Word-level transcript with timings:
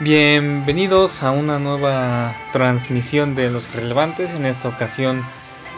Bienvenidos 0.00 1.22
a 1.22 1.30
una 1.30 1.58
nueva 1.58 2.36
transmisión 2.52 3.34
de 3.34 3.48
los 3.48 3.72
relevantes. 3.72 4.32
En 4.32 4.44
esta 4.44 4.68
ocasión 4.68 5.24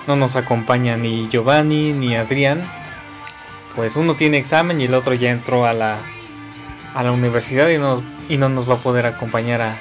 no 0.08 0.16
nos 0.16 0.34
acompaña 0.34 0.96
ni 0.96 1.28
Giovanni 1.28 1.92
ni 1.92 2.16
Adrián. 2.16 2.68
Pues 3.76 3.94
uno 3.94 4.16
tiene 4.16 4.38
examen 4.38 4.80
y 4.80 4.86
el 4.86 4.94
otro 4.94 5.14
ya 5.14 5.30
entró 5.30 5.66
a 5.66 5.72
la, 5.72 5.98
a 6.94 7.04
la 7.04 7.12
universidad 7.12 7.68
y, 7.68 7.78
nos, 7.78 8.02
y 8.28 8.38
no 8.38 8.48
nos 8.48 8.68
va 8.68 8.74
a 8.74 8.78
poder 8.78 9.06
acompañar 9.06 9.62
a, 9.62 9.78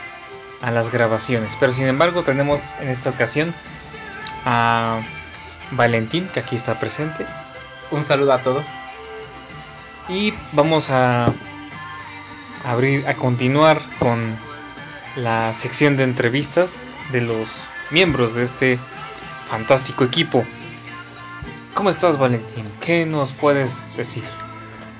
a 0.61 0.69
las 0.69 0.91
grabaciones. 0.91 1.57
Pero 1.59 1.73
sin 1.73 1.87
embargo 1.87 2.21
tenemos 2.21 2.61
en 2.79 2.89
esta 2.89 3.09
ocasión 3.09 3.55
a 4.45 5.01
Valentín, 5.71 6.27
que 6.27 6.41
aquí 6.41 6.55
está 6.55 6.79
presente. 6.79 7.25
Un 7.89 8.03
saludo 8.03 8.33
a 8.33 8.43
todos. 8.43 8.65
Y 10.09 10.31
vamos 10.51 10.91
a 10.91 11.33
abrir, 12.63 13.07
a 13.07 13.15
continuar 13.15 13.81
con 13.99 14.37
la 15.15 15.53
sección 15.53 15.97
de 15.97 16.03
entrevistas 16.03 16.71
de 17.11 17.21
los 17.21 17.47
miembros 17.91 18.35
de 18.35 18.43
este 18.43 18.79
fantástico 19.49 20.03
equipo. 20.03 20.45
¿Cómo 21.73 21.89
estás, 21.89 22.17
Valentín? 22.17 22.65
¿Qué 22.81 23.05
nos 23.05 23.33
puedes 23.33 23.85
decir? 23.95 24.23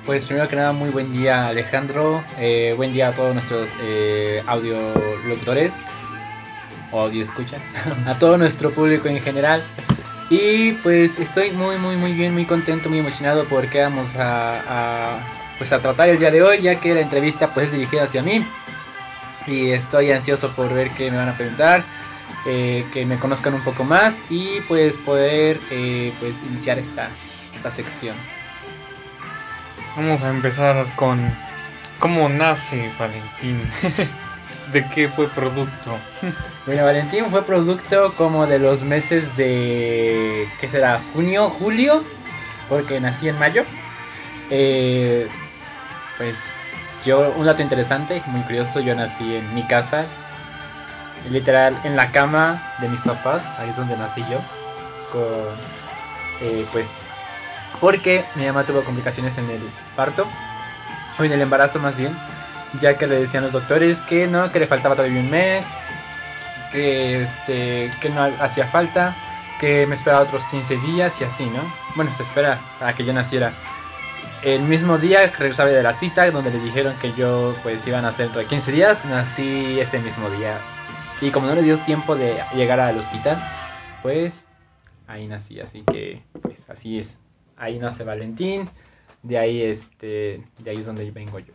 Pues 0.06 0.24
primero 0.24 0.48
que 0.48 0.56
nada, 0.56 0.72
muy 0.72 0.90
buen 0.90 1.12
día 1.12 1.48
Alejandro, 1.48 2.24
eh, 2.38 2.72
buen 2.76 2.92
día 2.92 3.08
a 3.08 3.12
todos 3.12 3.34
nuestros 3.34 3.70
eh, 3.82 4.42
audiolocutores 4.46 5.72
o 6.92 7.00
audio 7.00 7.22
escuchas, 7.22 7.60
a 8.06 8.18
todo 8.18 8.38
nuestro 8.38 8.70
público 8.70 9.08
en 9.08 9.20
general. 9.20 9.62
Y 10.30 10.72
pues 10.82 11.18
estoy 11.18 11.50
muy, 11.50 11.76
muy, 11.78 11.96
muy 11.96 12.12
bien, 12.12 12.32
muy 12.32 12.44
contento, 12.44 12.88
muy 12.88 12.98
emocionado 12.98 13.44
porque 13.46 13.80
vamos 13.82 14.16
a, 14.16 14.60
a, 14.68 15.20
pues 15.58 15.72
a 15.72 15.80
tratar 15.80 16.08
el 16.08 16.18
día 16.18 16.30
de 16.30 16.42
hoy, 16.42 16.62
ya 16.62 16.78
que 16.80 16.94
la 16.94 17.00
entrevista 17.00 17.52
pues 17.52 17.66
es 17.66 17.72
dirigida 17.72 18.04
hacia 18.04 18.22
mí. 18.22 18.46
Y 19.46 19.70
estoy 19.70 20.10
ansioso 20.10 20.54
por 20.54 20.72
ver 20.72 20.90
qué 20.90 21.10
me 21.10 21.16
van 21.16 21.28
a 21.28 21.36
preguntar, 21.36 21.84
eh, 22.46 22.84
que 22.92 23.06
me 23.06 23.18
conozcan 23.18 23.54
un 23.54 23.62
poco 23.62 23.84
más 23.84 24.18
y 24.30 24.60
pues 24.62 24.98
poder 24.98 25.58
eh, 25.70 26.12
pues 26.20 26.34
iniciar 26.46 26.78
esta, 26.78 27.10
esta 27.54 27.70
sección. 27.70 28.16
Vamos 29.96 30.22
a 30.22 30.30
empezar 30.30 30.86
con 30.96 31.18
cómo 31.98 32.28
nace 32.28 32.90
Valentín. 32.98 33.62
¿De 34.72 34.84
qué 34.84 35.08
fue 35.08 35.28
producto? 35.28 35.98
Bueno, 36.66 36.84
Valentín 36.84 37.30
fue 37.30 37.42
producto 37.44 38.12
como 38.16 38.46
de 38.46 38.58
los 38.58 38.82
meses 38.82 39.34
de. 39.36 40.46
¿Qué 40.60 40.68
será? 40.68 41.00
¿Junio? 41.14 41.48
¿Julio? 41.48 42.04
Porque 42.68 43.00
nací 43.00 43.28
en 43.28 43.38
mayo. 43.38 43.64
Eh, 44.50 45.26
pues 46.18 46.36
yo, 47.04 47.32
un 47.36 47.46
dato 47.46 47.62
interesante, 47.62 48.22
muy 48.26 48.42
curioso, 48.42 48.80
yo 48.80 48.94
nací 48.94 49.36
en 49.36 49.54
mi 49.54 49.62
casa, 49.62 50.04
literal 51.30 51.78
en 51.84 51.96
la 51.96 52.10
cama 52.10 52.62
de 52.80 52.88
mis 52.88 53.00
papás, 53.02 53.42
ahí 53.58 53.70
es 53.70 53.76
donde 53.76 53.96
nací 53.96 54.22
yo. 54.30 54.38
Con, 55.12 55.56
eh, 56.42 56.66
pues, 56.72 56.90
porque 57.80 58.24
mi 58.34 58.46
mamá 58.46 58.64
tuvo 58.64 58.84
complicaciones 58.84 59.38
en 59.38 59.48
el 59.50 59.60
parto, 59.96 60.26
o 61.18 61.24
en 61.24 61.32
el 61.32 61.40
embarazo 61.40 61.78
más 61.78 61.96
bien 61.96 62.16
ya 62.80 62.98
que 62.98 63.06
le 63.06 63.20
decían 63.20 63.44
los 63.44 63.52
doctores 63.52 64.00
que 64.02 64.26
no, 64.26 64.50
que 64.52 64.60
le 64.60 64.66
faltaba 64.66 64.94
todavía 64.94 65.20
un 65.20 65.30
mes, 65.30 65.66
que, 66.72 67.22
este, 67.22 67.90
que 68.00 68.10
no 68.10 68.22
hacía 68.40 68.66
falta, 68.66 69.14
que 69.60 69.86
me 69.86 69.94
esperaba 69.94 70.22
otros 70.22 70.44
15 70.46 70.76
días 70.78 71.20
y 71.20 71.24
así, 71.24 71.46
¿no? 71.46 71.62
Bueno, 71.96 72.14
se 72.14 72.22
espera 72.22 72.58
a 72.80 72.92
que 72.92 73.04
yo 73.04 73.12
naciera. 73.12 73.52
El 74.42 74.62
mismo 74.62 74.98
día 74.98 75.26
regresaba 75.26 75.68
de 75.70 75.82
la 75.82 75.92
cita, 75.92 76.30
donde 76.30 76.52
le 76.52 76.60
dijeron 76.60 76.94
que 77.00 77.12
yo 77.14 77.56
pues 77.64 77.84
iban 77.88 78.04
a 78.04 78.10
hacer 78.10 78.26
dentro 78.26 78.40
de 78.40 78.46
15 78.46 78.70
días, 78.70 79.04
nací 79.04 79.80
ese 79.80 79.98
mismo 79.98 80.30
día. 80.30 80.58
Y 81.20 81.30
como 81.30 81.48
no 81.48 81.56
le 81.56 81.62
dio 81.62 81.76
tiempo 81.78 82.14
de 82.14 82.40
llegar 82.54 82.78
al 82.78 82.98
hospital, 82.98 83.36
pues 84.00 84.44
ahí 85.08 85.26
nací, 85.26 85.58
así 85.58 85.82
que 85.82 86.22
pues 86.40 86.70
así 86.70 86.98
es. 86.98 87.16
Ahí 87.56 87.80
nace 87.80 88.04
Valentín, 88.04 88.70
de 89.24 89.38
ahí 89.38 89.60
este, 89.62 90.44
de 90.58 90.70
ahí 90.70 90.76
es 90.76 90.86
donde 90.86 91.10
vengo 91.10 91.40
yo. 91.40 91.52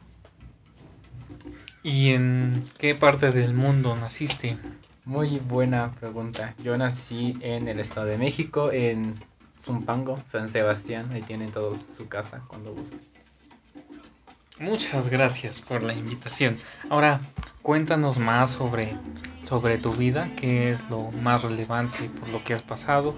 ¿Y 1.84 2.14
en 2.14 2.70
qué 2.78 2.96
parte 2.96 3.32
del 3.32 3.54
mundo 3.54 3.96
naciste? 3.96 4.58
Muy 5.06 5.40
buena 5.40 5.92
pregunta. 5.92 6.54
Yo 6.62 6.78
nací 6.78 7.38
en 7.40 7.70
el 7.70 7.80
Estado 7.80 8.08
de 8.08 8.18
México, 8.18 8.72
en 8.72 9.16
Zumpango, 9.64 10.20
San 10.30 10.50
Sebastián. 10.50 11.10
Ahí 11.14 11.22
tienen 11.22 11.52
todos 11.52 11.86
su 11.96 12.08
casa 12.08 12.42
cuando 12.48 12.74
gusten. 12.74 13.00
Muchas 14.60 15.10
gracias 15.10 15.62
por 15.62 15.84
la 15.84 15.94
invitación. 15.94 16.58
Ahora, 16.90 17.22
cuéntanos 17.62 18.20
más 18.20 18.52
sobre, 18.52 18.96
sobre 19.44 19.78
tu 19.78 19.94
vida, 19.94 20.30
qué 20.36 20.70
es 20.70 20.90
lo 20.90 21.12
más 21.12 21.44
relevante 21.44 22.10
por 22.20 22.30
lo 22.30 22.44
que 22.44 22.54
has 22.54 22.62
pasado. 22.62 23.16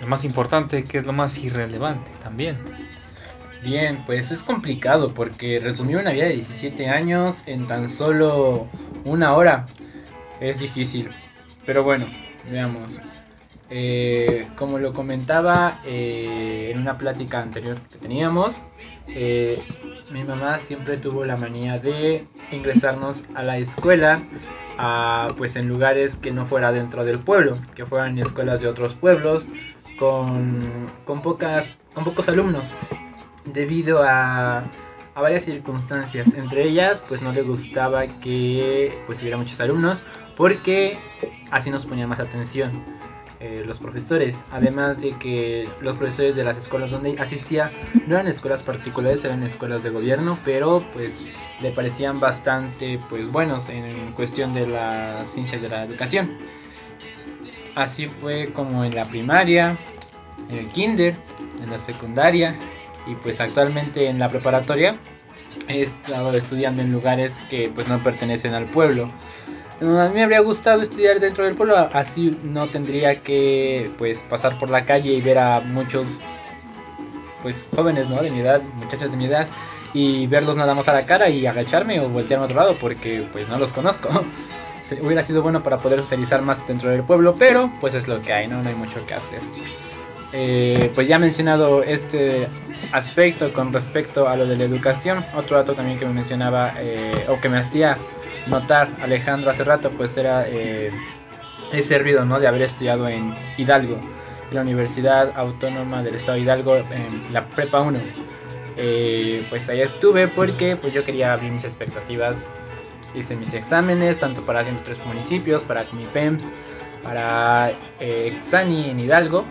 Lo 0.00 0.06
más 0.06 0.24
importante, 0.24 0.84
qué 0.84 0.98
es 0.98 1.06
lo 1.06 1.12
más 1.12 1.38
irrelevante 1.38 2.10
también. 2.22 2.58
Bien, 3.62 4.02
pues 4.04 4.30
es 4.30 4.42
complicado 4.42 5.14
porque 5.14 5.58
resumir 5.58 5.96
una 5.96 6.10
vida 6.10 6.26
de 6.26 6.34
17 6.34 6.88
años 6.88 7.42
en 7.46 7.66
tan 7.66 7.88
solo 7.88 8.66
una 9.04 9.34
hora 9.34 9.64
es 10.40 10.58
difícil. 10.58 11.08
Pero 11.64 11.82
bueno, 11.82 12.04
veamos. 12.50 13.00
Eh, 13.76 14.46
como 14.54 14.78
lo 14.78 14.92
comentaba 14.92 15.80
eh, 15.84 16.70
en 16.72 16.80
una 16.80 16.96
plática 16.96 17.42
anterior 17.42 17.76
que 17.90 17.98
teníamos, 17.98 18.56
eh, 19.08 19.60
mi 20.12 20.22
mamá 20.22 20.60
siempre 20.60 20.96
tuvo 20.96 21.24
la 21.24 21.36
manía 21.36 21.80
de 21.80 22.24
ingresarnos 22.52 23.24
a 23.34 23.42
la 23.42 23.58
escuela, 23.58 24.22
a, 24.78 25.32
pues 25.36 25.56
en 25.56 25.66
lugares 25.66 26.16
que 26.16 26.30
no 26.30 26.46
fuera 26.46 26.70
dentro 26.70 27.04
del 27.04 27.18
pueblo, 27.18 27.58
que 27.74 27.84
fueran 27.84 28.16
escuelas 28.16 28.60
de 28.60 28.68
otros 28.68 28.94
pueblos, 28.94 29.48
con, 29.98 30.88
con, 31.04 31.20
pocas, 31.20 31.68
con 31.94 32.04
pocos 32.04 32.28
alumnos 32.28 32.70
debido 33.44 34.04
a, 34.04 34.58
a, 35.16 35.20
varias 35.20 35.42
circunstancias. 35.42 36.34
Entre 36.34 36.62
ellas, 36.62 37.04
pues 37.08 37.22
no 37.22 37.32
le 37.32 37.42
gustaba 37.42 38.06
que 38.20 38.96
pues 39.06 39.20
hubiera 39.20 39.36
muchos 39.36 39.58
alumnos 39.58 40.04
porque 40.36 40.96
así 41.50 41.70
nos 41.70 41.84
ponían 41.86 42.08
más 42.08 42.20
atención 42.20 42.70
eh, 43.40 43.62
los 43.66 43.78
profesores. 43.78 44.44
Además 44.52 45.00
de 45.00 45.12
que 45.18 45.68
los 45.80 45.96
profesores 45.96 46.36
de 46.36 46.44
las 46.44 46.56
escuelas 46.58 46.90
donde 46.90 47.18
asistía 47.18 47.70
no 48.06 48.14
eran 48.14 48.26
escuelas 48.28 48.62
particulares, 48.62 49.24
eran 49.24 49.42
escuelas 49.42 49.82
de 49.82 49.90
gobierno, 49.90 50.38
pero 50.44 50.84
pues 50.92 51.26
le 51.60 51.70
parecían 51.70 52.20
bastante 52.20 52.98
pues 53.08 53.30
buenos 53.30 53.68
en 53.68 54.12
cuestión 54.12 54.52
de 54.52 54.66
las 54.66 55.28
ciencias 55.28 55.60
de 55.62 55.68
la 55.68 55.84
educación. 55.84 56.36
Así 57.74 58.06
fue 58.06 58.52
como 58.52 58.84
en 58.84 58.94
la 58.94 59.04
primaria, 59.06 59.76
en 60.48 60.58
el 60.58 60.68
kinder, 60.68 61.14
en 61.62 61.70
la 61.70 61.78
secundaria 61.78 62.54
y 63.06 63.14
pues 63.16 63.40
actualmente 63.40 64.08
en 64.08 64.18
la 64.18 64.28
preparatoria 64.28 64.96
he 65.68 65.82
estado 65.82 66.28
estudiando 66.28 66.82
en 66.82 66.92
lugares 66.92 67.40
que 67.50 67.70
pues 67.74 67.88
no 67.88 68.02
pertenecen 68.02 68.54
al 68.54 68.66
pueblo. 68.66 69.10
A 69.84 70.08
mí 70.08 70.14
me 70.14 70.22
habría 70.22 70.40
gustado 70.40 70.82
estudiar 70.82 71.20
dentro 71.20 71.44
del 71.44 71.54
pueblo, 71.54 71.76
así 71.92 72.36
no 72.42 72.68
tendría 72.68 73.20
que 73.20 73.90
pues 73.98 74.18
pasar 74.30 74.58
por 74.58 74.70
la 74.70 74.86
calle 74.86 75.12
y 75.12 75.20
ver 75.20 75.38
a 75.38 75.60
muchos 75.60 76.18
pues 77.42 77.62
jóvenes, 77.74 78.08
¿no? 78.08 78.22
De 78.22 78.30
mi 78.30 78.40
edad, 78.40 78.62
muchachos 78.76 79.10
de 79.10 79.16
mi 79.16 79.26
edad 79.26 79.46
y 79.92 80.26
verlos 80.26 80.56
nada 80.56 80.74
más 80.74 80.88
a 80.88 80.94
la 80.94 81.04
cara 81.06 81.28
y 81.28 81.46
agacharme 81.46 82.00
o 82.00 82.08
voltearme 82.08 82.44
a 82.44 82.46
otro 82.46 82.56
lado 82.56 82.76
porque 82.80 83.26
pues 83.32 83.48
no 83.48 83.58
los 83.58 83.72
conozco. 83.72 84.08
hubiera 85.02 85.22
sido 85.22 85.42
bueno 85.42 85.62
para 85.62 85.78
poder 85.78 86.00
socializar 86.00 86.42
más 86.42 86.66
dentro 86.66 86.90
del 86.90 87.02
pueblo, 87.02 87.34
pero 87.38 87.70
pues 87.80 87.94
es 87.94 88.08
lo 88.08 88.20
que 88.22 88.32
hay, 88.32 88.48
¿no? 88.48 88.62
No 88.62 88.68
hay 88.68 88.74
mucho 88.74 89.04
que 89.06 89.14
hacer. 89.14 89.40
Eh, 90.32 90.90
pues 90.94 91.06
ya 91.06 91.16
he 91.16 91.18
mencionado 91.18 91.82
este 91.82 92.48
aspecto 92.92 93.52
con 93.52 93.72
respecto 93.72 94.28
a 94.28 94.36
lo 94.36 94.46
de 94.46 94.56
la 94.56 94.64
educación. 94.64 95.24
Otro 95.34 95.56
dato 95.56 95.74
también 95.74 95.98
que 95.98 96.06
me 96.06 96.12
mencionaba 96.12 96.74
eh, 96.80 97.26
o 97.28 97.40
que 97.40 97.48
me 97.48 97.58
hacía 97.58 97.96
notar 98.46 98.88
Alejandro 99.00 99.50
hace 99.50 99.64
rato, 99.64 99.90
pues 99.90 100.16
era 100.16 100.46
eh, 100.48 100.90
ese 101.72 101.98
ruido 101.98 102.24
¿no? 102.24 102.40
de 102.40 102.46
haber 102.46 102.62
estudiado 102.62 103.08
en 103.08 103.34
Hidalgo, 103.56 103.96
en 104.48 104.54
la 104.54 104.62
Universidad 104.62 105.32
Autónoma 105.36 106.02
del 106.02 106.14
Estado 106.14 106.36
de 106.36 106.44
Hidalgo, 106.44 106.76
en 106.76 107.32
la 107.32 107.46
Prepa 107.46 107.80
1. 107.80 107.98
Eh, 108.76 109.46
pues 109.50 109.68
ahí 109.68 109.80
estuve 109.80 110.26
porque 110.28 110.76
pues 110.76 110.92
yo 110.92 111.04
quería 111.04 111.32
abrir 111.32 111.52
mis 111.52 111.64
expectativas. 111.64 112.44
Hice 113.14 113.36
mis 113.36 113.54
exámenes, 113.54 114.18
tanto 114.18 114.42
para 114.42 114.64
103 114.64 114.98
municipios, 115.06 115.62
para 115.62 115.84
mi 115.92 116.04
PEMS, 116.06 116.50
para 117.04 117.70
eh, 118.00 118.32
Exani 118.36 118.90
en 118.90 118.98
Hidalgo. 118.98 119.44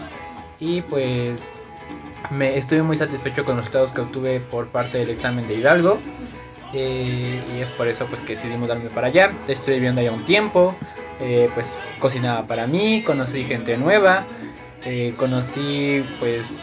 Y 0.60 0.81
pues 0.81 1.39
me 2.30 2.57
estuve 2.57 2.84
muy 2.84 2.98
satisfecho 2.98 3.44
con 3.46 3.56
los 3.56 3.66
resultados 3.66 3.94
que 3.94 4.01
obtuve 4.01 4.39
por 4.39 4.68
parte 4.68 4.98
del 4.98 5.10
examen 5.10 5.48
de 5.48 5.56
Hidalgo. 5.56 6.00
Y 6.74 7.62
es 7.62 7.70
por 7.72 7.88
eso 7.88 8.06
pues 8.08 8.22
que 8.22 8.34
decidimos 8.34 8.68
darme 8.68 8.90
para 8.90 9.08
allá. 9.08 9.31
Estoy 9.48 9.75
viviendo 9.75 10.02
allá 10.02 10.12
un 10.12 10.25
tiempo, 10.25 10.75
eh, 11.20 11.50
pues 11.54 11.68
cocinaba 12.00 12.48
para 12.48 12.66
mí, 12.66 13.04
conocí 13.04 13.44
gente 13.44 13.78
nueva, 13.78 14.25
eh, 14.84 15.14
conocí 15.18 16.04
pues 16.20 16.58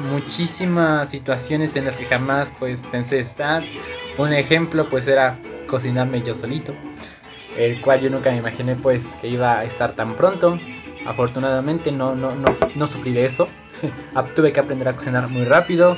muchísimas 0.00 1.08
situaciones 1.08 1.76
en 1.76 1.84
las 1.84 1.96
que 1.96 2.06
jamás 2.06 2.48
pues 2.58 2.82
pensé 2.90 3.20
estar. 3.20 3.62
Un 4.18 4.32
ejemplo 4.32 4.88
pues 4.90 5.06
era 5.06 5.38
cocinarme 5.66 6.22
yo 6.22 6.34
solito, 6.34 6.74
el 7.56 7.80
cual 7.80 8.00
yo 8.00 8.10
nunca 8.10 8.30
me 8.30 8.38
imaginé 8.38 8.74
pues 8.74 9.06
que 9.20 9.28
iba 9.28 9.60
a 9.60 9.64
estar 9.64 9.92
tan 9.94 10.16
pronto. 10.16 10.58
Afortunadamente 11.06 11.92
no, 11.92 12.14
no, 12.14 12.34
no, 12.34 12.56
no 12.74 12.86
sufrí 12.86 13.12
de 13.12 13.26
eso. 13.26 13.48
Tuve 14.34 14.52
que 14.52 14.60
aprender 14.60 14.88
a 14.88 14.94
cocinar 14.94 15.28
muy 15.28 15.44
rápido. 15.44 15.96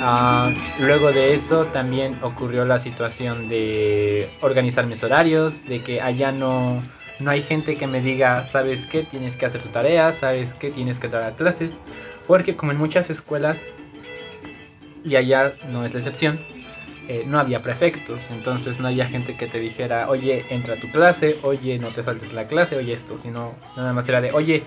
Ah, 0.00 0.52
luego 0.78 1.12
de 1.12 1.34
eso 1.34 1.64
también 1.66 2.16
ocurrió 2.22 2.64
la 2.64 2.78
situación 2.78 3.48
de 3.48 4.28
organizar 4.40 4.86
mis 4.86 5.02
horarios, 5.02 5.64
de 5.66 5.80
que 5.80 6.02
allá 6.02 6.32
no, 6.32 6.82
no 7.18 7.30
hay 7.30 7.42
gente 7.42 7.76
que 7.76 7.86
me 7.86 8.02
diga, 8.02 8.44
sabes 8.44 8.86
qué, 8.86 9.04
tienes 9.04 9.36
que 9.36 9.46
hacer 9.46 9.62
tu 9.62 9.70
tarea, 9.70 10.12
sabes 10.12 10.54
qué, 10.54 10.70
tienes 10.70 10.98
que 10.98 11.08
dar 11.08 11.34
clases, 11.34 11.72
porque 12.26 12.56
como 12.56 12.72
en 12.72 12.78
muchas 12.78 13.08
escuelas, 13.08 13.62
y 15.02 15.16
allá 15.16 15.54
no 15.70 15.84
es 15.84 15.94
la 15.94 16.00
excepción, 16.00 16.38
eh, 17.08 17.24
no 17.26 17.38
había 17.38 17.62
prefectos, 17.62 18.30
entonces 18.30 18.80
no 18.80 18.88
había 18.88 19.06
gente 19.06 19.36
que 19.36 19.46
te 19.46 19.60
dijera, 19.60 20.10
oye, 20.10 20.44
entra 20.50 20.74
a 20.74 20.76
tu 20.76 20.90
clase, 20.90 21.36
oye, 21.42 21.78
no 21.78 21.88
te 21.88 22.02
saltes 22.02 22.32
la 22.32 22.48
clase, 22.48 22.76
oye 22.76 22.92
esto, 22.92 23.16
sino 23.16 23.54
nada 23.76 23.92
más 23.92 24.08
era 24.08 24.20
de, 24.20 24.32
oye, 24.32 24.64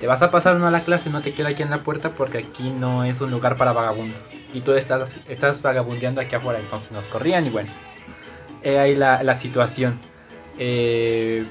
te 0.00 0.06
vas 0.06 0.22
a 0.22 0.30
pasar 0.30 0.56
una 0.56 0.68
a 0.68 0.70
la 0.70 0.84
clase, 0.84 1.10
no 1.10 1.22
te 1.22 1.32
quiero 1.32 1.50
aquí 1.50 1.62
en 1.62 1.70
la 1.70 1.78
puerta 1.78 2.10
porque 2.10 2.38
aquí 2.38 2.70
no 2.70 3.04
es 3.04 3.20
un 3.20 3.30
lugar 3.30 3.56
para 3.56 3.72
vagabundos. 3.72 4.34
Y 4.52 4.60
tú 4.60 4.72
estás, 4.72 5.10
estás 5.28 5.62
vagabundeando 5.62 6.20
aquí 6.20 6.34
afuera, 6.34 6.58
entonces 6.58 6.92
nos 6.92 7.06
corrían 7.08 7.46
y 7.46 7.50
bueno, 7.50 7.70
ahí 8.62 8.94
la, 8.94 9.22
la 9.22 9.34
situación. 9.34 9.98
Eh, 10.58 11.46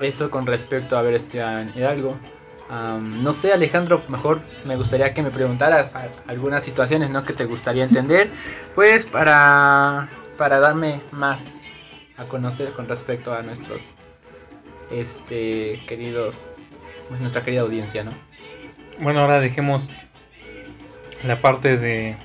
eso 0.00 0.30
con 0.30 0.46
respecto 0.46 0.96
a 0.96 1.02
ver 1.02 1.14
este 1.14 1.42
algo. 1.42 2.16
no 2.70 3.32
sé, 3.32 3.52
Alejandro, 3.52 4.02
mejor 4.08 4.40
me 4.64 4.76
gustaría 4.76 5.14
que 5.14 5.22
me 5.22 5.30
preguntaras 5.30 5.94
algunas 6.26 6.64
situaciones 6.64 7.10
¿no? 7.10 7.24
que 7.24 7.32
te 7.32 7.44
gustaría 7.44 7.84
entender, 7.84 8.28
pues 8.74 9.06
para, 9.06 10.08
para 10.36 10.58
darme 10.58 11.00
más 11.12 11.60
a 12.18 12.24
conocer 12.24 12.70
con 12.72 12.88
respecto 12.88 13.34
a 13.34 13.42
nuestros 13.42 13.92
este, 14.90 15.80
queridos 15.86 16.52
pues, 17.08 17.20
nuestra 17.20 17.44
querida 17.44 17.62
audiencia, 17.62 18.04
¿no? 18.04 18.12
Bueno, 19.00 19.20
ahora 19.20 19.38
dejemos 19.40 19.88
la 21.24 21.40
parte 21.40 21.76
de 21.76 22.16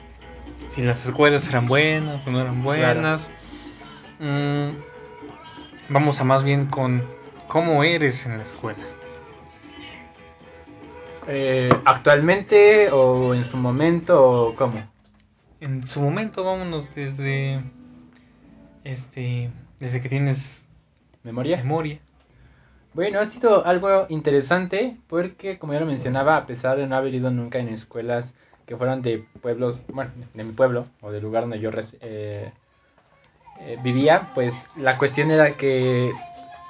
si 0.70 0.82
las 0.82 1.06
escuelas 1.06 1.48
eran 1.50 1.68
buenas 1.68 2.26
o 2.26 2.32
no 2.32 2.40
eran 2.42 2.64
buenas. 2.64 3.30
Mm, 4.20 4.70
vamos 5.90 6.22
a 6.22 6.24
más 6.24 6.44
bien 6.44 6.68
con 6.68 7.04
cómo 7.48 7.84
eres 7.84 8.26
en 8.26 8.38
la 8.38 8.44
escuela. 8.44 8.84
Eh, 11.28 11.70
¿Actualmente 11.86 12.90
o 12.92 13.34
en 13.36 13.46
su 13.46 13.58
momento 13.58 14.48
o 14.48 14.56
cómo? 14.56 14.82
En 15.60 15.86
su 15.88 16.02
momento, 16.02 16.44
vámonos 16.44 16.94
desde 16.96 17.62
este 18.84 19.52
desde 19.80 20.02
que 20.02 20.10
tienes 20.10 20.66
memoria. 21.24 21.58
Memoria. 21.58 22.00
Bueno, 22.94 23.22
ha 23.22 23.26
sido 23.26 23.66
algo 23.66 24.06
interesante 24.10 24.98
porque, 25.08 25.58
como 25.58 25.72
ya 25.72 25.80
lo 25.80 25.86
mencionaba, 25.86 26.36
a 26.36 26.46
pesar 26.46 26.78
de 26.78 26.88
no 26.88 26.98
haber 26.98 27.16
ido 27.16 27.32
nunca 27.32 27.58
en 27.60 27.70
escuelas 27.70 28.34
que 28.66 28.76
fueran 28.76 29.02
de 29.02 29.24
pueblos, 29.42 29.80
bueno, 29.88 30.12
de 30.34 30.44
mi 30.44 30.52
pueblo 30.52 30.84
o 31.00 31.10
del 31.10 31.24
lugar 31.24 31.44
donde 31.44 31.62
yo 31.62 31.72
eh, 32.02 32.52
eh, 33.62 33.78
vivía, 33.82 34.30
pues 34.36 34.68
la 34.76 34.98
cuestión 34.98 35.32
era 35.32 35.56
que 35.56 36.12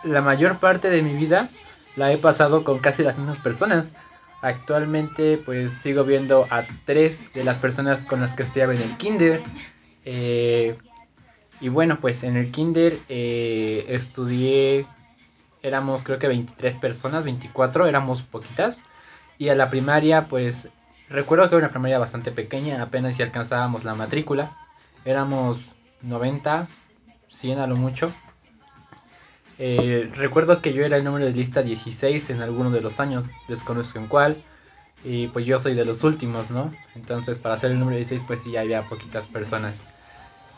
la 0.03 0.21
mayor 0.21 0.59
parte 0.59 0.91
de 0.91 1.01
mi 1.01 1.15
vida 1.15 1.49
la 1.95 2.13
he 2.13 2.19
pasado 2.19 2.63
con 2.63 2.77
casi 2.77 3.01
las 3.01 3.17
mismas 3.17 3.39
personas. 3.39 3.95
Actualmente 4.43 5.39
pues 5.43 5.73
sigo 5.73 6.03
viendo 6.03 6.45
a 6.51 6.65
tres 6.85 7.33
de 7.33 7.43
las 7.43 7.57
personas 7.57 8.05
con 8.05 8.21
las 8.21 8.35
que 8.35 8.43
estudiaba 8.43 8.75
en 8.75 8.81
el 8.83 8.95
kinder. 8.97 9.41
Eh, 10.05 10.75
y 11.59 11.69
bueno, 11.69 11.97
pues 11.99 12.23
en 12.23 12.37
el 12.37 12.51
kinder 12.51 12.99
estudié 13.07 14.85
éramos 15.63 16.03
creo 16.03 16.19
que 16.19 16.27
23 16.27 16.75
personas, 16.75 17.23
24, 17.23 17.87
éramos 17.87 18.21
poquitas. 18.21 18.79
Y 19.37 19.49
a 19.49 19.55
la 19.55 19.69
primaria, 19.69 20.27
pues 20.27 20.69
recuerdo 21.09 21.49
que 21.49 21.55
era 21.55 21.65
una 21.65 21.71
primaria 21.71 21.99
bastante 21.99 22.31
pequeña, 22.31 22.81
apenas 22.81 23.15
si 23.15 23.23
alcanzábamos 23.23 23.83
la 23.83 23.95
matrícula. 23.95 24.55
Éramos 25.05 25.71
90, 26.01 26.67
100 27.29 27.59
a 27.59 27.67
lo 27.67 27.75
mucho. 27.75 28.11
Eh, 29.57 30.11
recuerdo 30.15 30.61
que 30.61 30.73
yo 30.73 30.83
era 30.83 30.97
el 30.97 31.03
número 31.03 31.25
de 31.25 31.33
lista 31.33 31.61
16 31.61 32.31
en 32.31 32.41
alguno 32.41 32.71
de 32.71 32.81
los 32.81 32.99
años, 32.99 33.25
desconozco 33.47 33.99
en 33.99 34.07
cuál. 34.07 34.37
Y 35.03 35.27
pues 35.27 35.45
yo 35.45 35.57
soy 35.59 35.73
de 35.73 35.85
los 35.85 36.03
últimos, 36.03 36.51
¿no? 36.51 36.71
Entonces 36.95 37.39
para 37.39 37.57
ser 37.57 37.71
el 37.71 37.79
número 37.79 37.97
16 37.97 38.23
pues 38.27 38.43
sí 38.43 38.57
había 38.57 38.83
poquitas 38.83 39.27
personas. 39.27 39.83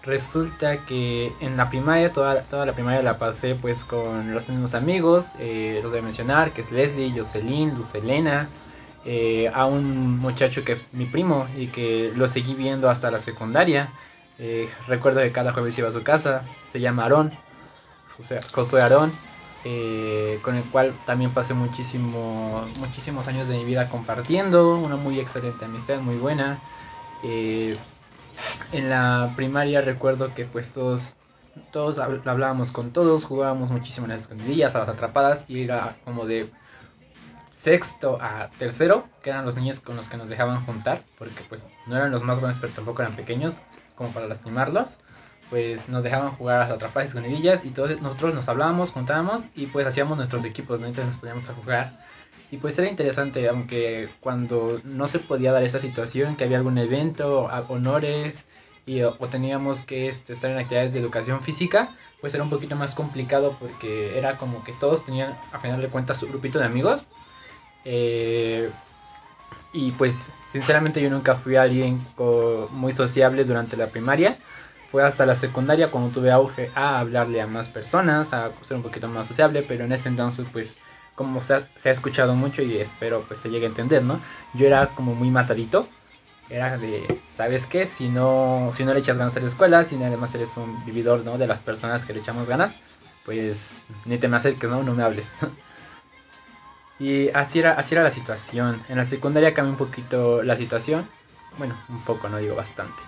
Resulta 0.06 0.86
que 0.86 1.32
en 1.40 1.56
la 1.56 1.70
primaria, 1.70 2.12
toda, 2.12 2.42
toda 2.44 2.66
la 2.66 2.74
primaria 2.74 3.02
la 3.02 3.18
pasé 3.18 3.56
pues 3.56 3.86
con 3.86 4.34
los 4.34 4.50
mismos 4.50 4.76
amigos, 4.76 5.28
eh, 5.40 5.80
los 5.82 5.92
voy 5.92 6.02
a 6.02 6.04
mencionar, 6.04 6.52
que 6.52 6.60
es 6.60 6.72
Leslie, 6.74 7.18
Jocelyn, 7.18 7.74
Lucelena, 7.74 8.50
eh, 9.06 9.50
a 9.54 9.66
un 9.66 10.18
muchacho 10.20 10.66
que 10.66 10.78
mi 10.92 11.06
primo 11.06 11.48
y 11.58 11.68
que 11.68 12.12
lo 12.18 12.28
seguí 12.28 12.54
viendo 12.54 12.90
hasta 12.90 13.12
la 13.12 13.20
secundaria. 13.20 13.88
Eh, 14.40 14.70
recuerdo 14.90 15.22
que 15.22 15.32
cada 15.32 15.54
jueves 15.54 15.78
iba 15.78 15.88
a 15.88 15.94
su 15.94 16.04
casa, 16.04 16.44
se 16.70 16.82
llama 16.82 17.04
Aarón, 17.04 17.32
o 18.20 18.24
sea, 18.24 18.42
Josué 18.52 18.82
Aarón, 18.82 19.12
con 20.42 20.56
el 20.56 20.64
cual 20.70 20.94
también 21.06 21.32
pasé 21.32 21.54
muchísimo, 21.54 22.68
muchísimos 22.76 23.30
años 23.30 23.48
de 23.48 23.56
mi 23.58 23.64
vida 23.64 23.88
compartiendo, 23.88 24.78
una 24.80 24.98
muy 24.98 25.22
excelente 25.22 25.64
amistad, 25.64 26.02
muy 26.02 26.18
buena. 26.18 26.60
En 28.72 28.90
la 28.90 29.34
primaria 29.36 29.82
recuerdo 29.82 30.34
que 30.34 30.46
pues 30.46 30.72
todos, 30.72 31.16
todos 31.72 32.00
hablábamos 32.00 32.72
con 32.72 32.92
todos, 32.92 33.26
jugábamos 33.26 33.70
muchísimo 33.72 34.06
en 34.06 34.14
las 34.14 34.24
escondidillas, 34.24 34.76
a 34.76 34.80
las 34.80 34.90
atrapadas 34.90 35.46
y 35.48 35.64
era 35.64 35.96
como 36.04 36.26
de 36.26 36.50
sexto 37.52 38.18
a 38.22 38.50
tercero, 38.60 39.08
que 39.22 39.30
eran 39.30 39.46
los 39.46 39.56
niños 39.56 39.80
con 39.80 39.96
los 39.96 40.10
que 40.10 40.18
nos 40.18 40.28
dejaban 40.28 40.66
juntar, 40.66 41.04
porque 41.18 41.44
pues 41.48 41.66
no 41.88 41.96
eran 41.96 42.12
los 42.12 42.24
más 42.24 42.40
grandes 42.40 42.60
pero 42.60 42.74
tampoco 42.74 43.02
eran 43.02 43.16
pequeños 43.16 43.58
como 43.96 44.12
para 44.12 44.28
lastimarlos. 44.28 45.00
Pues 45.50 45.88
nos 45.88 46.04
dejaban 46.04 46.32
jugar 46.32 46.56
a 46.56 46.60
las 46.62 46.72
atrapadas 46.72 47.10
y 47.10 47.18
escondidillas 47.18 47.64
y 47.64 47.70
todos 47.70 48.02
nosotros 48.02 48.34
nos 48.34 48.50
hablábamos, 48.50 48.90
juntábamos 48.90 49.44
y 49.56 49.68
pues 49.68 49.86
hacíamos 49.86 50.18
nuestros 50.18 50.44
equipos, 50.46 50.80
¿no? 50.80 50.88
Entonces 50.88 51.12
nos 51.14 51.20
poníamos 51.20 51.48
a 51.48 51.54
jugar 51.54 51.92
y 52.54 52.58
pues 52.58 52.78
era 52.78 52.88
interesante, 52.88 53.50
aunque 53.50 54.10
cuando 54.20 54.80
no 54.84 55.08
se 55.08 55.18
podía 55.18 55.52
dar 55.52 55.64
esa 55.64 55.80
situación, 55.80 56.36
que 56.36 56.44
había 56.44 56.58
algún 56.58 56.78
evento, 56.78 57.50
honores, 57.68 58.46
y, 58.86 59.02
o, 59.02 59.16
teníamos 59.28 59.82
que 59.82 60.08
este, 60.08 60.34
estar 60.34 60.52
en 60.52 60.60
actividades 60.60 60.94
de 60.94 61.00
educación 61.00 61.42
física, 61.42 61.96
pues 62.22 62.36
era 62.36 62.44
un 62.44 62.52
poquito 62.52 62.76
más 62.76 62.94
complicado 62.94 63.58
porque 63.60 64.20
era 64.20 64.38
como 64.38 64.64
que 64.64 64.72
todos 64.74 65.04
tenían, 65.04 65.36
a 65.52 65.58
final 65.58 65.82
de 65.82 65.88
cuentas, 65.88 66.20
su 66.20 66.28
grupito 66.28 66.60
de 66.60 66.66
amigos. 66.66 67.08
Eh, 67.86 68.70
y 69.74 69.90
pues 69.94 70.30
sinceramente 70.52 71.02
yo 71.02 71.10
nunca 71.10 71.34
fui 71.34 71.56
alguien 71.56 72.06
muy 72.70 72.92
sociable 72.92 73.46
durante 73.46 73.78
la 73.78 73.88
primaria. 73.88 74.38
Fue 74.92 75.04
hasta 75.04 75.26
la 75.26 75.34
secundaria 75.34 75.90
cuando 75.90 76.12
tuve 76.12 76.32
auge 76.32 76.70
a 76.76 77.00
hablarle 77.00 77.42
a 77.42 77.48
más 77.48 77.70
personas, 77.70 78.32
a 78.32 78.52
ser 78.62 78.78
un 78.78 78.84
poquito 78.84 79.08
más 79.08 79.28
sociable, 79.28 79.66
pero 79.68 79.86
en 79.86 79.92
ese 79.92 80.10
entonces 80.10 80.46
pues 80.54 80.78
como 81.16 81.40
se 81.40 81.56
ha, 81.56 81.68
se 81.76 81.90
ha, 81.90 81.92
escuchado 81.92 82.36
mucho 82.36 82.62
y 82.62 82.78
espero 82.78 83.24
pues 83.28 83.40
se 83.40 83.50
llegue 83.50 83.66
a 83.66 83.70
entender, 83.70 84.04
¿no? 84.04 84.20
Yo 84.54 84.68
era 84.68 84.88
como 84.96 85.16
muy 85.16 85.30
matadito, 85.30 85.88
era 86.50 86.78
de, 86.78 87.22
¿sabes 87.30 87.66
qué? 87.66 87.88
Si 87.88 88.10
no, 88.10 88.72
si 88.74 88.84
no 88.84 88.94
le 88.94 89.00
echas 89.00 89.18
ganas 89.18 89.36
a 89.38 89.40
la 89.40 89.48
escuela, 89.48 89.84
si 89.86 89.96
además 89.96 90.34
eres 90.36 90.56
un 90.58 90.84
vividor, 90.86 91.24
¿no? 91.24 91.38
De 91.38 91.48
las 91.48 91.62
personas 91.62 92.06
que 92.06 92.14
le 92.14 92.20
echamos 92.20 92.48
ganas, 92.48 92.78
pues 93.26 93.78
ni 94.06 94.18
te 94.18 94.28
me 94.28 94.38
acerques, 94.38 94.70
¿no? 94.70 94.84
No 94.84 94.94
me 94.94 95.04
hables. 95.04 95.40
y 97.00 97.30
así 97.30 97.60
era, 97.60 97.74
así 97.74 97.96
era 97.96 98.04
la 98.04 98.12
situación. 98.12 98.84
En 98.90 98.98
la 98.98 99.06
secundaria 99.06 99.54
cambió 99.54 99.72
un 99.72 99.78
poquito 99.78 100.44
la 100.44 100.58
situación, 100.58 101.08
bueno, 101.58 101.76
un 101.90 102.02
poco, 102.04 102.30
no 102.30 102.38
digo 102.38 102.56
bastante. 102.56 103.02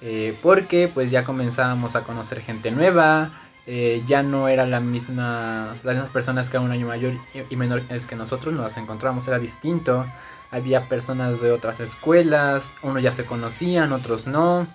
Eh, 0.00 0.36
porque 0.42 0.88
pues 0.88 1.10
ya 1.10 1.24
comenzábamos 1.24 1.96
a 1.96 2.04
conocer 2.04 2.40
gente 2.40 2.70
nueva, 2.70 3.30
eh, 3.70 4.02
ya 4.06 4.22
no 4.22 4.48
era 4.48 4.64
la 4.66 4.80
misma, 4.80 5.76
las 5.82 5.94
mismas 5.94 6.08
personas 6.08 6.48
que 6.48 6.56
eran 6.56 6.64
un 6.64 6.72
año 6.72 6.86
mayor 6.86 7.12
y 7.50 7.54
menores 7.54 8.06
que 8.06 8.16
nosotros, 8.16 8.54
nos 8.54 8.78
encontramos, 8.78 9.28
era 9.28 9.38
distinto. 9.38 10.06
Había 10.50 10.88
personas 10.88 11.42
de 11.42 11.52
otras 11.52 11.78
escuelas, 11.80 12.72
unos 12.80 13.02
ya 13.02 13.12
se 13.12 13.26
conocían, 13.26 13.92
otros 13.92 14.26
no. 14.26 14.66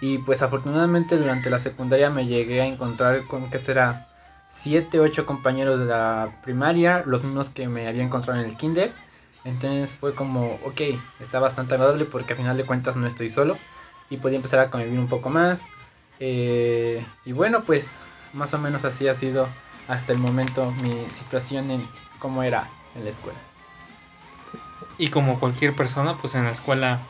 Y 0.00 0.18
pues 0.18 0.42
afortunadamente 0.42 1.18
durante 1.18 1.50
la 1.50 1.58
secundaria 1.58 2.08
me 2.08 2.26
llegué 2.26 2.60
a 2.60 2.66
encontrar 2.66 3.26
con 3.26 3.50
que 3.50 3.58
será 3.58 4.06
7, 4.50 5.00
8 5.00 5.26
compañeros 5.26 5.80
de 5.80 5.86
la 5.86 6.30
primaria, 6.44 7.02
los 7.04 7.24
mismos 7.24 7.50
que 7.50 7.66
me 7.66 7.88
había 7.88 8.04
encontrado 8.04 8.38
en 8.40 8.46
el 8.48 8.56
kinder. 8.56 8.92
Entonces 9.44 9.90
fue 9.90 10.14
como, 10.14 10.60
ok, 10.64 10.82
está 11.18 11.40
bastante 11.40 11.74
agradable 11.74 12.04
porque 12.04 12.34
a 12.34 12.36
final 12.36 12.56
de 12.56 12.64
cuentas 12.64 12.94
no 12.94 13.08
estoy 13.08 13.28
solo 13.28 13.58
y 14.08 14.18
podía 14.18 14.36
empezar 14.36 14.60
a 14.60 14.70
convivir 14.70 15.00
un 15.00 15.08
poco 15.08 15.30
más 15.30 15.66
eh, 16.24 17.04
y 17.24 17.32
bueno, 17.32 17.64
pues 17.64 17.98
más 18.32 18.54
o 18.54 18.58
menos 18.58 18.84
así 18.84 19.08
ha 19.08 19.14
sido 19.14 19.48
hasta 19.88 20.12
el 20.12 20.18
momento 20.18 20.70
mi 20.70 21.10
situación 21.10 21.70
en 21.72 21.88
cómo 22.20 22.44
era 22.44 22.70
en 22.94 23.04
la 23.04 23.10
escuela. 23.10 23.40
Y 24.98 25.08
como 25.08 25.40
cualquier 25.40 25.74
persona, 25.74 26.16
pues 26.18 26.34
en 26.34 26.44
la 26.44 26.50
escuela 26.50 27.00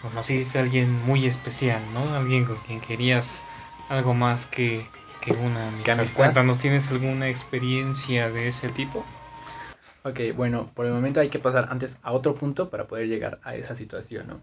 conociste 0.00 0.58
a 0.58 0.62
alguien 0.62 1.04
muy 1.04 1.26
especial, 1.26 1.82
¿no? 1.92 2.14
Alguien 2.14 2.44
con 2.44 2.56
quien 2.60 2.80
querías 2.80 3.42
algo 3.88 4.14
más 4.14 4.46
que, 4.46 4.86
que 5.20 5.32
una 5.32 5.68
amistad. 5.68 5.98
amistad? 6.00 6.14
Cuéntanos, 6.16 6.58
¿tienes 6.58 6.88
alguna 6.90 7.28
experiencia 7.28 8.30
de 8.30 8.48
ese 8.48 8.68
tipo? 8.70 9.04
Ok, 10.04 10.20
bueno, 10.34 10.72
por 10.74 10.86
el 10.86 10.92
momento 10.92 11.20
hay 11.20 11.30
que 11.30 11.38
pasar 11.38 11.68
antes 11.70 11.98
a 12.02 12.12
otro 12.12 12.34
punto 12.34 12.70
para 12.70 12.88
poder 12.88 13.06
llegar 13.08 13.40
a 13.44 13.54
esa 13.54 13.76
situación, 13.76 14.26
¿no? 14.26 14.42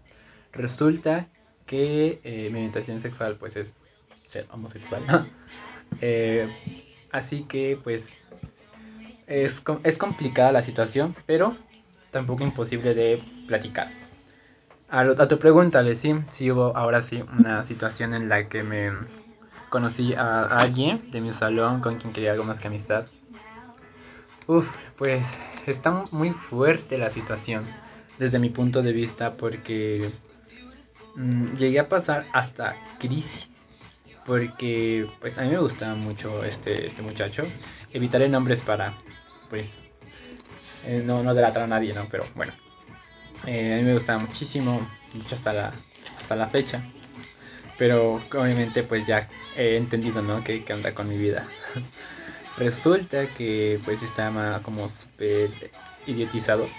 Resulta 0.52 1.28
que 1.70 2.20
eh, 2.24 2.48
mi 2.50 2.58
orientación 2.58 2.98
sexual 2.98 3.36
pues 3.38 3.54
es 3.54 3.76
ser 4.26 4.46
homosexual. 4.50 5.02
Eh, 6.02 6.48
así 7.10 7.42
que 7.42 7.76
pues 7.82 8.16
es, 9.26 9.62
es 9.82 9.98
complicada 9.98 10.52
la 10.52 10.62
situación, 10.62 11.14
pero 11.26 11.56
tampoco 12.10 12.44
imposible 12.44 12.94
de 12.94 13.20
platicar. 13.48 13.88
A 14.88 15.28
tu 15.28 15.38
pregunta, 15.38 15.82
sí, 15.96 16.14
sí 16.30 16.50
hubo 16.50 16.74
ahora 16.76 17.02
sí 17.02 17.22
una 17.36 17.64
situación 17.64 18.14
en 18.14 18.28
la 18.28 18.48
que 18.48 18.62
me 18.62 18.92
conocí 19.68 20.14
a 20.14 20.44
alguien 20.44 21.02
de 21.10 21.20
mi 21.20 21.34
salón 21.34 21.80
con 21.80 21.98
quien 21.98 22.12
quería 22.14 22.32
algo 22.32 22.44
más 22.44 22.60
que 22.60 22.68
amistad. 22.68 23.04
Uf, 24.46 24.66
pues 24.96 25.38
está 25.66 26.06
muy 26.12 26.30
fuerte 26.30 26.96
la 26.98 27.10
situación 27.10 27.64
desde 28.18 28.38
mi 28.38 28.48
punto 28.48 28.80
de 28.80 28.92
vista 28.92 29.34
porque 29.34 30.10
mm, 31.14 31.54
llegué 31.54 31.80
a 31.80 31.88
pasar 31.88 32.28
hasta 32.32 32.82
crisis. 32.98 33.68
Porque 34.24 35.08
pues 35.20 35.38
a 35.38 35.42
mí 35.42 35.50
me 35.50 35.58
gustaba 35.58 35.94
mucho 35.96 36.44
este, 36.44 36.86
este 36.86 37.02
muchacho. 37.02 37.52
Evitaré 37.92 38.28
nombres 38.28 38.62
para 38.62 38.96
pues 39.48 39.80
eh, 40.82 41.02
no, 41.04 41.22
no 41.22 41.34
delatar 41.34 41.62
a 41.62 41.66
nadie, 41.66 41.92
¿no? 41.94 42.08
Pero 42.10 42.26
bueno. 42.34 42.52
Eh, 43.46 43.74
a 43.74 43.78
mí 43.78 43.84
me 43.84 43.94
gustaba 43.94 44.20
muchísimo, 44.20 44.88
de 45.12 45.20
hecho 45.20 45.34
hasta 45.36 45.52
la, 45.52 45.72
hasta 46.16 46.36
la 46.36 46.48
fecha. 46.48 46.84
Pero 47.76 48.26
obviamente 48.34 48.82
pues 48.84 49.06
ya 49.06 49.30
he 49.54 49.76
entendido, 49.76 50.22
¿no? 50.22 50.44
Que, 50.44 50.64
que 50.64 50.72
anda 50.72 50.94
con 50.94 51.08
mi 51.08 51.18
vida. 51.18 51.54
Resulta 52.56 53.32
que 53.34 53.80
pues 53.84 54.02
estaba 54.02 54.62
como 54.62 54.88
súper 54.88 55.72
idiotizado. 56.06 56.74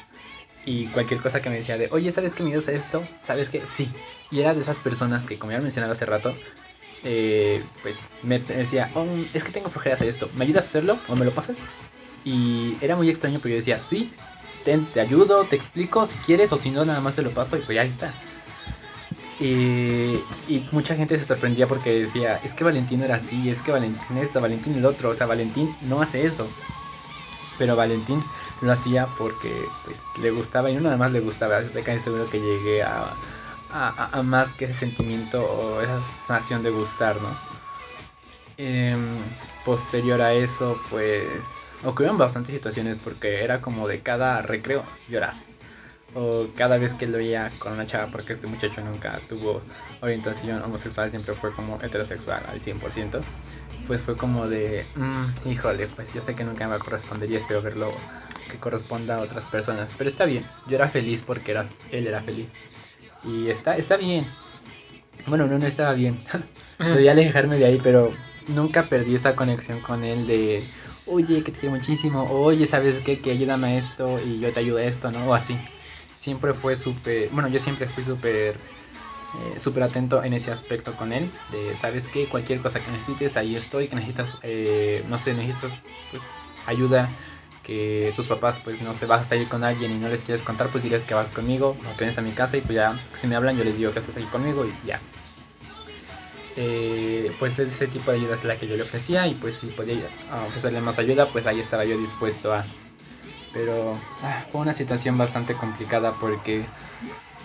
Y 0.66 0.90
cualquier 0.90 1.22
cosa 1.22 1.42
que 1.42 1.50
me 1.50 1.58
decía 1.58 1.78
de, 1.78 1.90
oye, 1.92 2.12
¿sabes 2.12 2.36
que 2.36 2.44
me 2.44 2.56
gusta 2.56 2.72
esto? 2.74 3.10
¿Sabes 3.24 3.50
que 3.50 3.68
Sí. 3.68 3.96
Y 4.32 4.40
era 4.42 4.56
de 4.56 4.62
esas 4.62 4.80
personas 4.80 5.26
que, 5.28 5.38
como 5.40 5.52
ya 5.54 5.62
mencionado 5.62 5.94
hace 5.94 6.06
rato, 6.08 6.40
eh, 7.04 7.66
pues 7.82 8.00
me 8.22 8.40
decía, 8.40 8.92
"Oh, 8.96 9.26
es 9.34 9.44
que 9.44 9.52
tengo 9.52 9.70
flojera 9.72 9.96
hacer 9.96 10.10
esto. 10.10 10.32
¿Me 10.34 10.46
ayudas 10.46 10.66
a 10.66 10.70
hacerlo 10.70 11.04
o 11.08 11.16
me 11.18 11.26
lo 11.26 11.34
pasas? 11.34 11.64
Y 12.24 12.78
era 12.82 12.96
muy 12.98 13.10
extraño 13.10 13.40
porque 13.40 13.52
yo 13.52 13.58
decía, 13.58 13.82
sí, 13.84 14.14
te 14.64 15.02
ayudo, 15.02 15.48
te 15.48 15.56
explico 15.58 16.06
si 16.08 16.20
quieres 16.20 16.54
o 16.54 16.58
si 16.60 16.72
no, 16.72 16.86
nada 16.86 17.02
más 17.02 17.16
te 17.16 17.24
lo 17.24 17.34
paso 17.34 17.58
y 17.58 17.62
pues 17.62 17.76
ya 17.78 17.84
está. 17.84 18.14
Y, 19.40 20.28
mucha 20.72 20.96
gente 20.96 21.18
se 21.18 21.24
sorprendía 21.24 21.68
porque 21.68 21.90
decía, 21.92 22.38
es 22.44 22.54
que 22.54 22.64
Valentín 22.64 23.02
era 23.02 23.16
así, 23.16 23.50
es 23.50 23.62
que 23.64 23.72
Valentín 23.72 24.18
esto, 24.18 24.40
Valentín 24.40 24.76
el 24.76 24.86
otro, 24.86 25.10
o 25.10 25.16
sea, 25.16 25.26
Valentín 25.28 25.76
no 25.82 26.02
hace 26.02 26.26
eso. 26.26 26.48
Pero 27.58 27.76
Valentín 27.76 28.24
lo 28.62 28.72
hacía 28.72 29.08
porque 29.16 29.78
pues 29.84 30.02
le 30.18 30.32
gustaba 30.32 30.70
y 30.72 30.76
no 30.76 30.82
nada 30.82 30.98
más 30.98 31.12
le 31.12 31.20
gustaba, 31.20 31.62
casi 31.84 32.00
seguro 32.00 32.30
que 32.30 32.40
llegué 32.40 32.82
a, 32.84 33.20
a, 33.72 33.90
a- 33.90 34.20
a 34.20 34.24
más 34.24 34.54
que 34.54 34.66
ese 34.66 34.74
sentimiento 34.74 35.44
o 35.46 35.82
esa 35.82 36.02
sensación 36.04 36.64
de 36.64 36.72
gustar, 36.72 37.22
¿no? 37.22 37.36
Em, 38.58 39.24
posterior 39.64 40.22
a 40.22 40.34
eso, 40.34 40.78
pues 40.90 41.66
ocurrieron 41.84 42.18
bastantes 42.18 42.54
situaciones 42.54 42.98
porque 43.04 43.44
era 43.44 43.62
como 43.62 43.88
de 43.88 44.00
cada 44.02 44.42
recreo 44.42 44.84
llorar. 45.08 45.36
O 46.14 46.48
cada 46.56 46.78
vez 46.78 46.94
que 46.94 47.08
lo 47.08 47.18
veía 47.18 47.52
con 47.60 47.72
una 47.74 47.88
chava, 47.88 48.12
porque 48.12 48.34
este 48.34 48.48
muchacho 48.48 48.82
nunca 48.82 49.20
tuvo 49.30 49.62
orientación 50.02 50.62
homosexual, 50.62 51.10
siempre 51.10 51.34
fue 51.36 51.54
como 51.54 51.80
heterosexual 51.82 52.44
al 52.48 52.60
100%, 52.62 53.22
pues 53.88 54.02
fue 54.02 54.18
como 54.18 54.48
de, 54.48 54.86
"Mm, 54.96 55.50
híjole, 55.50 55.88
pues 55.88 56.14
yo 56.14 56.20
sé 56.22 56.36
que 56.36 56.44
nunca 56.44 56.66
me 56.66 56.72
va 56.72 56.76
a 56.78 56.80
corresponder 56.80 57.32
y 57.32 57.36
espero 57.38 57.62
verlo 57.62 57.92
que 58.50 58.58
corresponda 58.58 59.16
a 59.16 59.20
otras 59.22 59.46
personas. 59.46 59.94
Pero 59.98 60.10
está 60.10 60.26
bien, 60.26 60.46
yo 60.68 60.76
era 60.76 60.90
feliz 60.90 61.24
porque 61.26 61.52
era, 61.52 61.66
él 61.92 62.08
era 62.08 62.22
feliz. 62.22 62.50
Y 63.24 63.50
está, 63.50 63.78
está 63.78 63.98
bien. 63.98 64.26
Bueno, 65.28 65.48
no, 65.48 65.58
no 65.58 65.66
estaba 65.66 65.94
bien. 65.94 66.20
Debía 66.80 67.12
alejarme 67.12 67.58
de 67.58 67.66
ahí, 67.66 67.80
pero 67.82 68.12
nunca 68.48 68.88
perdí 68.90 69.16
esa 69.16 69.36
conexión 69.36 69.82
con 69.82 70.04
él 70.04 70.26
de, 70.26 70.64
oye, 71.06 71.44
que 71.44 71.52
te 71.52 71.60
quiero 71.60 71.76
muchísimo, 71.76 72.24
oye, 72.30 72.66
¿sabes 72.68 73.02
qué? 73.04 73.20
Que 73.20 73.32
ayúdame 73.32 73.68
a 73.68 73.78
esto 73.78 74.20
y 74.20 74.40
yo 74.40 74.52
te 74.52 74.60
ayudo 74.62 74.78
a 74.78 74.84
esto, 74.84 75.12
¿no? 75.12 75.28
O 75.28 75.34
así. 75.34 75.58
Siempre 76.18 76.54
fue 76.54 76.76
súper, 76.76 77.30
bueno, 77.30 77.50
yo 77.50 77.60
siempre 77.60 77.88
fui 77.88 78.04
súper, 78.04 78.56
eh, 79.40 79.60
súper 79.60 79.84
atento 79.84 80.24
en 80.24 80.34
ese 80.34 80.52
aspecto 80.52 80.96
con 80.96 81.14
él, 81.14 81.32
de, 81.50 81.76
¿sabes 81.78 82.08
qué? 82.08 82.28
Cualquier 82.28 82.62
cosa 82.62 82.84
que 82.84 82.92
necesites, 82.92 83.38
ahí 83.38 83.56
estoy, 83.56 83.88
que 83.88 83.96
necesitas, 83.96 84.38
eh, 84.44 85.04
no 85.08 85.18
sé, 85.20 85.34
necesitas 85.34 85.80
pues, 86.12 86.22
ayuda, 86.66 87.10
que 87.72 88.14
tus 88.16 88.28
papás, 88.28 88.60
pues, 88.60 88.82
no 88.82 88.94
sé, 88.94 89.06
vas 89.06 89.20
a 89.20 89.22
estar 89.24 89.38
ahí 89.38 89.48
con 89.48 89.64
alguien 89.64 89.92
y 89.92 90.00
no 90.00 90.10
les 90.10 90.24
quieres 90.24 90.44
contar, 90.44 90.72
pues 90.72 90.84
diles 90.84 91.06
que 91.06 91.14
vas 91.14 91.30
conmigo, 91.32 91.80
que 91.82 92.04
vienes 92.06 92.18
a 92.18 92.22
mi 92.22 92.34
casa 92.34 92.58
y 92.58 92.62
pues 92.62 92.76
ya, 92.76 93.00
si 93.16 93.28
me 93.28 93.36
hablan, 93.36 93.58
yo 93.58 93.64
les 93.64 93.78
digo 93.78 93.94
que 93.94 94.00
estás 94.00 94.18
ahí 94.18 94.28
conmigo 94.28 94.66
y 94.66 94.80
ya. 94.84 95.02
Eh, 96.56 97.34
pues 97.40 97.58
ese 97.60 97.88
tipo 97.88 98.12
de 98.12 98.18
ayuda 98.18 98.36
es 98.36 98.44
la 98.44 98.58
que 98.60 98.68
yo 98.68 98.76
le 98.76 98.84
ofrecía 98.84 99.28
y 99.28 99.36
pues 99.36 99.58
si 99.58 99.72
podía 99.72 100.12
ofrecerle 100.46 100.82
más 100.82 101.00
ayuda, 101.00 101.32
pues 101.32 101.46
ahí 101.46 101.60
estaba 101.60 101.86
yo 101.86 101.98
dispuesto 101.98 102.54
a. 102.54 102.68
Pero 103.52 104.02
ah, 104.22 104.48
fue 104.52 104.62
una 104.62 104.74
situación 104.74 105.18
bastante 105.18 105.58
complicada 105.58 106.20
porque 106.20 106.74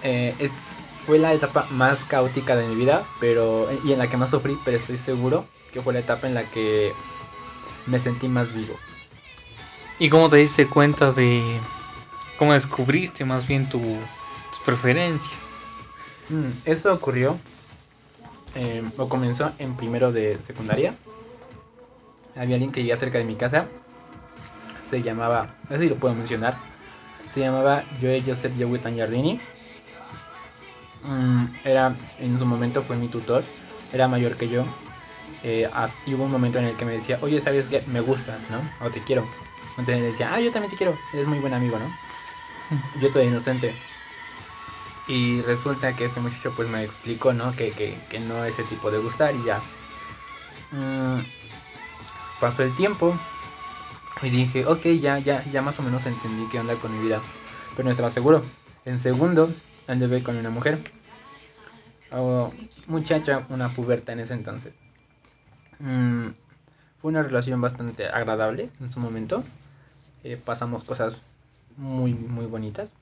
eh, 0.02 0.36
es, 0.40 0.82
fue 0.96 1.18
la 1.18 1.34
etapa 1.34 1.68
más 1.70 2.04
caótica 2.06 2.56
de 2.56 2.68
mi 2.68 2.76
vida 2.76 3.10
pero, 3.18 3.72
y 3.72 3.92
en 3.92 3.98
la 3.98 4.08
que 4.10 4.16
más 4.18 4.30
sufrí, 4.30 4.56
pero 4.58 4.76
estoy 4.78 4.98
seguro 4.98 5.50
que 5.72 5.82
fue 5.82 5.94
la 5.94 6.00
etapa 6.00 6.28
en 6.28 6.34
la 6.34 6.50
que 6.50 6.96
me 7.86 8.00
sentí 8.00 8.28
más 8.28 8.54
vivo. 8.54 8.80
¿Y 9.98 10.10
cómo 10.10 10.28
te 10.28 10.36
diste 10.36 10.68
cuenta 10.68 11.12
de 11.12 11.60
cómo 12.36 12.52
descubriste 12.52 13.24
más 13.24 13.46
bien 13.48 13.68
tu- 13.68 13.80
tus 14.50 14.60
preferencias? 14.60 15.64
Mm, 16.28 16.50
eso 16.64 16.92
ocurrió 16.92 17.38
eh, 18.54 18.82
o 18.96 19.08
comenzó 19.08 19.52
en 19.58 19.76
primero 19.76 20.12
de 20.12 20.36
secundaria. 20.42 20.94
Había 22.34 22.56
alguien 22.56 22.72
que 22.72 22.80
vivía 22.80 22.96
cerca 22.96 23.18
de 23.18 23.24
mi 23.24 23.34
casa. 23.34 23.66
Se 24.82 25.02
llamaba, 25.02 25.48
no 25.68 25.76
sé 25.76 25.82
si 25.82 25.88
lo 25.88 25.96
puedo 25.96 26.14
mencionar. 26.14 26.58
Se 27.32 27.40
llamaba 27.40 27.84
Joe 28.00 28.22
Joseph 28.26 28.56
Yowitan 28.56 28.94
Giardini. 28.94 29.40
Mm, 31.02 31.44
era, 31.64 31.94
en 32.18 32.38
su 32.38 32.46
momento 32.46 32.82
fue 32.82 32.96
mi 32.96 33.08
tutor. 33.08 33.44
Era 33.92 34.08
mayor 34.08 34.36
que 34.36 34.48
yo. 34.48 34.64
Eh, 35.42 35.68
y 36.04 36.14
hubo 36.14 36.24
un 36.24 36.30
momento 36.30 36.58
en 36.58 36.66
el 36.66 36.76
que 36.76 36.84
me 36.84 36.92
decía, 36.92 37.18
oye, 37.22 37.40
¿sabes 37.40 37.68
qué? 37.68 37.82
Me 37.86 38.00
gustas, 38.00 38.40
¿no? 38.50 38.60
O 38.80 38.90
te 38.90 39.00
quiero. 39.00 39.24
Entonces 39.78 40.00
le 40.00 40.06
decía, 40.08 40.34
ah, 40.34 40.40
yo 40.40 40.50
también 40.50 40.70
te 40.70 40.76
quiero. 40.76 40.96
Eres 41.12 41.26
muy 41.26 41.38
buen 41.38 41.54
amigo, 41.54 41.78
¿no? 41.78 41.86
Yo 43.00 43.10
todavía 43.10 43.30
inocente. 43.30 43.74
Y 45.06 45.40
resulta 45.42 45.94
que 45.94 46.04
este 46.04 46.18
muchacho 46.20 46.52
pues 46.56 46.68
me 46.68 46.82
explicó, 46.82 47.32
¿no? 47.32 47.54
Que, 47.54 47.70
que, 47.70 47.96
que 48.08 48.18
no 48.18 48.44
ese 48.44 48.64
tipo 48.64 48.90
de 48.90 48.98
gustar 48.98 49.36
y 49.36 49.44
ya. 49.44 49.60
Mm, 50.72 51.20
pasó 52.40 52.62
el 52.62 52.74
tiempo 52.74 53.14
y 54.22 54.30
dije, 54.30 54.66
ok, 54.66 54.84
ya, 55.00 55.18
ya, 55.18 55.44
ya 55.52 55.62
más 55.62 55.78
o 55.78 55.82
menos 55.82 56.06
entendí 56.06 56.46
qué 56.50 56.58
onda 56.58 56.74
con 56.76 56.92
mi 56.92 56.98
vida. 56.98 57.20
Pero 57.76 57.84
no 57.84 57.90
estaba 57.90 58.10
seguro. 58.10 58.42
En 58.84 58.98
segundo, 58.98 59.52
anduve 59.86 60.22
con 60.22 60.36
una 60.36 60.50
mujer. 60.50 60.78
O 62.12 62.52
muchacha, 62.86 63.46
una 63.50 63.68
puberta 63.68 64.12
en 64.12 64.20
ese 64.20 64.34
entonces. 64.34 64.74
Mm, 65.78 66.28
fue 67.00 67.10
una 67.10 67.22
relación 67.22 67.60
bastante 67.60 68.08
agradable 68.08 68.70
en 68.80 68.90
su 68.90 69.00
momento. 69.00 69.44
Eh, 70.26 70.36
pasamos 70.44 70.82
cosas 70.82 71.22
muy, 71.76 72.12
muy 72.12 72.46
bonitas. 72.46 72.92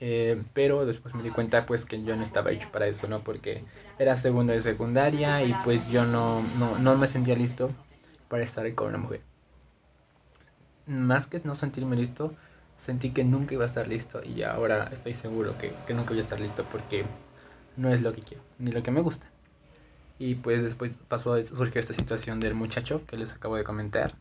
Eh, 0.00 0.42
pero 0.54 0.86
después 0.86 1.14
me 1.14 1.22
di 1.22 1.30
cuenta 1.30 1.66
pues 1.66 1.86
que 1.86 2.02
yo 2.04 2.16
no 2.16 2.22
estaba 2.24 2.50
hecho 2.52 2.68
para 2.72 2.86
eso, 2.88 3.08
¿no? 3.08 3.20
Porque 3.20 3.64
era 3.98 4.16
segundo 4.16 4.52
de 4.52 4.60
secundaria 4.60 5.44
y 5.44 5.54
pues 5.64 5.88
yo 5.88 6.04
no, 6.04 6.42
no, 6.58 6.78
no 6.78 6.98
me 6.98 7.06
sentía 7.06 7.36
listo 7.36 7.70
para 8.28 8.44
estar 8.44 8.72
con 8.74 8.88
una 8.88 8.98
mujer. 8.98 9.22
Más 10.86 11.26
que 11.26 11.40
no 11.44 11.54
sentirme 11.54 11.96
listo, 11.96 12.34
sentí 12.78 13.10
que 13.12 13.24
nunca 13.24 13.54
iba 13.54 13.64
a 13.64 13.66
estar 13.68 13.88
listo 13.88 14.22
y 14.24 14.42
ahora 14.42 14.90
estoy 14.92 15.14
seguro 15.14 15.56
que, 15.58 15.72
que 15.86 15.94
nunca 15.94 16.10
voy 16.10 16.18
a 16.18 16.22
estar 16.22 16.40
listo 16.40 16.64
porque 16.70 17.04
no 17.76 17.92
es 17.92 18.02
lo 18.02 18.12
que 18.12 18.22
quiero, 18.22 18.42
ni 18.58 18.72
lo 18.72 18.82
que 18.82 18.90
me 18.90 19.00
gusta. 19.00 19.26
Y 20.18 20.36
pues 20.36 20.62
después 20.62 20.96
pasó, 21.08 21.40
surgió 21.46 21.80
esta 21.80 21.94
situación 21.94 22.40
del 22.40 22.54
muchacho 22.54 23.02
que 23.06 23.16
les 23.18 23.32
acabo 23.32 23.56
de 23.56 23.64
comentar. 23.64 24.16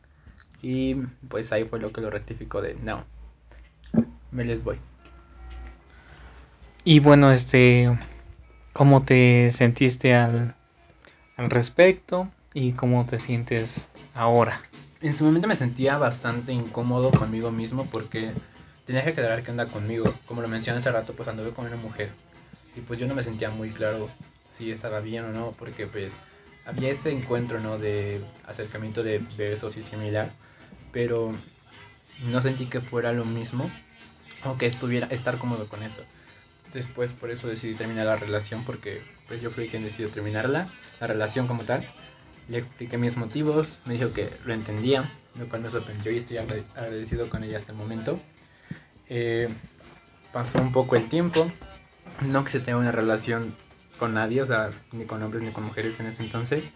Y 0.62 0.96
pues 1.28 1.52
ahí 1.52 1.66
fue 1.66 1.80
lo 1.80 1.92
que 1.92 2.02
lo 2.02 2.10
rectificó 2.10 2.62
de 2.62 2.76
no, 2.76 3.04
me 4.32 4.46
les 4.46 4.64
voy. 4.64 4.78
Y 6.84 7.00
bueno, 7.00 7.32
este, 7.32 7.98
¿cómo 8.74 9.04
te 9.04 9.52
sentiste 9.52 10.16
al, 10.16 10.56
al 11.38 11.50
respecto 11.50 12.28
y 12.54 12.74
cómo 12.74 13.06
te 13.06 13.20
sientes 13.20 13.88
ahora? 14.14 14.62
En 15.02 15.16
su 15.16 15.26
momento 15.26 15.48
me 15.48 15.56
sentía 15.56 15.98
bastante 15.98 16.54
incómodo 16.54 17.12
conmigo 17.12 17.52
mismo 17.52 17.88
porque 17.92 18.32
tenía 18.86 19.04
que 19.04 19.12
aclarar 19.12 19.44
qué 19.44 19.52
onda 19.52 19.68
conmigo. 19.68 20.14
Como 20.28 20.42
lo 20.42 20.48
mencioné 20.48 20.80
hace 20.80 20.92
rato, 20.92 21.14
pues 21.14 21.28
anduve 21.28 21.52
con 21.52 21.66
una 21.66 21.78
mujer. 21.78 22.10
y 22.76 22.82
pues 22.82 23.00
yo 23.00 23.08
no 23.08 23.16
me 23.16 23.24
sentía 23.24 23.50
muy 23.50 23.70
claro 23.70 24.10
si 24.48 24.72
estaba 24.72 25.00
bien 25.00 25.26
o 25.26 25.32
no, 25.32 25.54
porque 25.58 25.88
pues 25.88 26.14
había 26.66 26.92
ese 26.92 27.12
encuentro, 27.12 27.60
¿no? 27.60 27.78
De 27.78 28.22
acercamiento 28.48 29.04
de 29.04 29.20
besos 29.38 29.78
y 29.78 29.82
similar, 29.82 30.30
pero 30.92 31.34
no 32.24 32.42
sentí 32.42 32.66
que 32.66 32.82
fuera 32.82 33.14
lo 33.14 33.26
mismo 33.26 33.72
o 34.44 34.58
que 34.58 34.66
estuviera 34.66 35.08
estar 35.08 35.38
cómodo 35.38 35.68
con 35.68 35.84
eso. 35.84 36.04
Después 36.74 37.12
por 37.12 37.32
eso 37.32 37.48
decidí 37.48 37.74
terminar 37.76 38.06
la 38.06 38.16
relación 38.16 38.64
porque 38.64 39.02
pues 39.28 39.42
yo 39.42 39.52
fui 39.52 39.68
quien 39.68 39.84
decidió 39.84 40.10
terminarla, 40.10 40.70
la 41.00 41.08
relación 41.08 41.48
como 41.48 41.64
tal. 41.64 41.88
Le 42.48 42.58
expliqué 42.58 42.98
mis 42.98 43.18
motivos, 43.18 43.80
me 43.86 43.94
dijo 43.94 44.14
que 44.14 44.30
lo 44.46 44.54
entendía, 44.54 45.12
lo 45.38 45.48
cual 45.48 45.62
me 45.62 45.70
sorprendió 45.70 46.12
y 46.12 46.18
estoy 46.18 46.38
agradecido 46.38 47.30
con 47.30 47.44
ella 47.44 47.58
hasta 47.58 47.72
el 47.72 47.78
momento. 47.78 48.20
Eh, 49.10 49.50
pasó 50.32 50.62
un 50.62 50.72
poco 50.72 50.96
el 50.96 51.08
tiempo, 51.10 51.50
no 52.22 52.44
que 52.44 52.52
se 52.52 52.60
tenga 52.60 52.80
una 52.80 52.92
relación 52.92 53.56
con 53.98 54.14
nadie, 54.14 54.42
o 54.42 54.46
sea, 54.46 54.72
ni 54.92 55.06
con 55.06 55.22
hombres 55.22 55.44
ni 55.44 55.52
con 55.52 55.64
mujeres 55.64 56.00
en 56.00 56.08
ese 56.08 56.24
entonces. 56.24 56.74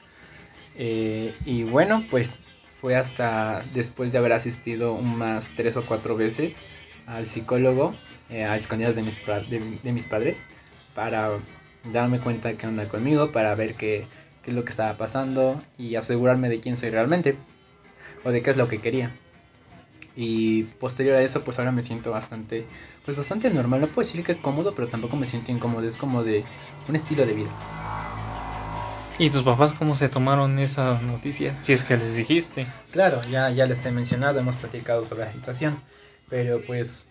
Eh, 0.78 1.34
y 1.46 1.64
bueno, 1.64 2.06
pues 2.10 2.36
fue 2.86 2.96
hasta 2.96 3.64
después 3.74 4.12
de 4.12 4.20
haber 4.20 4.34
asistido 4.34 4.94
unas 4.94 5.50
tres 5.56 5.76
o 5.76 5.84
cuatro 5.84 6.16
veces 6.16 6.60
al 7.08 7.26
psicólogo 7.26 7.96
eh, 8.30 8.44
a 8.44 8.56
escondidas 8.56 8.96
de 8.96 9.02
mis, 9.02 9.20
de, 9.82 9.92
mis 9.92 10.06
padres 10.06 10.44
para 10.94 11.32
darme 11.92 12.20
cuenta 12.20 12.54
que 12.54 12.68
onda 12.68 12.88
conmigo, 12.88 13.32
para 13.32 13.56
ver 13.56 13.74
qué, 13.74 14.06
qué 14.44 14.52
es 14.52 14.56
lo 14.56 14.64
que 14.64 14.70
estaba 14.70 14.98
pasando 14.98 15.64
y 15.80 15.96
asegurarme 15.96 16.48
de 16.48 16.60
quién 16.60 16.78
soy 16.78 16.92
realmente 16.92 17.36
o 18.24 18.30
de 18.30 18.44
qué 18.44 18.52
es 18.52 18.58
lo 18.58 18.68
que 18.68 18.80
quería. 18.80 19.10
Y 20.16 20.66
posterior 20.80 21.16
a 21.16 21.24
eso, 21.24 21.44
pues 21.44 21.58
ahora 21.58 21.72
me 21.72 21.82
siento 21.82 22.12
bastante, 22.12 22.68
pues 23.04 23.18
bastante 23.18 23.50
normal. 23.50 23.82
No 23.82 23.88
puedo 23.88 24.08
decir 24.08 24.24
que 24.24 24.38
cómodo, 24.38 24.76
pero 24.76 24.90
tampoco 24.90 25.16
me 25.16 25.26
siento 25.26 25.52
incómodo. 25.52 25.88
Es 25.88 25.98
como 25.98 26.24
de 26.24 26.44
un 26.88 26.96
estilo 26.96 27.26
de 27.26 27.34
vida. 27.34 27.85
¿Y 29.18 29.30
tus 29.30 29.44
papás 29.44 29.74
cómo 29.74 29.96
se 29.96 30.10
tomaron 30.10 30.60
esa 30.60 31.00
noticia? 31.02 31.58
Si 31.64 31.72
es 31.74 31.84
que 31.84 31.96
les 31.96 32.16
dijiste. 32.16 32.68
Claro, 32.92 33.22
ya, 33.30 33.50
ya 33.50 33.66
les 33.66 33.86
he 33.86 33.92
mencionado, 33.92 34.40
hemos 34.40 34.58
platicado 34.58 35.06
sobre 35.06 35.26
la 35.26 35.32
situación. 35.32 35.80
Pero 36.30 36.62
pues 36.62 37.08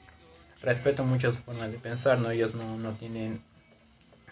respeto 0.60 1.04
mucho 1.04 1.32
su 1.32 1.42
forma 1.42 1.68
de 1.68 1.78
pensar, 1.78 2.18
¿no? 2.18 2.30
Ellos 2.30 2.54
no, 2.54 2.76
no 2.76 2.92
tienen 2.92 3.40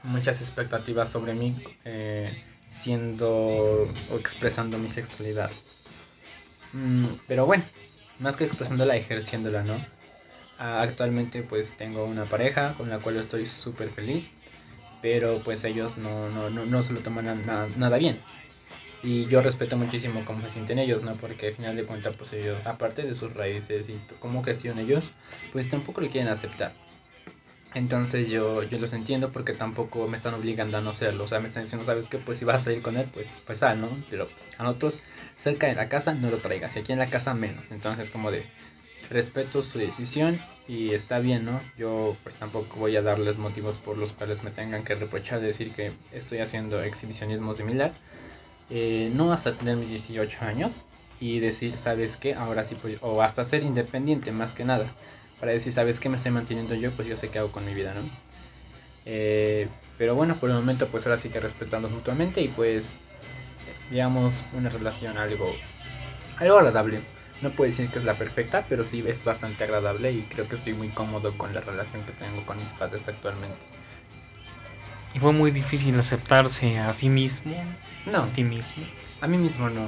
muchas 0.03 0.41
expectativas 0.41 1.11
sobre 1.11 1.35
mí 1.35 1.57
eh, 1.85 2.43
siendo 2.73 3.29
o 4.11 4.17
expresando 4.19 4.79
mi 4.79 4.91
sexualidad. 4.91 5.51
Mm, 6.73 7.07
pero 7.27 7.47
bueno, 7.47 7.65
más 8.19 8.37
que 8.37 8.45
expresándola, 8.45 8.97
ejerciéndola, 8.97 9.63
¿no? 9.63 9.77
Ah, 10.59 10.83
actualmente 10.83 11.43
pues 11.43 11.77
tengo 11.77 12.05
una 12.05 12.25
pareja 12.27 12.75
con 12.75 12.89
la 12.91 12.99
cual 12.99 13.17
estoy 13.17 13.47
súper 13.47 13.91
feliz, 13.91 14.31
pero 15.03 15.41
pues 15.41 15.65
ellos 15.65 15.99
no, 15.99 16.31
no, 16.31 16.49
no, 16.49 16.65
no 16.65 16.83
se 16.83 16.93
lo 16.95 17.01
toman 17.01 17.45
nada, 17.45 17.69
nada 17.77 17.99
bien. 17.99 18.17
Y 19.03 19.27
yo 19.27 19.41
respeto 19.41 19.77
muchísimo 19.77 20.25
cómo 20.25 20.43
se 20.43 20.51
sienten 20.51 20.79
ellos, 20.79 21.03
¿no? 21.03 21.17
Porque 21.17 21.49
al 21.49 21.55
final 21.55 21.75
de 21.75 21.85
cuentas, 21.85 22.17
pues 22.17 22.33
ellos, 22.35 22.65
aparte 22.67 23.03
de 23.03 23.15
sus 23.15 23.35
raíces 23.35 23.89
y 23.89 24.01
cómo 24.21 24.45
gestionan 24.45 24.85
ellos, 24.85 25.11
pues 25.53 25.69
tampoco 25.69 26.01
lo 26.01 26.09
quieren 26.09 26.31
aceptar. 26.31 26.73
Entonces 27.75 28.29
yo, 28.29 28.63
yo 28.63 28.79
los 28.79 28.93
entiendo 28.93 29.31
porque 29.33 29.55
tampoco 29.55 30.07
me 30.07 30.19
están 30.19 30.35
obligando 30.35 30.77
a 30.79 30.81
no 30.81 30.93
serlo. 30.93 31.25
O 31.25 31.27
sea, 31.27 31.41
me 31.41 31.47
están 31.47 31.65
diciendo, 31.65 31.85
¿sabes 31.85 32.07
qué? 32.07 32.19
Pues 32.19 32.39
si 32.39 32.45
vas 32.45 32.63
a 32.63 32.65
salir 32.67 32.83
con 32.83 32.97
él, 32.97 33.09
pues, 33.13 33.33
pues 33.47 33.63
ah, 33.63 33.75
¿no? 33.75 33.89
Pero 34.09 34.29
a 34.59 34.63
nosotros, 34.63 35.01
cerca 35.37 35.67
de 35.67 35.75
la 35.75 35.89
casa, 35.89 36.15
no 36.15 36.31
lo 36.31 36.39
traigas. 36.39 36.77
Y 36.77 36.81
aquí 36.81 36.93
en 36.93 36.99
la 36.99 37.09
casa, 37.09 37.35
menos. 37.35 37.71
Entonces, 37.71 38.11
como 38.11 38.31
de, 38.31 38.45
respeto 39.13 39.63
su 39.63 39.79
decisión 39.79 40.41
y 40.69 40.93
está 40.93 41.19
bien, 41.19 41.45
¿no? 41.45 41.61
Yo 41.77 42.17
pues 42.23 42.35
tampoco 42.37 42.77
voy 42.79 42.97
a 42.97 43.03
darles 43.03 43.39
motivos 43.39 43.79
por 43.79 43.99
los 43.99 44.13
cuales 44.13 44.43
me 44.43 44.51
tengan 44.51 44.85
que 44.85 44.95
reprochar 44.95 45.41
decir 45.41 45.73
que 45.73 45.93
estoy 46.13 46.39
haciendo 46.39 46.83
exhibicionismo 46.83 47.55
similar. 47.55 47.93
Eh, 48.71 49.11
no 49.15 49.33
hasta 49.33 49.55
tener 49.55 49.77
mis 49.77 49.91
18 49.91 50.45
años 50.45 50.81
y 51.21 51.41
decir, 51.41 51.77
¿sabes 51.77 52.17
qué? 52.17 52.35
Ahora 52.35 52.65
sí, 52.65 52.75
pues, 52.81 52.99
o 53.01 53.23
hasta 53.23 53.45
ser 53.45 53.63
independiente 53.63 54.33
más 54.33 54.55
que 54.55 54.65
nada 54.65 54.93
para 55.41 55.53
decir, 55.53 55.73
¿sabes 55.73 56.01
qué 56.01 56.09
me 56.09 56.17
estoy 56.17 56.33
manteniendo 56.33 56.75
yo? 56.75 56.93
Pues 56.93 57.09
yo 57.09 57.17
sé 57.17 57.29
qué 57.29 57.39
hago 57.39 57.53
con 57.53 57.65
mi 57.65 57.75
vida, 57.75 57.95
¿no? 57.95 58.03
Eh, 59.05 59.69
pero 59.99 60.15
bueno, 60.15 60.37
por 60.37 60.51
el 60.51 60.57
momento 60.57 60.89
pues 60.89 61.07
ahora 61.07 61.19
sí 61.19 61.29
que 61.29 61.41
respetamos 61.41 61.91
mutuamente 61.91 62.41
y 62.41 62.49
pues 62.49 62.93
digamos 63.91 64.35
una 64.53 64.71
relación 64.71 65.19
algo, 65.19 65.53
algo 66.39 66.59
agradable. 66.59 67.01
No 67.43 67.51
puedo 67.51 67.71
decir 67.71 67.91
que 67.91 67.99
es 67.99 68.05
la 68.05 68.15
perfecta, 68.15 68.65
pero 68.69 68.85
sí 68.85 69.03
es 69.07 69.25
bastante 69.25 69.65
agradable 69.65 70.13
y 70.13 70.23
creo 70.23 70.49
que 70.49 70.55
estoy 70.55 70.75
muy 70.75 70.89
cómodo 70.89 71.37
con 71.37 71.53
la 71.53 71.61
relación 71.61 72.03
que 72.05 72.13
tengo 72.13 72.41
con 72.47 72.59
mis 72.59 72.71
padres 72.71 73.09
actualmente. 73.09 73.59
¿Y 75.15 75.19
fue 75.19 75.33
muy 75.33 75.51
difícil 75.51 75.99
aceptarse 75.99 76.79
a 76.79 76.93
sí 76.93 77.09
mismo? 77.09 77.53
No. 78.07 78.23
A 78.23 78.27
ti 78.29 78.45
mismo. 78.45 78.85
A 79.21 79.27
mí 79.27 79.37
mismo 79.37 79.69
no. 79.69 79.87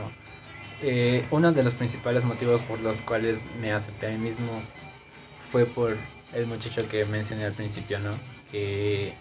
Eh, 0.82 1.24
uno 1.30 1.52
de 1.52 1.62
los 1.62 1.74
principales 1.74 2.24
motivos 2.24 2.60
por 2.62 2.80
los 2.80 2.98
cuales 2.98 3.38
me 3.60 3.72
acepté 3.72 4.08
a 4.08 4.10
mí 4.10 4.18
mismo 4.18 4.60
fue 5.50 5.64
por 5.64 5.96
el 6.34 6.46
muchacho 6.46 6.86
que 6.88 7.04
mencioné 7.04 7.44
al 7.44 7.52
principio, 7.52 8.00
¿no? 8.00 8.10
Que 8.50 9.08
eh, 9.08 9.14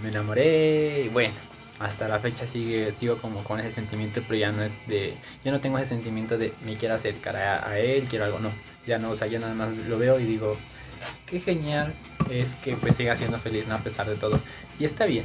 me 0.00 0.08
enamoré 0.08 1.02
y 1.04 1.08
bueno, 1.08 1.34
hasta 1.80 2.08
la 2.08 2.18
fecha 2.18 2.46
sigue, 2.46 2.92
sigo 2.92 3.16
como 3.18 3.44
con 3.44 3.60
ese 3.60 3.72
sentimiento, 3.72 4.22
pero 4.26 4.40
ya 4.40 4.52
no 4.52 4.62
es 4.62 4.72
de, 4.86 5.14
yo 5.44 5.52
no 5.52 5.60
tengo 5.60 5.78
ese 5.78 5.90
sentimiento 5.94 6.36
de 6.36 6.52
me 6.64 6.76
quiero 6.76 6.94
acercar 6.94 7.36
a, 7.36 7.78
él, 7.78 8.04
quiero 8.08 8.24
algo, 8.24 8.38
no, 8.40 8.50
ya 8.86 8.98
no, 8.98 9.10
o 9.10 9.16
sea, 9.16 9.26
ya 9.28 9.38
nada 9.38 9.54
más 9.54 9.76
lo 9.76 9.98
veo 9.98 10.18
y 10.18 10.24
digo, 10.24 10.56
qué 11.26 11.40
genial 11.40 11.94
es 12.30 12.56
que 12.56 12.76
pues 12.76 12.96
siga 12.96 13.16
siendo 13.16 13.38
feliz, 13.38 13.66
¿no? 13.66 13.74
A 13.74 13.78
pesar 13.78 14.08
de 14.08 14.16
todo. 14.16 14.40
Y 14.78 14.84
está 14.84 15.06
bien. 15.06 15.24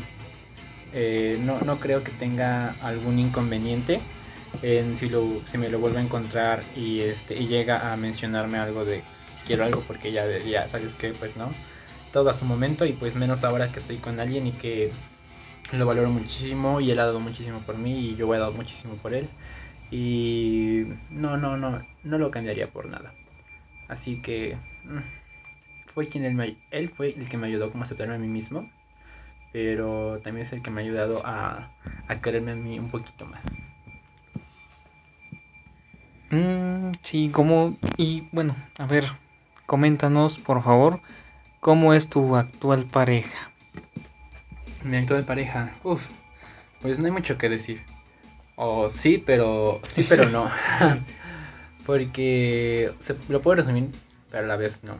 Eh, 0.93 1.39
no, 1.41 1.59
no 1.61 1.79
creo 1.79 2.03
que 2.03 2.11
tenga 2.11 2.75
algún 2.81 3.17
inconveniente 3.17 3.99
en 4.61 4.95
si, 4.95 5.09
lo, 5.09 5.41
si 5.47 5.57
me 5.57 5.69
lo 5.69 5.79
vuelve 5.79 5.97
a 5.99 6.03
encontrar 6.03 6.63
y, 6.75 6.99
este, 6.99 7.35
y 7.35 7.47
llega 7.47 7.91
a 7.91 7.97
mencionarme 7.97 8.59
algo 8.59 8.85
de 8.85 9.01
quiero 9.45 9.65
algo 9.65 9.81
porque 9.87 10.11
ya, 10.11 10.25
ya 10.39 10.67
sabes 10.67 10.93
que 10.95 11.13
pues 11.13 11.35
no, 11.35 11.49
todo 12.11 12.29
a 12.29 12.33
su 12.33 12.45
momento 12.45 12.85
y 12.85 12.93
pues 12.93 13.15
menos 13.15 13.43
ahora 13.43 13.69
que 13.69 13.79
estoy 13.79 13.97
con 13.97 14.19
alguien 14.19 14.47
y 14.47 14.51
que 14.51 14.91
lo 15.77 15.85
valoro 15.85 16.09
muchísimo 16.09 16.79
y 16.81 16.91
él 16.91 16.99
ha 16.99 17.05
dado 17.05 17.19
muchísimo 17.19 17.59
por 17.59 17.77
mí 17.77 18.09
y 18.09 18.15
yo 18.15 18.33
he 18.33 18.37
dado 18.37 18.51
muchísimo 18.51 18.95
por 18.95 19.13
él 19.13 19.27
y 19.91 20.83
no, 21.11 21.37
no, 21.37 21.57
no, 21.57 21.81
no 22.03 22.17
lo 22.17 22.31
cambiaría 22.31 22.67
por 22.67 22.87
nada. 22.87 23.13
Así 23.87 24.17
que 24.21 24.57
mm, 24.85 25.93
fue 25.93 26.07
quien 26.07 26.25
él, 26.25 26.33
me, 26.33 26.55
él 26.71 26.89
fue 26.89 27.13
el 27.15 27.29
que 27.29 27.37
me 27.37 27.47
ayudó 27.47 27.71
como 27.71 27.83
a 27.83 27.85
aceptarme 27.85 28.15
a 28.15 28.19
mí 28.19 28.27
mismo, 28.27 28.67
pero 29.51 30.19
también 30.23 30.45
es 30.45 30.53
el 30.53 30.63
que 30.63 30.71
me 30.71 30.81
ha 30.81 30.83
ayudado 30.83 31.21
a, 31.25 31.69
a 32.07 32.21
quererme 32.21 32.51
a 32.51 32.55
mí 32.55 32.79
un 32.79 32.89
poquito 32.89 33.25
más. 33.25 33.43
Mm, 36.31 36.93
sí, 37.03 37.29
como... 37.29 37.77
Y 37.97 38.23
bueno, 38.31 38.55
a 38.79 38.87
ver, 38.87 39.05
coméntanos 39.67 40.39
por 40.39 40.63
favor 40.63 40.99
cómo 41.59 41.93
es 41.93 42.09
tu 42.09 42.35
actual 42.35 42.85
pareja. 42.85 43.52
Mi 44.83 44.97
actual 44.97 45.23
pareja, 45.23 45.71
uff, 45.83 46.05
pues 46.81 46.99
no 46.99 47.05
hay 47.05 47.11
mucho 47.11 47.37
que 47.37 47.49
decir. 47.49 47.81
O 48.55 48.89
sí, 48.89 49.17
pero 49.17 49.81
sí, 49.93 50.05
pero 50.07 50.29
no. 50.29 50.49
Porque 51.85 52.91
se, 53.01 53.15
lo 53.29 53.41
puedo 53.41 53.55
resumir, 53.55 53.89
pero 54.29 54.45
a 54.45 54.47
la 54.47 54.55
vez 54.55 54.83
no. 54.83 54.95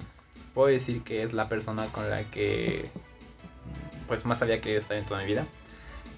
Puedo 0.53 0.67
decir 0.67 1.01
que 1.03 1.23
es 1.23 1.33
la 1.33 1.49
persona 1.49 1.87
con 1.87 2.09
la 2.09 2.23
que 2.23 2.89
pues 4.07 4.25
más 4.25 4.41
había 4.41 4.61
que 4.61 4.75
estar 4.77 4.97
en 4.97 5.05
toda 5.05 5.21
mi 5.21 5.27
vida. 5.27 5.45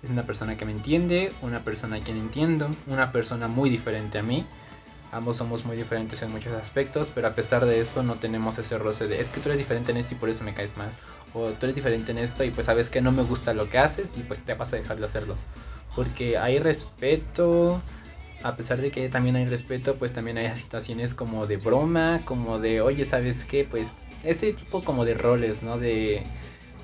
Es 0.04 0.10
una 0.10 0.24
persona 0.24 0.58
que 0.58 0.66
me 0.66 0.72
entiende, 0.72 1.32
una 1.42 1.64
persona 1.64 1.98
a 1.98 2.00
quien 2.00 2.18
entiendo, 2.18 2.70
una 2.88 3.12
persona 3.12 3.48
muy 3.48 3.70
diferente 3.70 4.20
a 4.20 4.24
mí 4.24 4.46
Ambos 5.16 5.38
somos 5.38 5.64
muy 5.64 5.78
diferentes 5.78 6.22
en 6.24 6.32
muchos 6.34 6.52
aspectos, 6.54 7.10
pero 7.16 7.30
a 7.30 7.36
pesar 7.36 7.66
de 7.66 7.80
eso 7.80 8.04
no 8.04 8.16
tenemos 8.16 8.58
ese 8.58 8.78
roce 8.78 9.08
de 9.08 9.22
es 9.22 9.30
que 9.30 9.40
tú 9.40 9.48
eres 9.48 9.60
diferente 9.60 9.92
en 9.92 9.98
esto 9.98 10.14
y 10.14 10.18
por 10.18 10.28
eso 10.28 10.44
me 10.44 10.54
caes 10.54 10.76
mal. 10.76 10.90
O 11.36 11.52
tú 11.52 11.66
eres 11.66 11.76
diferente 11.76 12.12
en 12.12 12.18
esto 12.18 12.44
y 12.44 12.50
pues 12.50 12.66
sabes 12.66 12.90
que 12.90 13.02
no 13.02 13.12
me 13.12 13.24
gusta 13.24 13.54
lo 13.54 13.70
que 13.70 13.78
haces 13.78 14.10
y 14.18 14.22
pues 14.22 14.40
te 14.40 14.54
vas 14.54 14.74
a 14.74 14.78
dejar 14.78 14.98
de 14.98 15.06
hacerlo. 15.06 15.36
Porque 15.96 16.38
hay 16.38 16.60
respeto, 16.60 17.82
a 18.42 18.56
pesar 18.56 18.82
de 18.82 18.90
que 18.90 19.10
también 19.10 19.36
hay 19.36 19.46
respeto, 19.46 19.96
pues 19.96 20.14
también 20.14 20.38
hay 20.38 20.56
situaciones 20.56 21.14
como 21.14 21.46
de 21.46 21.58
broma, 21.58 22.22
como 22.26 22.60
de, 22.60 22.82
oye, 22.82 23.06
¿sabes 23.06 23.44
qué? 23.46 23.68
Pues 23.70 23.88
ese 24.24 24.54
tipo 24.54 24.84
como 24.84 25.06
de 25.06 25.14
roles, 25.14 25.62
¿no? 25.62 25.78
De 25.78 26.24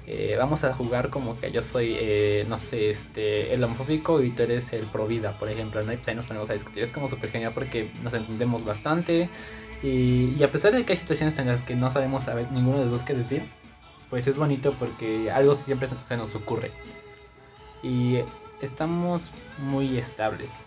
eh, 0.07 0.35
vamos 0.37 0.63
a 0.63 0.73
jugar 0.73 1.09
como 1.09 1.39
que 1.39 1.51
yo 1.51 1.61
soy, 1.61 1.95
eh, 1.97 2.45
no 2.49 2.59
sé, 2.59 2.89
este, 2.89 3.53
el 3.53 3.63
homofóbico 3.63 4.21
y 4.21 4.31
tú 4.31 4.43
eres 4.43 4.73
el 4.73 4.85
pro 4.87 5.07
vida, 5.07 5.37
por 5.37 5.49
ejemplo, 5.49 5.81
¿no? 5.83 5.93
Y 5.93 5.97
pues 5.97 6.15
nos 6.15 6.25
ponemos 6.25 6.49
a 6.49 6.53
discutir. 6.53 6.83
Es 6.83 6.89
como 6.89 7.07
súper 7.07 7.29
genial 7.29 7.51
porque 7.53 7.89
nos 8.03 8.13
entendemos 8.13 8.65
bastante. 8.65 9.29
Y, 9.83 10.41
a 10.43 10.51
pesar 10.51 10.73
de 10.73 10.83
que 10.83 10.93
hay 10.93 10.99
situaciones 10.99 11.37
en 11.39 11.47
las 11.47 11.63
que 11.63 11.75
no 11.75 11.91
sabemos 11.91 12.25
saber 12.25 12.51
ninguno 12.51 12.79
de 12.79 12.85
los 12.85 12.93
dos 12.93 13.01
qué 13.03 13.13
decir, 13.13 13.43
pues 14.11 14.27
es 14.27 14.37
bonito 14.37 14.75
porque 14.77 15.31
algo 15.31 15.55
siempre 15.55 15.87
se 15.87 16.17
nos 16.17 16.35
ocurre. 16.35 16.69
Y 17.81 18.19
estamos 18.61 19.23
muy 19.57 19.97
estables. 19.97 20.59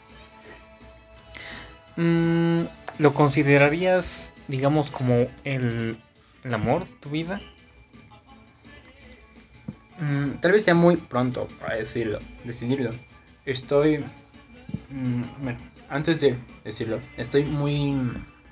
Mm, 1.97 2.63
¿Lo 2.99 3.15
considerarías, 3.15 4.33
digamos, 4.49 4.91
como 4.91 5.29
el, 5.45 5.97
el 6.43 6.55
amor, 6.55 6.87
tu 7.01 7.11
vida? 7.11 7.41
Mm, 10.01 10.41
tal 10.41 10.53
vez 10.53 10.65
sea 10.65 10.75
muy 10.75 10.97
pronto 10.97 11.47
para 11.61 11.77
decirlo, 11.77 12.19
decidirlo. 12.45 12.91
Estoy... 13.45 13.99
Mm, 14.91 15.23
bueno, 15.43 15.59
antes 15.91 16.19
de 16.19 16.37
decirlo, 16.65 16.99
estoy 17.19 17.45
muy 17.45 17.95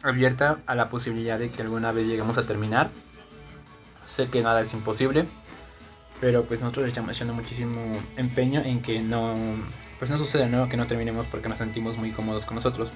abierta 0.03 0.59
a 0.67 0.75
la 0.75 0.91
posibilidad 0.91 1.39
de 1.39 1.51
que 1.51 1.63
alguna 1.63 1.93
vez 1.93 2.07
lleguemos 2.07 2.37
a 2.37 2.47
terminar. 2.47 2.91
Sé 4.15 4.29
que 4.29 4.43
nada 4.43 4.61
es 4.61 4.75
imposible, 4.75 5.25
pero 6.21 6.45
pues 6.45 6.61
nosotros 6.61 6.87
estamos 6.87 7.17
echando 7.17 7.33
muchísimo 7.33 7.81
empeño 8.17 8.61
en 8.63 8.83
que 8.83 9.01
no, 9.01 9.35
pues 9.99 10.11
no 10.11 10.19
suceda 10.19 10.47
nuevo 10.49 10.69
que 10.69 10.77
no 10.77 10.87
terminemos 10.87 11.27
porque 11.27 11.49
nos 11.49 11.57
sentimos 11.57 11.97
muy 11.97 12.11
cómodos 12.11 12.45
con 12.45 12.57
nosotros. 12.57 12.91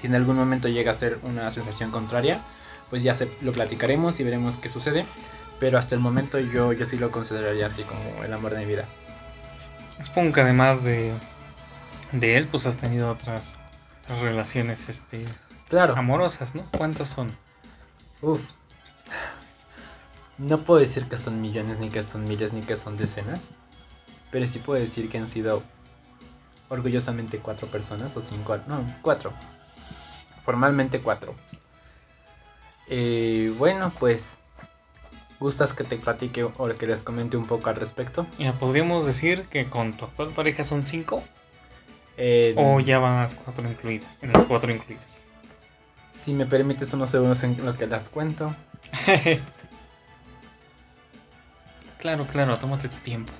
Si 0.00 0.06
en 0.06 0.14
algún 0.14 0.36
momento 0.36 0.68
llega 0.68 0.90
a 0.90 0.94
ser 0.94 1.18
una 1.22 1.50
sensación 1.50 1.90
contraria, 1.90 2.40
pues 2.88 3.02
ya 3.02 3.14
se, 3.14 3.30
lo 3.42 3.52
platicaremos 3.52 4.20
y 4.20 4.24
veremos 4.24 4.56
qué 4.56 4.70
sucede. 4.70 5.04
Pero 5.60 5.78
hasta 5.78 5.94
el 5.94 6.00
momento 6.00 6.40
yo, 6.40 6.72
yo 6.72 6.86
sí 6.86 6.96
lo 6.96 7.10
consideraría 7.10 7.66
así 7.66 7.82
como 7.82 8.24
el 8.24 8.32
amor 8.32 8.54
de 8.54 8.60
mi 8.60 8.64
vida. 8.64 8.86
Supongo 10.02 10.32
que 10.32 10.40
además 10.40 10.82
de, 10.82 11.12
de 12.12 12.38
él, 12.38 12.48
pues 12.48 12.66
has 12.66 12.78
tenido 12.78 13.10
otras, 13.10 13.58
otras 14.02 14.20
relaciones 14.20 14.88
este, 14.88 15.26
Claro. 15.68 15.94
amorosas, 15.94 16.54
¿no? 16.54 16.64
¿Cuántas 16.76 17.08
son? 17.08 17.36
Uf. 18.22 18.40
No 20.38 20.58
puedo 20.58 20.80
decir 20.80 21.08
que 21.08 21.18
son 21.18 21.40
millones, 21.40 21.78
ni 21.78 21.88
que 21.90 22.02
son 22.02 22.26
miles, 22.26 22.52
ni 22.52 22.62
que 22.62 22.76
son 22.76 22.96
decenas. 22.96 23.50
Pero 24.30 24.46
sí 24.46 24.58
puedo 24.58 24.80
decir 24.80 25.08
que 25.10 25.18
han 25.18 25.28
sido 25.28 25.62
orgullosamente 26.68 27.38
cuatro 27.38 27.68
personas, 27.68 28.16
o 28.16 28.22
cinco, 28.22 28.56
no, 28.66 28.82
cuatro. 29.02 29.32
Formalmente 30.44 31.00
cuatro. 31.00 31.34
Eh, 32.88 33.54
bueno, 33.58 33.92
pues. 33.98 34.38
¿Gustas 35.38 35.72
que 35.72 35.82
te 35.82 35.96
platique 35.96 36.44
o 36.44 36.52
que 36.78 36.86
les 36.86 37.02
comente 37.02 37.36
un 37.36 37.46
poco 37.46 37.68
al 37.68 37.74
respecto? 37.76 38.26
Ya 38.38 38.52
podríamos 38.52 39.04
decir 39.06 39.46
que 39.48 39.68
con 39.68 39.94
tu 39.96 40.04
actual 40.04 40.30
pareja 40.30 40.62
son 40.62 40.86
cinco 40.86 41.22
Eh, 42.16 42.54
o 42.56 42.78
ya 42.78 42.98
van 42.98 43.22
las 43.22 43.34
cuatro 43.34 43.68
incluidas, 43.68 44.08
en 44.20 44.32
las 44.32 44.44
cuatro 44.44 44.72
incluidas. 44.72 45.24
Si 46.12 46.32
me 46.32 46.46
permites 46.46 46.92
unos 46.92 47.10
segundos 47.10 47.42
en 47.42 47.64
lo 47.64 47.76
que 47.76 47.86
las 47.86 48.08
cuento. 48.08 48.54
claro, 52.02 52.26
claro, 52.26 52.56
tómate 52.56 52.88
tu 52.88 52.96
tiempo. 52.96 53.32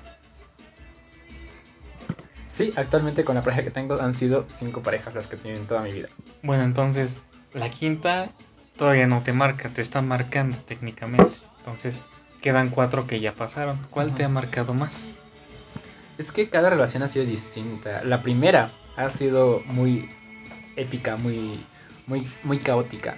Sí, 2.47 2.71
actualmente 2.77 3.25
con 3.25 3.35
la 3.35 3.41
pareja 3.41 3.63
que 3.63 3.71
tengo 3.71 3.99
han 3.99 4.13
sido 4.13 4.45
cinco 4.47 4.81
parejas 4.81 5.13
las 5.13 5.27
que 5.27 5.35
tienen 5.35 5.61
en 5.61 5.67
toda 5.67 5.81
mi 5.81 5.91
vida. 5.91 6.07
Bueno, 6.43 6.63
entonces 6.63 7.19
la 7.53 7.69
quinta 7.69 8.31
todavía 8.77 9.05
no 9.05 9.21
te 9.21 9.33
marca, 9.33 9.69
te 9.69 9.81
está 9.81 10.01
marcando 10.01 10.57
técnicamente. 10.59 11.35
Entonces 11.59 11.99
quedan 12.41 12.69
cuatro 12.69 13.05
que 13.05 13.19
ya 13.19 13.33
pasaron. 13.33 13.77
¿Cuál 13.89 14.15
te 14.15 14.23
ha 14.23 14.29
marcado 14.29 14.73
más? 14.73 15.11
Es 16.17 16.31
que 16.31 16.49
cada 16.49 16.69
relación 16.69 17.03
ha 17.03 17.09
sido 17.09 17.25
distinta. 17.25 18.01
La 18.05 18.21
primera 18.21 18.71
ha 18.95 19.09
sido 19.09 19.61
muy 19.65 20.09
épica, 20.77 21.17
muy, 21.17 21.65
muy, 22.07 22.31
muy 22.43 22.59
caótica. 22.59 23.17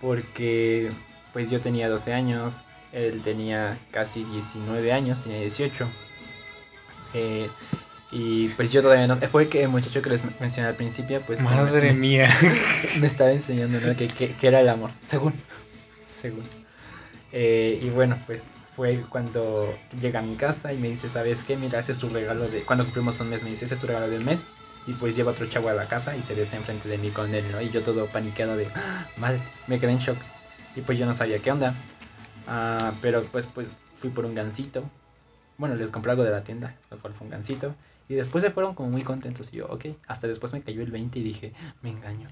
Porque 0.00 0.90
pues 1.34 1.50
yo 1.50 1.60
tenía 1.60 1.90
12 1.90 2.14
años, 2.14 2.64
él 2.92 3.20
tenía 3.22 3.76
casi 3.90 4.24
19 4.24 4.92
años, 4.92 5.20
tenía 5.22 5.40
18. 5.40 5.88
Eh, 7.14 7.48
y 8.12 8.48
pues 8.48 8.72
yo 8.72 8.82
todavía 8.82 9.06
no... 9.06 9.16
Fue 9.28 9.48
que 9.48 9.62
el 9.62 9.68
muchacho 9.68 10.02
que 10.02 10.10
les 10.10 10.22
mencioné 10.40 10.68
al 10.68 10.74
principio, 10.74 11.20
pues... 11.26 11.40
Madre 11.40 11.92
me, 11.92 11.98
mía. 11.98 12.28
me 13.00 13.06
estaba 13.06 13.30
enseñando 13.30 13.80
¿no? 13.80 13.96
que, 13.96 14.08
que- 14.08 14.30
que 14.34 14.46
era 14.48 14.60
el 14.60 14.68
amor, 14.68 14.90
según. 15.06 15.32
Según. 16.20 16.42
Eh, 17.32 17.78
y 17.80 17.88
bueno, 17.90 18.18
pues 18.26 18.44
fue 18.74 19.00
cuando 19.08 19.72
llega 20.00 20.18
a 20.18 20.22
mi 20.22 20.34
casa 20.36 20.72
y 20.72 20.78
me 20.78 20.88
dice, 20.88 21.08
¿sabes 21.08 21.42
qué? 21.44 21.56
Mira, 21.56 21.78
ese 21.78 21.92
es 21.92 21.98
tu 21.98 22.08
regalo 22.08 22.48
de... 22.48 22.62
Cuando 22.62 22.84
cumplimos 22.84 23.20
un 23.20 23.28
mes 23.30 23.42
me 23.44 23.50
dice, 23.50 23.64
ese 23.66 23.74
es 23.74 23.80
tu 23.80 23.86
regalo 23.86 24.08
del 24.08 24.24
mes. 24.24 24.44
Y 24.86 24.92
pues 24.94 25.14
lleva 25.14 25.30
otro 25.32 25.46
chavo 25.46 25.68
a 25.68 25.74
la 25.74 25.86
casa 25.86 26.16
y 26.16 26.22
se 26.22 26.34
besa 26.34 26.56
enfrente 26.56 26.88
de 26.88 26.98
mí 26.98 27.10
con 27.10 27.32
él, 27.34 27.44
¿no? 27.52 27.60
Y 27.60 27.70
yo 27.70 27.82
todo 27.82 28.06
paniqueado 28.06 28.56
de, 28.56 28.66
"Ah, 28.74 29.06
madre, 29.18 29.38
me 29.66 29.78
quedé 29.78 29.92
en 29.92 29.98
shock. 29.98 30.16
Y 30.74 30.80
pues 30.80 30.98
yo 30.98 31.04
no 31.06 31.12
sabía 31.14 31.38
qué 31.38 31.52
onda. 31.52 31.74
Ah, 32.52 32.92
pero 33.00 33.22
pues, 33.22 33.46
pues 33.46 33.68
fui 34.00 34.10
por 34.10 34.26
un 34.26 34.34
gansito. 34.34 34.82
Bueno, 35.56 35.76
les 35.76 35.90
compré 35.90 36.10
algo 36.10 36.24
de 36.24 36.30
la 36.32 36.42
tienda, 36.42 36.74
lo 36.90 36.98
cual 36.98 37.14
fue 37.14 37.26
un 37.26 37.30
gansito. 37.30 37.74
Y 38.08 38.14
después 38.14 38.42
se 38.42 38.50
fueron 38.50 38.74
como 38.74 38.90
muy 38.90 39.02
contentos 39.02 39.50
y 39.52 39.58
yo, 39.58 39.66
ok. 39.68 39.86
Hasta 40.08 40.26
después 40.26 40.52
me 40.52 40.62
cayó 40.62 40.82
el 40.82 40.90
20 40.90 41.20
y 41.20 41.22
dije, 41.22 41.52
me 41.82 41.90
engaño. 41.90 42.28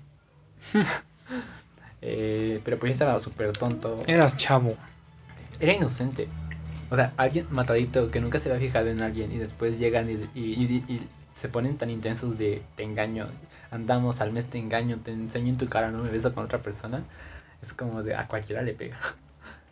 Eh, 2.00 2.60
pero 2.64 2.78
pues 2.78 2.92
estaba 2.92 3.18
súper 3.20 3.52
tonto. 3.56 3.96
Eras 4.06 4.36
chavo. 4.36 4.76
Era 5.60 5.72
inocente. 5.72 6.28
O 6.90 6.96
sea, 6.96 7.12
alguien 7.16 7.46
matadito 7.50 8.10
que 8.10 8.20
nunca 8.20 8.38
se 8.38 8.48
había 8.50 8.68
fijado 8.68 8.88
en 8.88 9.02
alguien 9.02 9.32
y 9.32 9.38
después 9.38 9.78
llegan 9.78 10.08
y, 10.08 10.12
y- 10.34 10.54
y- 10.64 10.84
y 10.92 11.08
se 11.40 11.48
ponen 11.48 11.76
tan 11.76 11.90
intensos 11.90 12.38
de 12.38 12.62
te 12.76 12.84
engaño, 12.84 13.26
andamos 13.70 14.20
al 14.20 14.32
mes 14.32 14.46
te 14.46 14.58
engaño, 14.58 14.98
te 15.04 15.10
enseño 15.12 15.48
en 15.48 15.58
tu 15.58 15.68
cara, 15.68 15.90
no 15.90 16.02
me 16.04 16.10
beso 16.10 16.32
con 16.34 16.44
otra 16.44 16.60
persona. 16.62 17.02
Es 17.60 17.72
como 17.72 18.02
de 18.04 18.14
a 18.14 18.28
cualquiera 18.28 18.62
le 18.62 18.74
pega. 18.74 18.98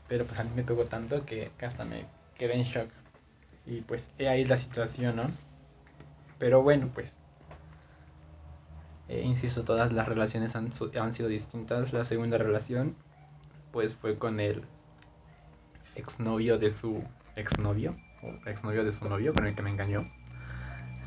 Pero 0.09 0.25
pues 0.27 0.39
a 0.39 0.45
mí 0.45 0.51
me 0.55 0.63
pegó 0.65 0.85
tanto 0.87 1.25
que 1.25 1.51
hasta 1.61 1.85
me 1.85 2.07
quedé 2.39 2.55
en 2.55 2.65
shock. 2.65 2.91
Y 3.67 3.81
pues 3.83 4.07
ahí 4.21 4.45
la 4.45 4.57
situación, 4.57 5.17
¿no? 5.17 5.25
Pero 6.39 6.63
bueno, 6.63 6.89
pues. 6.95 7.13
eh, 9.09 9.23
insisto, 9.23 9.63
todas 9.65 9.93
las 9.93 10.09
relaciones 10.09 10.57
han, 10.57 10.71
han 11.01 11.13
sido 11.13 11.29
distintas. 11.29 11.93
La 11.93 12.05
segunda 12.05 12.39
relación, 12.39 12.95
pues 13.73 13.95
fue 13.95 14.19
con 14.19 14.41
el 14.41 14.63
exnovio 15.95 16.59
de 16.59 16.71
su 16.71 17.03
exnovio, 17.37 17.95
o 18.23 18.49
exnovio 18.49 18.85
de 18.85 18.93
su 18.93 19.09
novio, 19.09 19.33
con 19.35 19.47
el 19.47 19.55
que 19.55 19.63
me 19.63 19.71
engañó. 19.71 20.07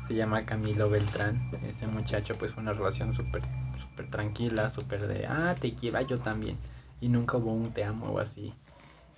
Se 0.06 0.14
llama 0.14 0.44
Camilo 0.44 0.90
Beltrán. 0.90 1.50
Ese 1.62 1.86
muchacho, 1.86 2.36
pues 2.38 2.52
fue 2.52 2.62
una 2.62 2.72
relación 2.72 3.12
súper, 3.12 3.42
súper 3.78 4.08
tranquila, 4.10 4.70
súper 4.70 5.06
de, 5.06 5.26
ah, 5.26 5.54
te 5.60 5.74
quiero, 5.74 6.00
yo 6.02 6.18
también. 6.20 6.58
Y 7.00 7.08
nunca 7.08 7.36
hubo 7.38 7.52
un 7.52 7.72
te 7.72 7.84
amo 7.84 8.06
o 8.12 8.18
así. 8.18 8.52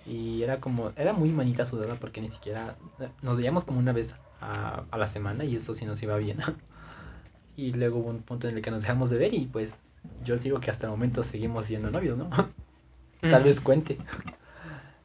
Y 0.05 0.43
era 0.43 0.59
como, 0.59 0.91
era 0.97 1.13
muy 1.13 1.29
manita 1.29 1.65
sudada 1.65 1.95
porque 1.95 2.21
ni 2.21 2.29
siquiera, 2.29 2.75
nos 3.21 3.37
veíamos 3.37 3.63
como 3.63 3.79
una 3.79 3.93
vez 3.93 4.13
a, 4.41 4.83
a 4.91 4.97
la 4.97 5.07
semana 5.07 5.45
y 5.45 5.55
eso 5.55 5.75
sí 5.75 5.85
nos 5.85 6.01
iba 6.03 6.17
bien. 6.17 6.39
y 7.55 7.73
luego 7.73 7.99
hubo 7.99 8.09
un 8.09 8.21
punto 8.21 8.47
en 8.47 8.55
el 8.55 8.61
que 8.61 8.71
nos 8.71 8.81
dejamos 8.81 9.09
de 9.09 9.17
ver 9.17 9.33
y 9.33 9.45
pues 9.45 9.85
yo 10.23 10.37
digo 10.37 10.59
que 10.59 10.71
hasta 10.71 10.87
el 10.87 10.91
momento 10.91 11.23
seguimos 11.23 11.67
siendo 11.67 11.91
novios, 11.91 12.17
¿no? 12.17 12.29
Tal 13.21 13.43
vez 13.43 13.61
cuente. 13.61 13.97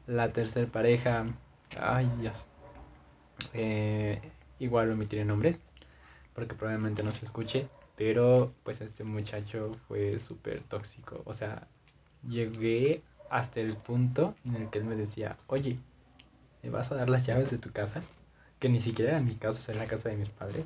La 0.07 0.33
tercer 0.33 0.67
pareja, 0.67 1.25
ay 1.79 2.11
Dios. 2.19 2.47
Eh, 3.53 4.19
igual 4.59 4.91
omitiré 4.91 5.23
nombres 5.23 5.61
porque 6.33 6.55
probablemente 6.55 7.03
no 7.03 7.11
se 7.11 7.25
escuche, 7.25 7.67
pero 7.95 8.53
pues 8.63 8.81
este 8.81 9.03
muchacho 9.03 9.71
fue 9.87 10.19
súper 10.19 10.63
tóxico. 10.63 11.21
O 11.25 11.33
sea, 11.33 11.67
llegué 12.27 13.03
hasta 13.29 13.59
el 13.59 13.75
punto 13.75 14.35
en 14.45 14.55
el 14.55 14.69
que 14.69 14.79
él 14.79 14.85
me 14.85 14.95
decía, 14.95 15.37
oye, 15.47 15.77
¿me 16.63 16.69
vas 16.69 16.91
a 16.91 16.95
dar 16.95 17.09
las 17.09 17.25
llaves 17.25 17.51
de 17.51 17.57
tu 17.57 17.71
casa? 17.71 18.01
Que 18.59 18.69
ni 18.69 18.79
siquiera 18.79 19.11
era 19.11 19.21
mi 19.21 19.35
casa, 19.35 19.71
era 19.71 19.81
la 19.81 19.89
casa 19.89 20.09
de 20.09 20.17
mis 20.17 20.29
padres. 20.29 20.65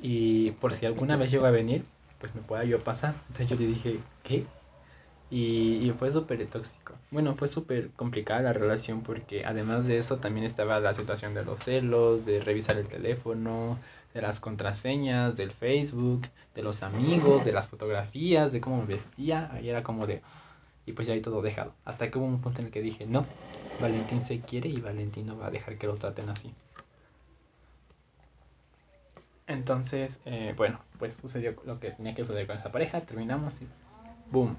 Y 0.00 0.52
por 0.52 0.72
si 0.72 0.86
alguna 0.86 1.16
vez 1.16 1.30
llego 1.30 1.46
a 1.46 1.50
venir, 1.50 1.84
pues 2.18 2.34
me 2.34 2.40
pueda 2.40 2.64
yo 2.64 2.82
pasar. 2.82 3.14
Entonces 3.28 3.48
yo 3.48 3.56
le 3.56 3.66
dije, 3.66 4.00
¿qué? 4.22 4.46
Y, 5.30 5.86
y 5.86 5.94
fue 5.98 6.10
súper 6.10 6.44
tóxico. 6.50 6.94
Bueno, 7.10 7.34
fue 7.36 7.48
súper 7.48 7.90
complicada 7.90 8.40
la 8.42 8.52
relación 8.52 9.02
porque 9.02 9.44
además 9.44 9.86
de 9.86 9.98
eso 9.98 10.16
también 10.16 10.44
estaba 10.46 10.80
la 10.80 10.94
situación 10.94 11.34
de 11.34 11.44
los 11.44 11.60
celos, 11.60 12.24
de 12.24 12.40
revisar 12.40 12.76
el 12.78 12.88
teléfono, 12.88 13.78
de 14.14 14.22
las 14.22 14.40
contraseñas, 14.40 15.36
del 15.36 15.52
Facebook, 15.52 16.22
de 16.54 16.62
los 16.62 16.82
amigos, 16.82 17.44
de 17.44 17.52
las 17.52 17.68
fotografías, 17.68 18.52
de 18.52 18.60
cómo 18.60 18.78
me 18.78 18.86
vestía. 18.86 19.50
Ahí 19.52 19.68
era 19.68 19.82
como 19.82 20.06
de... 20.06 20.22
Y 20.86 20.92
pues 20.92 21.08
ya 21.08 21.14
ahí 21.14 21.22
todo 21.22 21.42
dejado. 21.42 21.76
Hasta 21.84 22.10
que 22.10 22.18
hubo 22.18 22.26
un 22.26 22.40
punto 22.42 22.60
en 22.60 22.66
el 22.66 22.72
que 22.72 22.82
dije, 22.82 23.06
no, 23.06 23.34
Valentín 23.78 24.20
se 24.22 24.44
quiere 24.44 24.68
y 24.68 24.80
Valentín 24.80 25.26
no 25.26 25.38
va 25.38 25.46
a 25.48 25.50
dejar 25.50 25.78
que 25.78 25.86
lo 25.86 25.96
traten 25.96 26.28
así. 26.28 26.54
Entonces, 29.46 30.22
eh, 30.26 30.54
bueno, 30.56 30.80
pues 30.98 31.14
sucedió 31.16 31.56
lo 31.64 31.80
que 31.80 31.90
tenía 31.90 32.14
que 32.14 32.22
suceder 32.24 32.46
con 32.46 32.56
esa 32.56 32.70
pareja, 32.72 33.04
terminamos 33.04 33.60
y 33.62 33.68
boom. 34.30 34.56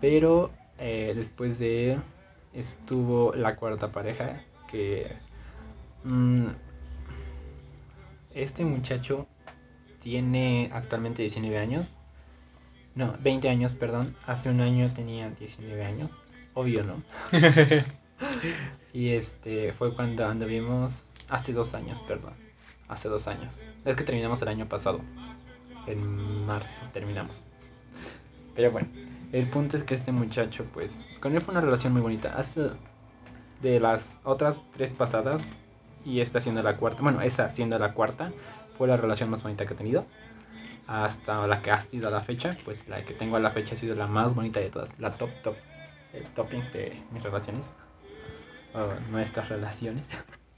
Pero 0.00 0.58
eh, 0.78 1.12
después 1.16 1.58
de 1.58 1.94
él 1.94 2.02
estuvo 2.52 3.34
la 3.34 3.56
cuarta 3.56 3.92
pareja 3.92 4.44
que... 4.66 5.16
mm, 6.04 6.48
este 8.30 8.64
muchacho 8.66 9.26
tiene 10.00 10.70
actualmente 10.72 11.22
19 11.22 11.58
años. 11.58 11.96
No, 12.94 13.14
20 13.20 13.48
años, 13.48 13.74
perdón. 13.74 14.16
Hace 14.26 14.50
un 14.50 14.60
año 14.60 14.88
tenía 14.92 15.30
19 15.30 15.84
años. 15.84 16.12
Obvio, 16.54 16.84
¿no? 16.84 17.02
y 18.92 19.10
este 19.10 19.72
fue 19.72 19.94
cuando 19.94 20.26
anduvimos 20.26 21.10
hace 21.28 21.52
dos 21.52 21.74
años, 21.74 22.00
perdón. 22.02 22.34
Hace 22.88 23.08
dos 23.08 23.26
años. 23.26 23.60
Es 23.84 23.96
que 23.96 24.04
terminamos 24.04 24.40
el 24.42 24.48
año 24.48 24.68
pasado. 24.68 25.00
En 25.86 26.46
marzo 26.46 26.86
terminamos. 26.92 27.42
Pero 28.54 28.70
bueno, 28.70 28.88
el 29.32 29.48
punto 29.48 29.76
es 29.76 29.82
que 29.82 29.94
este 29.94 30.12
muchacho, 30.12 30.64
pues, 30.72 30.96
con 31.20 31.34
él 31.34 31.40
fue 31.40 31.52
una 31.52 31.60
relación 31.60 31.92
muy 31.92 32.02
bonita. 32.02 32.36
Hace 32.36 32.70
de 33.60 33.80
las 33.80 34.20
otras 34.22 34.62
tres 34.72 34.92
pasadas, 34.92 35.42
y 36.04 36.20
esta 36.20 36.40
siendo 36.40 36.62
la 36.62 36.76
cuarta, 36.76 37.02
bueno, 37.02 37.20
esa 37.22 37.50
siendo 37.50 37.78
la 37.78 37.94
cuarta, 37.94 38.32
fue 38.76 38.86
la 38.86 38.96
relación 38.96 39.30
más 39.30 39.42
bonita 39.42 39.66
que 39.66 39.74
he 39.74 39.76
tenido. 39.76 40.06
Hasta 40.86 41.46
la 41.46 41.62
que 41.62 41.70
ha 41.70 41.80
sido 41.80 42.08
a 42.08 42.10
la 42.10 42.20
fecha, 42.20 42.56
pues 42.64 42.86
la 42.88 43.04
que 43.04 43.14
tengo 43.14 43.36
a 43.36 43.40
la 43.40 43.50
fecha 43.50 43.74
ha 43.74 43.78
sido 43.78 43.94
la 43.94 44.06
más 44.06 44.34
bonita 44.34 44.60
de 44.60 44.68
todas, 44.68 44.90
la 44.98 45.12
top 45.12 45.30
top, 45.42 45.56
el 46.12 46.24
topping 46.34 46.62
de 46.72 47.02
mis 47.10 47.22
relaciones, 47.22 47.70
o 48.74 48.92
nuestras 49.10 49.48
relaciones. 49.48 50.06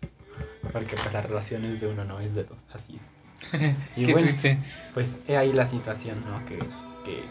Porque 0.73 0.97
pues 0.97 1.13
las 1.13 1.25
relaciones 1.25 1.81
de 1.81 1.87
uno 1.87 2.05
no 2.05 2.19
es 2.21 2.35
de 2.35 2.45
dos, 2.45 2.59
así. 2.75 2.99
Y 3.97 4.05
Qué 4.07 4.13
bueno, 4.13 4.29
triste. 4.29 4.59
Pues 4.95 5.15
he 5.29 5.37
ahí 5.37 5.53
la 5.53 5.67
situación, 5.67 6.25
¿no? 6.29 6.45
Que, 6.47 6.59
que, 7.05 7.25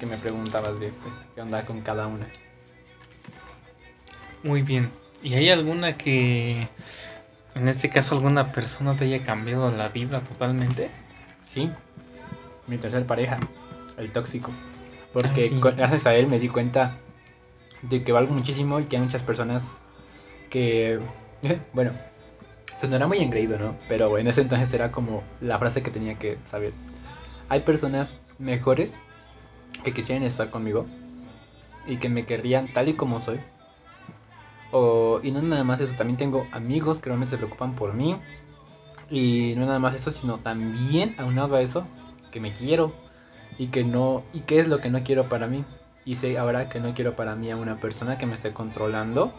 que 0.00 0.06
me 0.06 0.16
preguntabas 0.16 0.80
de 0.80 0.88
pues, 0.90 1.14
qué 1.34 1.42
onda 1.42 1.64
con 1.66 1.82
cada 1.82 2.06
una. 2.06 2.26
Muy 4.42 4.62
bien. 4.62 4.90
¿Y 5.22 5.34
hay 5.34 5.48
alguna 5.50 5.96
que, 5.96 6.68
en 7.54 7.68
este 7.68 7.88
caso, 7.88 8.14
alguna 8.14 8.52
persona 8.52 8.94
te 8.94 9.04
haya 9.04 9.24
cambiado 9.24 9.70
la 9.70 9.88
vida 9.88 10.20
totalmente? 10.20 10.90
Sí. 11.52 11.70
Mi 12.66 12.78
tercer 12.78 13.06
pareja, 13.06 13.38
el 13.96 14.10
tóxico. 14.10 14.50
Porque 15.12 15.50
ah, 15.54 15.72
gracias 15.76 16.06
a 16.06 16.14
él 16.14 16.26
me 16.26 16.38
di 16.38 16.48
cuenta 16.48 16.98
de 17.82 18.02
que 18.02 18.12
valgo 18.12 18.34
muchísimo 18.34 18.80
y 18.80 18.84
que 18.84 18.96
hay 18.96 19.02
muchas 19.02 19.22
personas 19.22 19.66
que, 20.50 20.98
bueno, 21.72 21.92
sonará 22.74 23.06
muy 23.06 23.18
engreído, 23.18 23.58
¿no? 23.58 23.76
Pero 23.88 24.18
en 24.18 24.26
ese 24.26 24.40
entonces 24.40 24.72
era 24.74 24.90
como 24.92 25.22
la 25.40 25.58
frase 25.58 25.82
que 25.82 25.90
tenía 25.90 26.18
que 26.18 26.38
saber. 26.50 26.72
Hay 27.48 27.60
personas 27.60 28.18
mejores 28.38 28.98
que 29.82 29.92
quisieran 29.92 30.24
estar 30.24 30.50
conmigo 30.50 30.86
y 31.86 31.96
que 31.96 32.08
me 32.08 32.24
querrían 32.24 32.72
tal 32.72 32.88
y 32.88 32.94
como 32.94 33.20
soy. 33.20 33.38
O, 34.72 35.20
y 35.22 35.30
no 35.30 35.42
nada 35.42 35.62
más 35.62 35.80
eso, 35.80 35.94
también 35.96 36.16
tengo 36.16 36.46
amigos 36.52 36.98
que 36.98 37.06
realmente 37.08 37.32
se 37.32 37.36
preocupan 37.36 37.74
por 37.74 37.94
mí. 37.94 38.16
Y 39.10 39.54
no 39.56 39.66
nada 39.66 39.78
más 39.78 39.94
eso, 39.94 40.10
sino 40.10 40.38
también 40.38 41.14
aunado 41.18 41.56
a 41.56 41.60
eso, 41.60 41.86
que 42.34 42.40
me 42.40 42.52
quiero 42.52 42.92
y 43.58 43.68
que 43.68 43.84
no 43.84 44.24
y 44.32 44.40
qué 44.40 44.58
es 44.58 44.66
lo 44.66 44.80
que 44.80 44.90
no 44.90 45.04
quiero 45.04 45.28
para 45.28 45.46
mí. 45.46 45.64
Y 46.04 46.16
sé 46.16 46.36
ahora 46.36 46.68
que 46.68 46.80
no 46.80 46.92
quiero 46.92 47.14
para 47.14 47.36
mí 47.36 47.50
a 47.52 47.56
una 47.56 47.76
persona 47.76 48.18
que 48.18 48.26
me 48.26 48.34
esté 48.34 48.52
controlando 48.52 49.32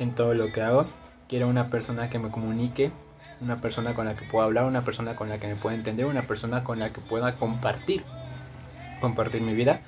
en 0.00 0.14
todo 0.14 0.34
lo 0.34 0.52
que 0.52 0.60
hago 0.60 0.86
Quiero 1.28 1.48
una 1.48 1.70
persona 1.70 2.10
que 2.10 2.18
me 2.18 2.28
comunique, 2.28 2.90
una 3.40 3.56
persona 3.56 3.94
con 3.94 4.04
la 4.04 4.14
que 4.16 4.26
pueda 4.26 4.44
hablar, 4.44 4.66
una 4.66 4.84
persona 4.84 5.16
con 5.16 5.30
la 5.30 5.38
que 5.38 5.46
me 5.46 5.56
pueda 5.56 5.74
entender, 5.74 6.04
una 6.04 6.22
persona 6.22 6.62
con 6.62 6.78
la 6.78 6.92
que 6.92 7.00
pueda 7.00 7.36
compartir, 7.36 8.02
compartir 9.00 9.40
mi 9.40 9.54
vida 9.54 9.80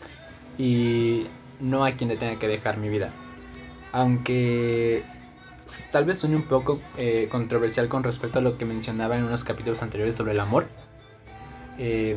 y 0.56 1.26
no 1.60 1.84
a 1.84 1.92
quien 1.92 2.08
le 2.08 2.16
tenga 2.16 2.38
que 2.38 2.48
dejar 2.48 2.78
mi 2.78 2.88
vida. 2.88 3.10
Aunque 3.92 5.02
tal 5.90 6.06
vez 6.06 6.18
suene 6.18 6.36
un 6.36 6.44
poco 6.44 6.80
eh, 6.96 7.28
controversial 7.30 7.88
con 7.90 8.04
respecto 8.04 8.38
a 8.38 8.42
lo 8.42 8.56
que 8.56 8.64
mencionaba 8.64 9.18
en 9.18 9.24
unos 9.24 9.44
capítulos 9.44 9.82
anteriores 9.82 10.16
sobre 10.16 10.32
el 10.32 10.40
amor. 10.40 10.64
Eh, 11.78 12.16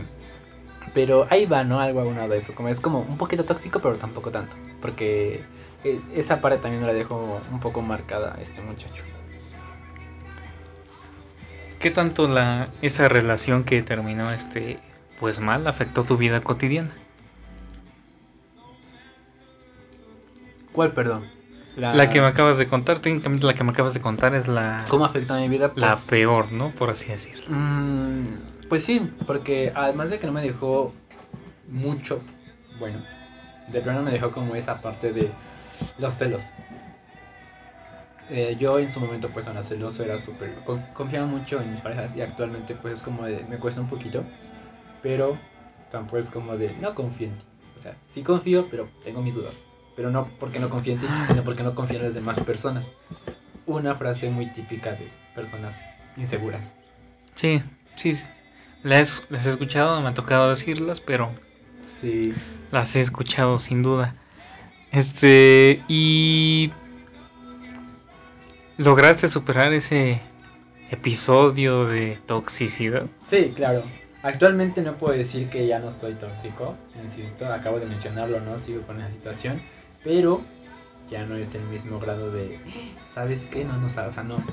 pero 0.93 1.28
ahí 1.30 1.45
va, 1.45 1.63
¿no? 1.63 1.80
Algo 1.80 2.02
a 2.02 2.28
de 2.28 2.38
eso. 2.38 2.54
Como 2.56 2.69
es 2.69 2.80
como 2.80 3.02
un 3.02 3.17
poquito 3.17 3.45
tóxico, 3.45 3.80
pero 3.80 3.95
tampoco 3.95 4.32
tanto. 4.32 4.56
Porque 4.82 5.43
eh, 5.84 6.02
esa 6.15 6.41
parte 6.41 6.60
también 6.60 6.82
me 6.82 6.88
la 6.88 6.93
dejo 6.93 7.41
un 7.52 7.60
poco 7.60 7.82
marcada 7.82 8.36
a 8.38 8.41
este 8.41 8.62
muchacho. 8.62 9.04
¿Qué 11.80 11.91
tanto 11.91 12.28
la 12.28 12.69
esa 12.82 13.08
relación 13.08 13.63
que 13.63 13.82
terminó 13.84 14.32
este 14.32 14.80
pues 15.19 15.39
mal 15.39 15.67
afectó 15.67 16.04
tu 16.04 16.17
vida 16.17 16.41
cotidiana? 16.41 16.91
¿Cuál, 20.71 20.91
perdón? 20.91 21.38
La... 21.76 22.10
que 22.10 22.21
me 22.21 22.28
acabas 22.28 22.58
de 22.58 22.67
contar, 22.67 23.00
técnicamente 23.00 23.45
la 23.45 23.54
que 23.54 23.63
me 23.63 23.71
acabas 23.71 23.93
de 23.93 24.02
contar 24.02 24.34
es 24.34 24.47
la... 24.47 24.86
¿Cómo 24.89 25.06
afectó 25.06 25.36
a 25.36 25.38
mi 25.38 25.47
vida? 25.47 25.71
La 25.76 25.93
pues, 25.93 26.08
peor, 26.08 26.52
¿no? 26.52 26.71
Por 26.71 26.89
así 26.89 27.08
decirlo. 27.08 27.45
Mm, 27.50 28.26
pues 28.69 28.84
sí, 28.84 29.12
porque 29.25 29.71
además 29.75 30.10
de 30.10 30.19
que 30.19 30.27
no 30.27 30.34
me 30.34 30.41
dejó 30.41 30.93
mucho, 31.69 32.21
bueno, 32.80 32.99
de 33.67 33.82
plano 33.82 34.01
me 34.01 34.12
dejó 34.12 34.32
como 34.32 34.56
esa 34.56 34.82
parte 34.82 35.13
de 35.13 35.32
los 35.97 36.13
celos. 36.13 36.47
Eh, 38.30 38.58
yo 38.60 38.77
en 38.80 38.91
su 38.91 38.99
momento 38.99 39.30
pues 39.30 39.45
cuando 39.45 39.63
celoso 39.63 40.03
era 40.03 40.17
súper... 40.17 40.53
confiaba 40.93 41.25
mucho 41.25 41.62
en 41.62 41.71
mis 41.71 41.82
parejas 41.82 42.13
y 42.15 42.21
actualmente 42.21 42.75
pues 42.75 42.95
es 42.95 43.01
como 43.01 43.23
de... 43.23 43.45
me 43.45 43.58
cuesta 43.58 43.80
un 43.80 43.88
poquito, 43.88 44.23
pero 45.01 45.38
tampoco 45.91 46.17
es 46.17 46.30
como 46.30 46.58
de 46.58 46.75
no 46.82 46.93
confío 46.93 47.27
en 47.27 47.38
ti. 47.38 47.45
O 47.77 47.82
sea, 47.82 47.95
sí 48.12 48.23
confío, 48.23 48.67
pero 48.69 48.89
tengo 49.03 49.21
mis 49.21 49.36
dudas. 49.36 49.53
Pero 49.95 50.12
no 50.12 50.27
porque 50.39 50.60
no 50.60 50.69
confío 50.69 50.93
en 50.93 50.99
ti, 50.99 51.08
sino 51.25 51.43
porque 51.43 51.63
no 51.63 51.73
confío 51.73 51.97
en 51.97 52.03
las 52.03 52.13
demás 52.13 52.39
personas. 52.41 52.86
Una 53.65 53.95
frase 53.95 54.30
muy 54.30 54.47
típica 54.47 54.91
de 54.91 55.08
personas 55.34 55.82
inseguras. 56.17 56.73
Sí, 57.36 57.62
sí, 57.95 58.13
sí. 58.13 58.25
Las, 58.83 59.25
las 59.29 59.45
he 59.45 59.49
escuchado, 59.49 60.01
me 60.01 60.09
ha 60.09 60.13
tocado 60.13 60.49
decirlas, 60.49 60.99
pero... 61.01 61.31
Sí. 61.99 62.33
Las 62.71 62.95
he 62.95 63.01
escuchado 63.01 63.59
sin 63.59 63.81
duda. 63.81 64.15
Este, 64.91 65.83
y 65.87 66.71
¿Lograste 68.77 69.27
superar 69.27 69.73
ese 69.73 70.21
episodio 70.91 71.87
de 71.87 72.19
toxicidad? 72.27 73.07
Sí, 73.23 73.51
claro. 73.55 73.81
Actualmente 74.21 74.83
no 74.83 74.97
puedo 74.97 75.17
decir 75.17 75.49
que 75.49 75.65
ya 75.65 75.79
no 75.79 75.89
estoy 75.89 76.13
tóxico, 76.13 76.75
insisto, 77.03 77.51
acabo 77.51 77.79
de 77.79 77.87
mencionarlo, 77.87 78.39
¿no? 78.39 78.59
Sigo 78.59 78.83
con 78.83 79.01
esa 79.01 79.09
situación, 79.09 79.63
pero 80.03 80.41
ya 81.09 81.25
no 81.25 81.37
es 81.37 81.55
el 81.55 81.63
mismo 81.63 81.99
grado 81.99 82.31
de, 82.31 82.59
¿sabes 83.15 83.47
qué? 83.49 83.65
No, 83.65 83.77
no, 83.77 83.87
o 83.87 83.89
sea, 83.89 84.23
no, 84.23 84.43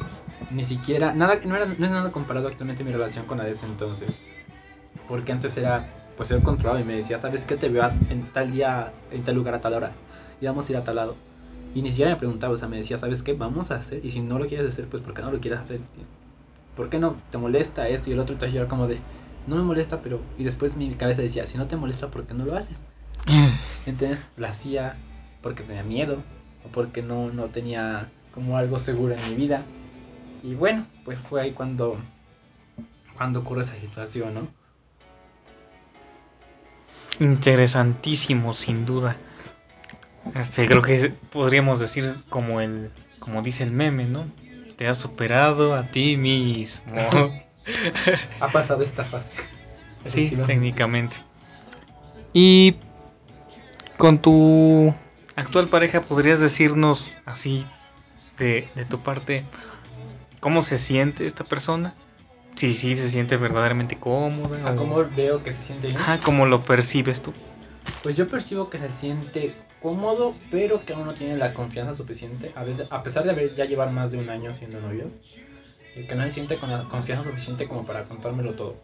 ni 0.51 0.64
siquiera, 0.64 1.12
nada, 1.14 1.40
no, 1.44 1.57
era, 1.57 1.66
no 1.66 1.87
es 1.87 1.92
nada 1.92 2.12
comparado 2.12 2.49
actualmente 2.49 2.85
mi 2.85 2.92
relación 2.92 3.27
con 3.27 3.38
la 3.38 3.44
de 3.44 3.53
ese 3.53 3.66
entonces, 3.66 4.09
porque 5.09 5.33
antes 5.33 5.57
era, 5.57 5.88
pues 6.16 6.29
ser 6.29 6.42
controlado 6.42 6.81
y 6.81 6.85
me 6.85 6.97
decía, 6.97 7.18
¿sabes 7.18 7.44
qué? 7.44 7.57
Te 7.57 7.68
veo 7.68 7.90
en 8.11 8.25
tal 8.33 8.53
día, 8.53 8.92
en 9.11 9.25
tal 9.25 9.35
lugar 9.35 9.55
a 9.55 9.61
tal 9.61 9.75
hora, 9.75 9.92
y 10.40 10.47
vamos 10.47 10.68
a 10.68 10.73
ir 10.73 10.79
a 10.79 10.85
tal 10.85 10.97
lado 10.97 11.16
y 11.75 11.83
ni 11.83 11.90
siquiera 11.90 12.12
me 12.12 12.16
preguntaba, 12.16 12.55
o 12.55 12.57
sea, 12.57 12.68
me 12.68 12.77
decía, 12.77 12.99
¿sabes 12.99 13.23
qué? 13.23 13.35
Vamos 13.35 13.73
a 13.73 13.77
hacer. 13.77 14.05
Y 14.05 14.12
si 14.12 14.20
no 14.20 14.38
lo 14.38 14.47
quieres 14.47 14.68
hacer, 14.68 14.87
pues 14.87 15.03
¿por 15.03 15.12
qué 15.12 15.23
no 15.23 15.33
lo 15.33 15.40
quieres 15.40 15.59
hacer? 15.59 15.81
¿Por 16.77 16.88
qué 16.88 17.01
no 17.01 17.16
te 17.33 17.38
molesta 17.38 17.88
esto 17.88 18.11
y 18.11 18.12
el 18.12 18.20
otro? 18.20 18.35
Entonces 18.35 18.55
yo 18.55 18.61
era 18.61 18.68
como 18.68 18.87
de, 18.87 18.99
no 19.49 19.57
me 19.57 19.62
molesta, 19.62 20.01
pero... 20.01 20.20
Y 20.38 20.44
después 20.44 20.77
mi 20.77 20.94
cabeza 20.94 21.23
decía, 21.23 21.47
si 21.47 21.59
no 21.59 21.66
te 21.66 21.77
molesta, 21.77 22.09
¿por 22.09 22.27
qué 22.27 22.35
no 22.35 22.44
lo 22.44 22.57
haces? 22.57 22.79
Entonces 23.87 24.29
lo 24.37 24.47
hacía 24.47 24.94
porque 25.42 25.64
tenía 25.64 25.83
miedo 25.83 26.18
o 26.64 26.68
porque 26.68 27.03
no, 27.03 27.33
no 27.33 27.47
tenía 27.47 28.09
como 28.33 28.57
algo 28.57 28.79
seguro 28.79 29.14
en 29.14 29.31
mi 29.31 29.35
vida. 29.35 29.62
Y 30.44 30.54
bueno, 30.54 30.87
pues 31.07 31.18
fue 31.18 31.40
ahí 31.40 31.52
cuando, 31.52 31.96
cuando 33.16 33.40
ocurre 33.40 33.62
esa 33.62 33.80
situación, 33.80 34.35
¿no? 34.35 34.48
Interesantísimo, 37.18 38.52
sin 38.52 38.85
duda. 38.85 39.16
Este, 40.35 40.66
creo 40.66 40.83
que 40.83 41.14
podríamos 41.33 41.80
decir 41.80 42.12
como 42.28 42.61
el, 42.61 42.90
como 43.20 43.40
dice 43.40 43.62
el 43.62 43.70
meme, 43.70 44.04
¿no? 44.04 44.26
Te 44.76 44.87
has 44.87 44.98
superado 44.98 45.74
a 45.74 45.85
ti 45.85 46.18
mismo. 46.18 46.92
ha 48.40 48.48
pasado 48.48 48.83
esta 48.83 49.04
fase. 49.04 49.33
Sí, 50.04 50.37
técnicamente. 50.46 51.16
Y 52.35 52.76
con 53.96 54.18
tu 54.18 54.94
actual 55.37 55.68
pareja, 55.68 56.02
¿podrías 56.02 56.38
decirnos 56.38 57.11
así 57.24 57.64
de, 58.37 58.68
de 58.74 58.85
tu 58.85 58.98
parte 58.98 59.46
cómo 60.44 60.61
se 60.61 60.76
siente 60.76 61.24
esta 61.24 61.42
persona? 61.42 61.94
Si 62.54 62.74
sí, 62.74 62.94
se 62.96 63.09
siente 63.09 63.38
verdaderamente 63.38 63.96
cómoda. 63.96 64.59
Ah, 64.62 64.74
¿Cómo 64.76 64.96
veo 65.16 65.42
que 65.42 65.54
se 65.54 65.62
siente 65.62 65.87
bien? 65.87 65.98
Ajá, 65.98 66.20
¿cómo 66.20 66.44
lo 66.44 66.62
percibes 66.62 67.22
tú? 67.22 67.33
Pues 68.02 68.14
yo 68.14 68.28
percibo 68.28 68.68
que 68.68 68.76
se 68.76 68.90
siente 68.90 69.54
cómodo, 69.80 70.35
pero 70.50 70.85
que 70.85 70.92
aún 70.92 71.07
no 71.07 71.14
tiene 71.14 71.38
la 71.38 71.54
confianza 71.54 71.94
suficiente, 71.94 72.52
a, 72.57 72.62
veces, 72.62 72.87
a 72.90 73.02
pesar 73.02 73.24
de 73.24 73.30
haber 73.30 73.54
ya 73.54 73.64
llevar 73.64 73.90
más 73.90 74.11
de 74.11 74.18
un 74.18 74.28
año 74.28 74.52
siendo 74.52 74.83
novios, 74.83 75.16
que 75.94 76.14
no 76.14 76.22
se 76.24 76.33
siente 76.33 76.59
con 76.59 76.70
la 76.70 76.85
confianza 76.90 77.24
suficiente 77.24 77.66
como 77.66 77.87
para 77.87 78.04
contármelo 78.04 78.52
todo. 78.52 78.76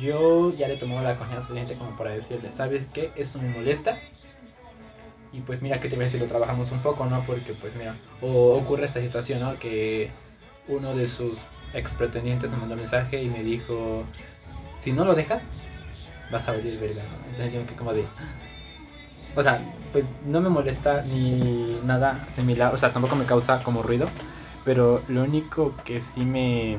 Yo 0.00 0.52
ya 0.56 0.68
le 0.68 0.76
tomó 0.76 1.02
la 1.02 1.16
confianza 1.18 1.48
suficiente 1.48 1.74
como 1.74 1.96
para 1.96 2.12
decirle, 2.12 2.52
¿sabes 2.52 2.90
qué? 2.94 3.10
Esto 3.16 3.40
me 3.40 3.48
molesta. 3.48 3.98
Y 5.32 5.40
pues 5.40 5.62
mira, 5.62 5.80
que 5.80 5.88
te 5.88 5.96
a 5.96 5.98
decir, 5.98 6.20
lo 6.20 6.28
trabajamos 6.28 6.70
un 6.70 6.78
poco, 6.78 7.06
¿no? 7.06 7.24
Porque 7.26 7.54
pues 7.54 7.74
mira, 7.74 7.96
o 8.20 8.54
ocurre 8.54 8.84
esta 8.84 9.00
situación, 9.00 9.40
¿no? 9.40 9.58
Que 9.58 10.12
uno 10.68 10.94
de 10.94 11.08
sus 11.08 11.38
ex 11.72 11.92
pretendientes 11.94 12.52
me 12.52 12.58
mandó 12.58 12.74
un 12.74 12.80
mensaje 12.80 13.22
y 13.22 13.28
me 13.28 13.42
dijo, 13.42 14.04
si 14.78 14.92
no 14.92 15.04
lo 15.04 15.14
dejas, 15.14 15.50
vas 16.30 16.48
a 16.48 16.52
venir 16.52 16.78
verga. 16.78 17.02
Entonces 17.30 17.52
yo 17.52 17.60
me 17.60 17.66
quedé 17.66 17.76
como 17.76 17.92
de, 17.92 18.04
o 19.36 19.42
sea, 19.42 19.60
pues 19.92 20.08
no 20.24 20.40
me 20.40 20.48
molesta 20.48 21.02
ni 21.02 21.80
nada 21.84 22.26
similar, 22.34 22.74
o 22.74 22.78
sea, 22.78 22.92
tampoco 22.92 23.16
me 23.16 23.24
causa 23.24 23.62
como 23.62 23.82
ruido, 23.82 24.08
pero 24.64 25.02
lo 25.08 25.22
único 25.22 25.74
que 25.84 26.00
sí 26.00 26.24
me, 26.24 26.78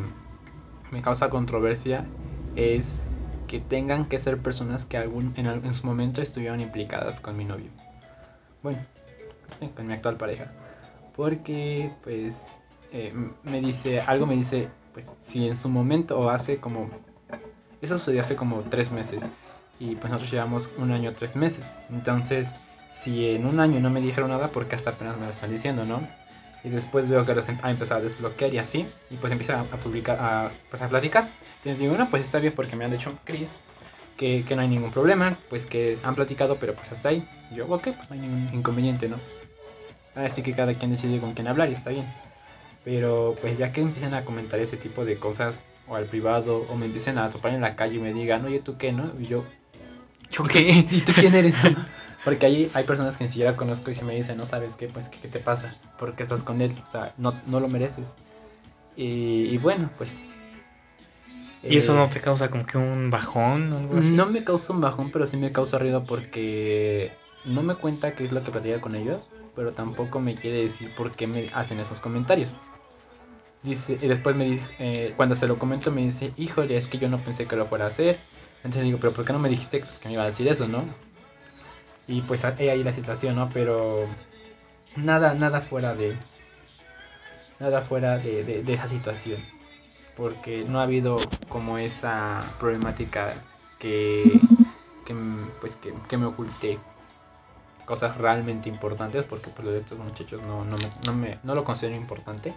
me 0.91 1.01
causa 1.01 1.29
controversia 1.29 2.07
es 2.55 3.09
que 3.47 3.59
tengan 3.59 4.05
que 4.05 4.17
ser 4.17 4.39
personas 4.39 4.85
que 4.85 4.97
algún, 4.97 5.33
en, 5.37 5.45
en 5.45 5.73
su 5.73 5.85
momento 5.85 6.21
estuvieron 6.21 6.61
implicadas 6.61 7.21
con 7.21 7.37
mi 7.37 7.45
novio. 7.45 7.69
Bueno, 8.63 8.79
con 9.75 9.87
mi 9.87 9.93
actual 9.93 10.17
pareja. 10.17 10.51
Porque, 11.15 11.91
pues, 12.03 12.59
eh, 12.97 13.13
me 13.43 13.59
dice, 13.59 13.99
algo 13.99 14.25
me 14.25 14.37
dice, 14.37 14.69
pues 14.93 15.17
si 15.19 15.49
en 15.49 15.57
su 15.57 15.67
momento 15.67 16.17
o 16.17 16.29
hace 16.29 16.57
como, 16.61 16.89
eso 17.81 17.99
sucedió 17.99 18.21
hace 18.21 18.37
como 18.37 18.61
tres 18.61 18.93
meses 18.93 19.21
y 19.81 19.95
pues 19.95 20.05
nosotros 20.05 20.31
llevamos 20.31 20.71
un 20.77 20.93
año, 20.93 21.11
tres 21.13 21.35
meses. 21.35 21.69
Entonces, 21.89 22.51
si 22.89 23.27
en 23.27 23.45
un 23.45 23.59
año 23.59 23.81
no 23.81 23.89
me 23.89 23.99
dijeron 23.99 24.29
nada, 24.29 24.47
porque 24.47 24.75
hasta 24.75 24.91
apenas 24.91 25.17
me 25.17 25.25
lo 25.25 25.31
están 25.31 25.51
diciendo, 25.51 25.83
¿no? 25.83 26.07
Y 26.63 26.69
después 26.69 27.09
veo 27.09 27.25
que 27.25 27.33
em, 27.33 27.57
ha 27.63 27.69
empezado 27.69 27.99
a 27.99 28.03
desbloquear 28.03 28.53
y 28.53 28.59
así, 28.59 28.87
y 29.09 29.17
pues 29.17 29.33
empieza 29.33 29.59
a, 29.59 29.63
publicar, 29.63 30.17
a, 30.21 30.51
pues 30.69 30.81
a 30.81 30.87
platicar. 30.87 31.27
Entonces 31.57 31.79
digo, 31.79 31.95
bueno, 31.95 32.07
pues 32.09 32.23
está 32.23 32.39
bien 32.39 32.53
porque 32.55 32.77
me 32.77 32.85
han 32.85 32.91
dicho 32.91 33.11
Chris 33.25 33.57
que, 34.15 34.45
que 34.47 34.55
no 34.55 34.61
hay 34.61 34.69
ningún 34.69 34.91
problema, 34.91 35.37
pues 35.49 35.65
que 35.65 35.97
han 36.01 36.15
platicado, 36.15 36.55
pero 36.55 36.73
pues 36.73 36.93
hasta 36.93 37.09
ahí. 37.09 37.27
yo, 37.53 37.65
ok, 37.65 37.83
pues 37.83 38.09
no 38.09 38.13
hay 38.13 38.19
ningún 38.19 38.49
inconveniente, 38.53 39.09
¿no? 39.09 39.17
Así 40.15 40.41
que 40.41 40.53
cada 40.53 40.73
quien 40.75 40.91
decide 40.91 41.19
con 41.19 41.33
quién 41.33 41.49
hablar 41.49 41.69
y 41.69 41.73
está 41.73 41.89
bien. 41.89 42.05
Pero 42.85 43.35
pues 43.41 43.57
ya 43.57 43.73
que 43.73 43.81
empiezan 43.81 44.13
a 44.13 44.23
comentar 44.23 44.59
ese 44.59 44.77
tipo 44.77 45.03
de 45.03 45.17
cosas, 45.17 45.61
o 45.87 45.95
al 45.95 46.05
privado, 46.05 46.65
o 46.69 46.75
me 46.75 46.85
empiecen 46.85 47.17
a 47.17 47.29
topar 47.29 47.53
en 47.53 47.61
la 47.61 47.75
calle 47.75 47.95
y 47.95 47.99
me 47.99 48.13
digan, 48.13 48.45
oye, 48.45 48.59
¿tú 48.59 48.77
qué, 48.77 48.91
no? 48.91 49.11
Y 49.19 49.25
yo, 49.25 49.43
¿yo 50.31 50.43
qué? 50.45 50.85
¿Y 50.91 51.01
tú 51.01 51.11
quién 51.13 51.33
eres? 51.33 51.55
Porque 52.23 52.45
ahí 52.45 52.71
hay 52.73 52.83
personas 52.85 53.17
que 53.17 53.23
ni 53.23 53.29
siquiera 53.29 53.55
conozco 53.55 53.91
y 53.91 53.95
si 53.95 54.03
me 54.03 54.15
dicen, 54.15 54.37
no 54.37 54.45
sabes 54.45 54.75
qué, 54.75 54.87
pues, 54.87 55.09
¿qué, 55.09 55.27
te 55.27 55.39
pasa? 55.39 55.75
¿Por 55.99 56.15
qué 56.15 56.23
estás 56.23 56.43
con 56.43 56.61
él? 56.61 56.75
O 56.87 56.91
sea, 56.91 57.13
no, 57.17 57.39
no 57.45 57.59
lo 57.59 57.67
mereces. 57.67 58.15
Y, 58.95 59.57
bueno, 59.57 59.89
pues... 59.97 60.11
¿Y 61.61 61.77
eso 61.77 61.93
no 61.93 62.05
eh, 62.05 62.09
te 62.11 62.21
causa 62.21 62.49
como 62.49 62.65
que 62.65 62.77
un 62.77 63.09
bajón 63.09 63.73
o 63.73 63.77
algo 63.77 63.97
así? 63.97 64.11
No 64.11 64.25
me 64.25 64.43
causa 64.43 64.73
un 64.73 64.81
bajón, 64.81 65.11
pero 65.11 65.27
sí 65.27 65.37
me 65.37 65.51
causa 65.51 65.77
ruido 65.77 66.03
porque 66.03 67.11
no 67.43 67.61
me 67.61 67.75
cuenta 67.75 68.15
qué 68.15 68.23
es 68.23 68.31
lo 68.31 68.43
que 68.43 68.51
platica 68.51 68.79
con 68.79 68.95
ellos, 68.95 69.29
pero 69.55 69.73
tampoco 69.73 70.19
me 70.19 70.35
quiere 70.35 70.63
decir 70.63 70.91
por 70.95 71.11
qué 71.11 71.27
me 71.27 71.49
hacen 71.53 71.79
esos 71.79 71.99
comentarios. 71.99 72.49
Dice, 73.65 73.97
y 73.99 74.07
después 74.07 74.35
me 74.35 74.59
eh, 74.77 75.13
cuando 75.17 75.35
se 75.35 75.47
lo 75.47 75.57
comento 75.57 75.91
me 75.91 76.01
dice, 76.03 76.31
híjole, 76.37 76.77
es 76.77 76.85
que 76.85 76.99
yo 76.99 77.09
no 77.09 77.17
pensé 77.17 77.47
que 77.47 77.55
lo 77.55 77.65
fuera 77.65 77.85
a 77.85 77.87
hacer. 77.87 78.17
Entonces 78.57 78.83
digo, 78.83 78.99
pero 79.01 79.11
¿por 79.11 79.25
qué 79.25 79.33
no 79.33 79.39
me 79.39 79.49
dijiste 79.49 79.79
pues, 79.79 79.97
que 79.97 80.07
me 80.07 80.13
iba 80.13 80.23
a 80.23 80.27
decir 80.27 80.47
eso, 80.47 80.67
no? 80.67 80.83
Y 82.07 82.21
pues 82.21 82.43
he 82.59 82.69
ahí 82.69 82.83
la 82.83 82.93
situación, 82.93 83.35
¿no? 83.35 83.49
Pero 83.51 84.07
nada, 84.95 85.33
nada 85.33 85.61
fuera 85.61 85.95
de. 85.95 86.15
Nada 87.59 87.81
fuera 87.81 88.19
de, 88.19 88.63
esa 88.67 88.87
situación. 88.87 89.39
Porque 90.15 90.63
no 90.67 90.79
ha 90.79 90.83
habido 90.83 91.17
como 91.49 91.79
esa 91.79 92.43
problemática 92.59 93.33
que, 93.79 94.39
que 95.05 95.15
pues 95.59 95.75
que, 95.75 96.17
me 96.17 96.27
oculté 96.27 96.77
cosas 97.85 98.17
realmente 98.17 98.69
importantes 98.69 99.25
porque 99.25 99.49
pues 99.49 99.65
lo 99.65 99.71
de 99.71 99.79
estos 99.79 99.97
muchachos 99.97 100.41
no, 100.41 100.65
no, 100.65 100.75
me, 100.77 100.91
no, 101.05 101.13
me, 101.13 101.39
no 101.43 101.53
lo 101.53 101.63
considero 101.63 101.95
importante 101.95 102.53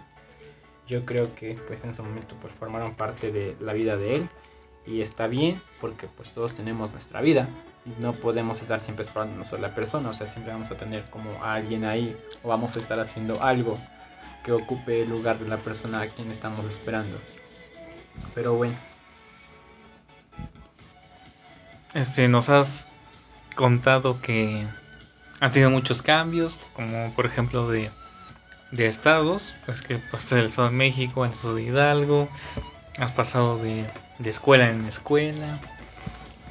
yo 0.89 1.05
creo 1.05 1.33
que 1.35 1.57
pues 1.67 1.83
en 1.83 1.93
su 1.93 2.03
momento 2.03 2.35
pues 2.41 2.53
formaron 2.53 2.95
parte 2.95 3.31
de 3.31 3.55
la 3.61 3.73
vida 3.73 3.95
de 3.95 4.15
él 4.15 4.29
y 4.85 5.01
está 5.01 5.27
bien 5.27 5.61
porque 5.79 6.07
pues 6.07 6.31
todos 6.31 6.55
tenemos 6.55 6.91
nuestra 6.91 7.21
vida 7.21 7.47
no 7.97 8.13
podemos 8.13 8.61
estar 8.61 8.79
siempre 8.81 9.05
esperando 9.05 9.41
a 9.41 9.45
sola 9.45 9.73
persona, 9.73 10.09
o 10.09 10.13
sea, 10.13 10.27
siempre 10.27 10.53
vamos 10.53 10.69
a 10.71 10.75
tener 10.75 11.03
como 11.09 11.43
a 11.43 11.55
alguien 11.55 11.85
ahí 11.85 12.15
o 12.43 12.49
vamos 12.49 12.75
a 12.75 12.79
estar 12.79 12.99
haciendo 12.99 13.41
algo 13.41 13.79
que 14.43 14.51
ocupe 14.51 15.01
el 15.03 15.09
lugar 15.09 15.39
de 15.39 15.47
la 15.47 15.57
persona 15.57 16.01
a 16.01 16.07
quien 16.07 16.31
estamos 16.31 16.65
esperando. 16.65 17.17
Pero 18.35 18.53
bueno. 18.53 18.75
Este, 21.93 22.27
nos 22.27 22.49
has 22.49 22.87
contado 23.55 24.21
que 24.21 24.67
has 25.39 25.51
tenido 25.51 25.71
muchos 25.71 26.01
cambios, 26.01 26.59
como 26.73 27.13
por 27.15 27.25
ejemplo 27.25 27.69
de, 27.69 27.89
de 28.71 28.87
estados, 28.87 29.55
pues 29.65 29.81
que 29.81 29.97
pasaste 29.97 30.35
del 30.35 30.45
estado 30.45 30.69
de 30.69 30.75
México 30.75 31.23
al 31.23 31.31
estado 31.31 31.55
de 31.55 31.63
Hidalgo, 31.63 32.29
has 32.99 33.11
pasado 33.11 33.57
de, 33.57 33.85
de 34.19 34.29
escuela 34.29 34.69
en 34.69 34.85
escuela 34.85 35.59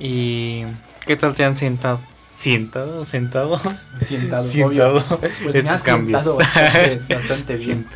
y 0.00 0.64
¿Qué 1.08 1.16
tal 1.16 1.34
te 1.34 1.42
han 1.42 1.56
sentado? 1.56 2.00
¿Sientado? 2.34 3.02
¿Sentado? 3.06 3.58
Sientado. 4.06 4.42
Sientado. 4.42 5.02
Pues 5.42 5.54
Estos 5.54 5.80
cambios. 5.80 6.22
Bastante, 6.36 7.00
bastante 7.14 7.56
bien. 7.56 7.86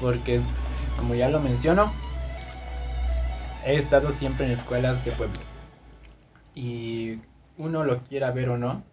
Porque, 0.00 0.40
como 0.96 1.16
ya 1.16 1.28
lo 1.28 1.40
menciono, 1.40 1.92
he 3.66 3.74
estado 3.74 4.12
siempre 4.12 4.46
en 4.46 4.52
escuelas 4.52 5.04
de 5.04 5.10
pueblo. 5.10 5.40
Y 6.54 7.18
uno 7.56 7.82
lo 7.82 7.98
quiera 8.04 8.30
ver 8.30 8.50
o 8.50 8.58
no, 8.58 8.84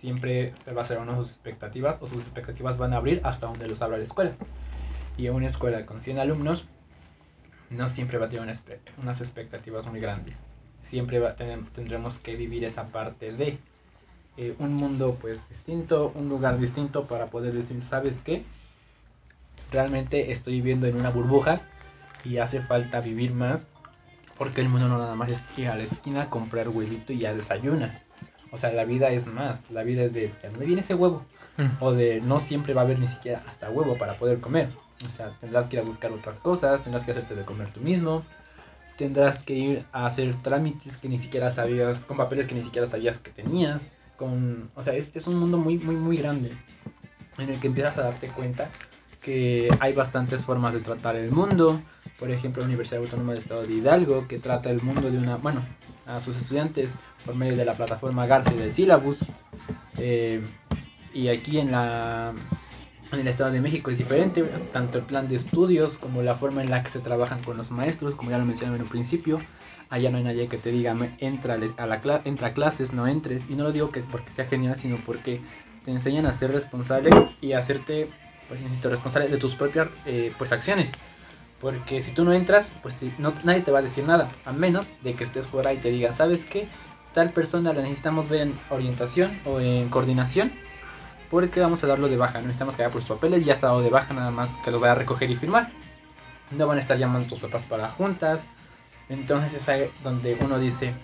siempre 0.00 0.54
se 0.56 0.72
va 0.72 0.82
a 0.82 0.84
hacer 0.84 0.98
uno 0.98 1.16
sus 1.16 1.30
expectativas 1.32 2.00
o 2.02 2.06
sus 2.06 2.22
expectativas 2.22 2.78
van 2.78 2.92
a 2.92 2.96
abrir 2.96 3.20
hasta 3.24 3.46
donde 3.46 3.68
los 3.68 3.82
abra 3.82 3.98
la 3.98 4.04
escuela. 4.04 4.32
Y 5.16 5.28
una 5.28 5.46
escuela 5.46 5.86
con 5.86 6.00
100 6.00 6.18
alumnos 6.18 6.66
no 7.70 7.88
siempre 7.88 8.18
va 8.18 8.26
a 8.26 8.28
tener 8.28 8.54
unas 8.98 9.20
expectativas 9.20 9.86
muy 9.86 10.00
grandes 10.00 10.48
siempre 10.80 11.20
tendremos 11.74 12.16
que 12.16 12.36
vivir 12.36 12.64
esa 12.64 12.88
parte 12.88 13.32
de 13.32 13.58
eh, 14.36 14.54
un 14.58 14.74
mundo 14.74 15.18
pues 15.20 15.48
distinto, 15.48 16.12
un 16.14 16.28
lugar 16.28 16.58
distinto 16.58 17.06
para 17.06 17.26
poder 17.26 17.52
decir, 17.52 17.82
¿sabes 17.82 18.22
qué? 18.22 18.44
Realmente 19.70 20.32
estoy 20.32 20.54
viviendo 20.54 20.86
en 20.86 20.96
una 20.96 21.10
burbuja 21.10 21.60
y 22.24 22.38
hace 22.38 22.60
falta 22.60 23.00
vivir 23.00 23.32
más 23.32 23.68
porque 24.38 24.60
el 24.60 24.68
mundo 24.68 24.88
no 24.88 24.98
nada 24.98 25.14
más 25.14 25.28
es 25.28 25.44
ir 25.56 25.68
a 25.68 25.76
la 25.76 25.82
esquina 25.82 26.30
comprar 26.30 26.68
huevito 26.68 27.12
y 27.12 27.18
ya 27.18 27.34
desayunas. 27.34 28.00
O 28.50 28.56
sea, 28.56 28.72
la 28.72 28.84
vida 28.84 29.10
es 29.10 29.26
más, 29.26 29.70
la 29.70 29.82
vida 29.82 30.04
es 30.04 30.14
de, 30.14 30.28
¿de 30.28 30.48
dónde 30.50 30.66
viene 30.66 30.80
ese 30.80 30.94
huevo? 30.94 31.24
O 31.80 31.92
de 31.92 32.20
no 32.20 32.38
siempre 32.38 32.72
va 32.72 32.82
a 32.82 32.84
haber 32.84 33.00
ni 33.00 33.08
siquiera 33.08 33.42
hasta 33.46 33.70
huevo 33.70 33.98
para 33.98 34.14
poder 34.14 34.40
comer. 34.40 34.70
O 35.06 35.10
sea, 35.10 35.30
tendrás 35.40 35.66
que 35.66 35.76
ir 35.76 35.82
a 35.82 35.84
buscar 35.84 36.12
otras 36.12 36.38
cosas, 36.38 36.82
tendrás 36.82 37.04
que 37.04 37.12
hacerte 37.12 37.34
de 37.34 37.44
comer 37.44 37.68
tú 37.68 37.80
mismo, 37.80 38.22
tendrás 38.96 39.44
que 39.44 39.54
ir 39.54 39.84
a 39.92 40.06
hacer 40.06 40.34
trámites 40.42 40.96
que 40.96 41.08
ni 41.08 41.18
siquiera 41.18 41.50
sabías, 41.50 42.00
con 42.00 42.16
papeles 42.16 42.46
que 42.46 42.54
ni 42.54 42.62
siquiera 42.62 42.86
sabías 42.86 43.18
que 43.18 43.30
tenías, 43.30 43.92
con, 44.16 44.70
o 44.74 44.82
sea, 44.82 44.94
es, 44.94 45.14
es 45.14 45.26
un 45.26 45.38
mundo 45.38 45.58
muy, 45.58 45.78
muy, 45.78 45.94
muy 45.94 46.16
grande 46.16 46.52
en 47.38 47.50
el 47.50 47.60
que 47.60 47.68
empiezas 47.68 47.96
a 47.98 48.02
darte 48.02 48.28
cuenta 48.28 48.68
que 49.20 49.68
hay 49.80 49.92
bastantes 49.92 50.44
formas 50.44 50.74
de 50.74 50.80
tratar 50.80 51.16
el 51.16 51.30
mundo. 51.30 51.80
Por 52.18 52.30
ejemplo, 52.30 52.62
la 52.62 52.66
Universidad 52.66 53.02
Autónoma 53.02 53.32
del 53.32 53.42
Estado 53.42 53.62
de 53.64 53.74
Hidalgo, 53.74 54.26
que 54.26 54.38
trata 54.38 54.70
el 54.70 54.82
mundo 54.82 55.10
de 55.10 55.18
una, 55.18 55.36
bueno, 55.36 55.62
a 56.06 56.18
sus 56.20 56.36
estudiantes 56.36 56.96
por 57.24 57.34
medio 57.34 57.56
de 57.56 57.64
la 57.64 57.74
plataforma 57.74 58.26
Garcia 58.26 58.56
del 58.56 58.72
Syllabus. 58.72 59.18
Eh, 59.98 60.42
y 61.12 61.28
aquí 61.28 61.58
en 61.58 61.72
la 61.72 62.32
en 63.12 63.20
el 63.20 63.28
Estado 63.28 63.50
de 63.50 63.60
México 63.60 63.90
es 63.90 63.96
diferente, 63.96 64.42
tanto 64.72 64.98
el 64.98 65.04
plan 65.04 65.28
de 65.28 65.36
estudios 65.36 65.98
como 65.98 66.22
la 66.22 66.34
forma 66.34 66.62
en 66.62 66.70
la 66.70 66.82
que 66.82 66.90
se 66.90 67.00
trabajan 67.00 67.42
con 67.42 67.56
los 67.56 67.70
maestros, 67.70 68.14
como 68.14 68.30
ya 68.30 68.38
lo 68.38 68.44
mencioné 68.44 68.76
en 68.76 68.82
un 68.82 68.88
principio. 68.88 69.38
Allá 69.90 70.10
no 70.10 70.18
hay 70.18 70.24
nadie 70.24 70.48
que 70.48 70.58
te 70.58 70.70
diga, 70.70 70.94
entra 71.18 71.54
a, 71.54 71.86
la 71.86 72.20
entra 72.24 72.48
a 72.48 72.52
clases, 72.52 72.92
no 72.92 73.06
entres. 73.06 73.48
Y 73.48 73.54
no 73.54 73.64
lo 73.64 73.72
digo 73.72 73.88
que 73.88 74.00
es 74.00 74.06
porque 74.06 74.30
sea 74.32 74.44
genial, 74.44 74.76
sino 74.76 74.96
porque 75.06 75.40
te 75.84 75.90
enseñan 75.90 76.26
a 76.26 76.32
ser 76.34 76.52
responsable 76.52 77.08
y 77.40 77.52
a 77.52 77.58
hacerte, 77.58 78.08
pues 78.48 78.60
necesito 78.60 78.90
responsable 78.90 79.28
de 79.28 79.38
tus 79.38 79.54
propias 79.54 79.88
eh, 80.04 80.30
pues, 80.36 80.52
acciones. 80.52 80.92
Porque 81.58 82.02
si 82.02 82.12
tú 82.12 82.24
no 82.24 82.34
entras, 82.34 82.70
pues 82.82 82.96
no, 83.18 83.32
nadie 83.42 83.62
te 83.62 83.70
va 83.70 83.78
a 83.78 83.82
decir 83.82 84.04
nada, 84.04 84.28
a 84.44 84.52
menos 84.52 84.94
de 85.02 85.14
que 85.14 85.24
estés 85.24 85.46
fuera 85.46 85.72
y 85.72 85.78
te 85.78 85.90
digan, 85.90 86.14
¿sabes 86.14 86.44
qué? 86.44 86.68
Tal 87.18 87.30
persona 87.30 87.72
la 87.72 87.82
necesitamos 87.82 88.28
ver 88.28 88.42
en 88.42 88.54
orientación 88.70 89.36
o 89.44 89.58
en 89.58 89.88
coordinación 89.88 90.52
porque 91.32 91.58
vamos 91.58 91.82
a 91.82 91.88
darlo 91.88 92.06
de 92.06 92.16
baja. 92.16 92.38
No 92.38 92.42
necesitamos 92.42 92.76
que 92.76 92.84
haya 92.84 92.92
por 92.92 93.00
sus 93.00 93.10
papeles, 93.10 93.44
ya 93.44 93.54
está 93.54 93.66
dado 93.66 93.82
de 93.82 93.90
baja, 93.90 94.14
nada 94.14 94.30
más 94.30 94.56
que 94.58 94.70
lo 94.70 94.78
vaya 94.78 94.92
a 94.92 94.94
recoger 94.94 95.28
y 95.28 95.34
firmar. 95.34 95.68
No 96.52 96.68
van 96.68 96.76
a 96.76 96.80
estar 96.80 96.96
llamando 96.96 97.28
tus 97.28 97.40
papás 97.40 97.64
para 97.64 97.88
juntas. 97.88 98.48
Entonces 99.08 99.52
es 99.52 99.68
ahí 99.68 99.90
donde 100.04 100.38
uno 100.40 100.60
dice, 100.60 100.94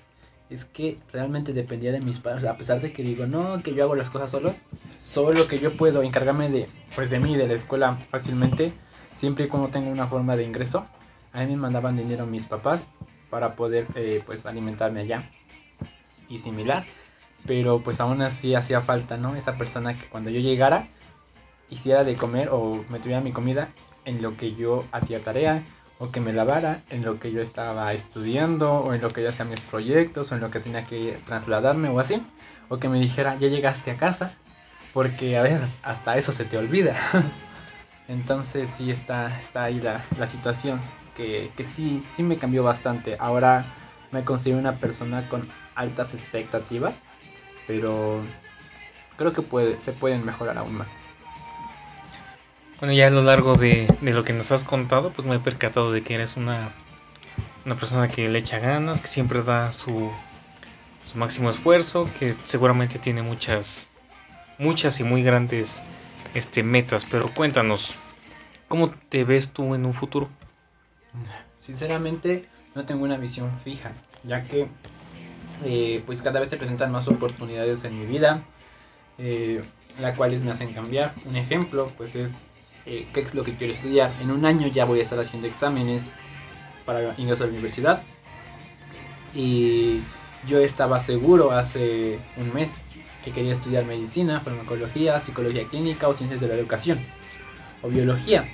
es 0.51 0.65
que 0.67 0.99
realmente 1.13 1.53
dependía 1.53 1.91
de 1.91 2.01
mis 2.01 2.21
padres, 2.21 2.45
a 2.45 2.57
pesar 2.57 2.81
de 2.81 2.93
que 2.93 3.03
digo, 3.03 3.27
no, 3.27 3.61
que 3.65 3.75
yo 3.75 3.83
hago 3.83 3.97
las 3.97 4.09
cosas 4.09 4.31
solos, 4.31 4.55
solo 5.03 5.49
que 5.49 5.59
yo 5.59 5.77
puedo 5.77 6.01
encargarme 6.05 6.49
de, 6.49 6.69
pues 6.95 7.11
de 7.11 7.19
mí, 7.19 7.35
de 7.37 7.49
la 7.49 7.55
escuela 7.55 7.99
fácilmente, 8.13 8.73
siempre 9.17 9.47
y 9.47 9.49
cuando 9.49 9.71
tenga 9.71 9.91
una 9.91 10.07
forma 10.07 10.37
de 10.37 10.45
ingreso. 10.45 10.87
A 11.33 11.41
mí 11.41 11.47
me 11.49 11.57
mandaban 11.57 11.97
dinero 11.97 12.25
mis 12.25 12.45
papás 12.45 12.87
para 13.31 13.57
poder, 13.57 13.89
eh, 13.97 14.23
pues, 14.25 14.47
alimentarme 14.47 15.01
allá 15.01 15.29
y 16.29 16.39
similar 16.39 16.85
pero 17.47 17.81
pues 17.81 18.01
aún 18.01 18.23
así 18.23 18.55
hacía 18.55 18.81
falta, 18.81 19.17
¿no? 19.17 19.37
Esa 19.37 19.57
persona 19.57 19.95
que 19.95 20.07
cuando 20.07 20.31
yo 20.31 20.41
llegara 20.41 20.87
hiciera 21.71 22.05
de 22.05 22.15
comer 22.15 22.49
o 22.51 22.85
me 22.89 22.99
tuviera 22.99 23.21
mi 23.21 23.33
comida 23.33 23.69
en 24.05 24.23
lo 24.23 24.37
que 24.37 24.55
yo 24.55 24.85
hacía 24.93 25.23
tarea 25.23 25.63
o 25.99 26.11
que 26.11 26.21
me 26.21 26.33
lavara 26.33 26.83
en 26.91 27.05
lo 27.05 27.19
que 27.21 27.33
yo 27.33 27.41
estaba 27.41 27.93
estudiando 27.93 28.73
o 28.73 28.95
en 28.95 29.01
lo 29.01 29.11
que 29.11 29.23
yo 29.23 29.29
hacía 29.29 29.45
mis 29.45 29.61
proyectos 29.61 30.31
o 30.31 30.35
en 30.35 30.41
lo 30.41 30.51
que 30.51 30.61
tenía 30.61 30.85
que 30.85 31.19
trasladarme 31.27 31.89
o 31.89 32.01
así 32.01 32.23
o 32.69 32.79
que 32.79 32.89
me 32.89 32.99
dijera 33.01 33.37
ya 33.37 33.49
llegaste 33.49 33.91
a 33.91 33.97
casa 33.97 34.33
porque 34.93 35.39
a 35.39 35.43
veces 35.43 35.61
hasta 35.83 36.17
eso 36.17 36.33
se 36.33 36.45
te 36.45 36.59
olvida 36.59 36.97
entonces 38.09 38.71
sí 38.71 38.91
está, 38.91 39.41
está 39.41 39.65
ahí 39.65 39.81
la, 39.81 40.05
la 40.19 40.27
situación 40.27 40.81
que, 41.17 41.51
que 41.57 41.65
sí, 41.65 42.03
sí 42.05 42.23
me 42.23 42.37
cambió 42.37 42.63
bastante 42.63 43.17
ahora 43.19 43.65
me 44.11 44.25
considero 44.25 44.59
una 44.59 44.77
persona 44.77 45.29
con 45.29 45.49
altas 45.75 46.15
expectativas 46.15 47.01
pero 47.67 48.21
creo 49.17 49.33
que 49.33 49.43
puede, 49.43 49.81
se 49.81 49.93
pueden 49.93 50.25
mejorar 50.25 50.59
aún 50.59 50.75
más. 50.75 50.89
Bueno, 52.81 52.93
ya 52.93 53.07
a 53.07 53.11
lo 53.11 53.23
largo 53.23 53.55
de, 53.55 53.87
de, 54.01 54.13
lo 54.13 54.25
que 54.25 54.33
nos 54.33 54.53
has 54.53 54.65
contado, 54.65 55.11
pues 55.11 55.27
me 55.27 55.37
he 55.37 55.39
percatado 55.39 55.93
de 55.93 56.03
que 56.03 56.15
eres 56.15 56.37
una, 56.37 56.73
una 57.65 57.77
persona 57.77 58.09
que 58.09 58.29
le 58.29 58.39
echa 58.41 58.59
ganas, 58.59 59.01
que 59.01 59.07
siempre 59.07 59.43
da 59.43 59.73
su, 59.73 60.11
su 61.07 61.19
máximo 61.19 61.51
esfuerzo, 61.51 62.07
que 62.19 62.35
seguramente 62.45 62.99
tiene 62.99 63.23
muchas, 63.23 63.87
muchas 64.59 65.01
y 65.01 65.05
muy 65.05 65.23
grandes 65.23 65.83
este, 66.35 66.63
metas. 66.63 67.07
Pero 67.11 67.33
cuéntanos, 67.33 67.95
¿cómo 68.69 68.91
te 68.91 69.25
ves 69.25 69.53
tú 69.53 69.75
en 69.75 69.87
un 69.87 69.95
futuro? 69.95 70.29
Sinceramente, 71.61 72.47
no 72.75 72.85
tengo 72.85 73.05
una 73.05 73.17
visión 73.17 73.51
fija, 73.61 73.93
ya 74.25 74.45
que 74.45 74.69
eh, 75.65 76.03
pues 76.07 76.23
cada 76.23 76.41
vez 76.41 76.49
te 76.49 76.57
presentan 76.57 76.91
más 76.91 77.07
oportunidades 77.09 77.85
en 77.85 77.99
mi 77.99 78.07
vida, 78.07 78.43
eh, 79.19 79.63
las 80.01 80.17
cuales 80.17 80.43
me 80.43 80.51
hacen 80.51 80.73
cambiar. 80.73 81.15
Un 81.25 81.37
ejemplo, 81.37 81.93
pues 81.97 82.17
es 82.17 82.37
eh, 82.87 83.07
qué 83.15 83.21
es 83.21 83.35
lo 83.35 83.45
que 83.45 83.55
quiero 83.55 83.73
estudiar. 83.73 84.13
En 84.21 84.31
un 84.31 84.45
año 84.45 84.67
ya 84.67 84.85
voy 84.85 84.99
a 84.99 85.03
estar 85.03 85.19
haciendo 85.19 85.47
exámenes 85.47 86.05
para 86.85 87.15
ingresar 87.19 87.45
a 87.45 87.47
la 87.47 87.53
universidad. 87.53 88.03
Y 89.35 90.01
yo 90.47 90.59
estaba 90.59 91.01
seguro 91.01 91.53
hace 91.53 92.19
un 92.37 92.53
mes 92.53 92.73
que 93.25 93.33
quería 93.33 93.53
estudiar 93.53 93.85
medicina, 93.85 94.41
farmacología, 94.41 95.19
psicología 95.21 95.65
clínica 95.65 96.09
o 96.09 96.15
ciencias 96.15 96.41
de 96.41 96.49
la 96.49 96.55
educación 96.55 96.99
o 97.83 97.89
biología. 97.89 98.45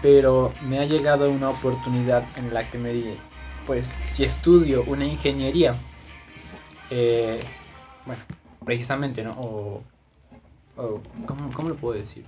Pero 0.00 0.52
me 0.68 0.78
ha 0.78 0.84
llegado 0.84 1.30
una 1.30 1.50
oportunidad 1.50 2.24
en 2.36 2.54
la 2.54 2.68
que 2.70 2.78
me 2.78 2.92
dije, 2.92 3.16
pues 3.66 3.88
si 4.06 4.24
estudio 4.24 4.84
una 4.86 5.04
ingeniería, 5.04 5.74
eh, 6.94 7.40
bueno, 8.04 8.22
precisamente, 8.66 9.24
¿no? 9.24 9.30
O, 9.38 9.82
¿cómo, 11.26 11.50
¿cómo, 11.54 11.68
lo 11.70 11.74
puedo 11.76 11.94
decir? 11.94 12.26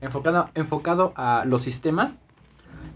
Enfocado, 0.00 0.48
enfocado 0.54 1.12
a 1.16 1.44
los 1.44 1.62
sistemas, 1.62 2.20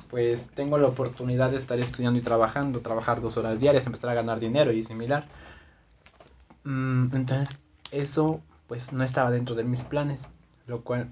pues 0.08 0.50
tengo 0.50 0.78
la 0.78 0.86
oportunidad 0.86 1.50
de 1.50 1.56
estar 1.56 1.80
estudiando 1.80 2.20
y 2.20 2.22
trabajando, 2.22 2.78
trabajar 2.78 3.20
dos 3.20 3.38
horas 3.38 3.58
diarias, 3.58 3.86
empezar 3.86 4.10
a 4.10 4.14
ganar 4.14 4.38
dinero 4.38 4.70
y 4.70 4.84
similar. 4.84 5.26
Mm, 6.62 7.16
entonces, 7.16 7.58
eso 7.90 8.40
pues 8.68 8.92
no 8.92 9.02
estaba 9.02 9.32
dentro 9.32 9.56
de 9.56 9.64
mis 9.64 9.80
planes, 9.80 10.28
lo 10.68 10.82
cual 10.82 11.08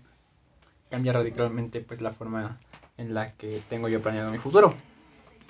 cambia 0.90 1.12
radicalmente 1.12 1.80
pues 1.80 2.00
la 2.00 2.12
forma 2.12 2.56
en 2.98 3.14
la 3.14 3.32
que 3.32 3.60
tengo 3.68 3.88
yo 3.88 4.00
planeado 4.00 4.30
mi 4.30 4.38
futuro. 4.38 4.74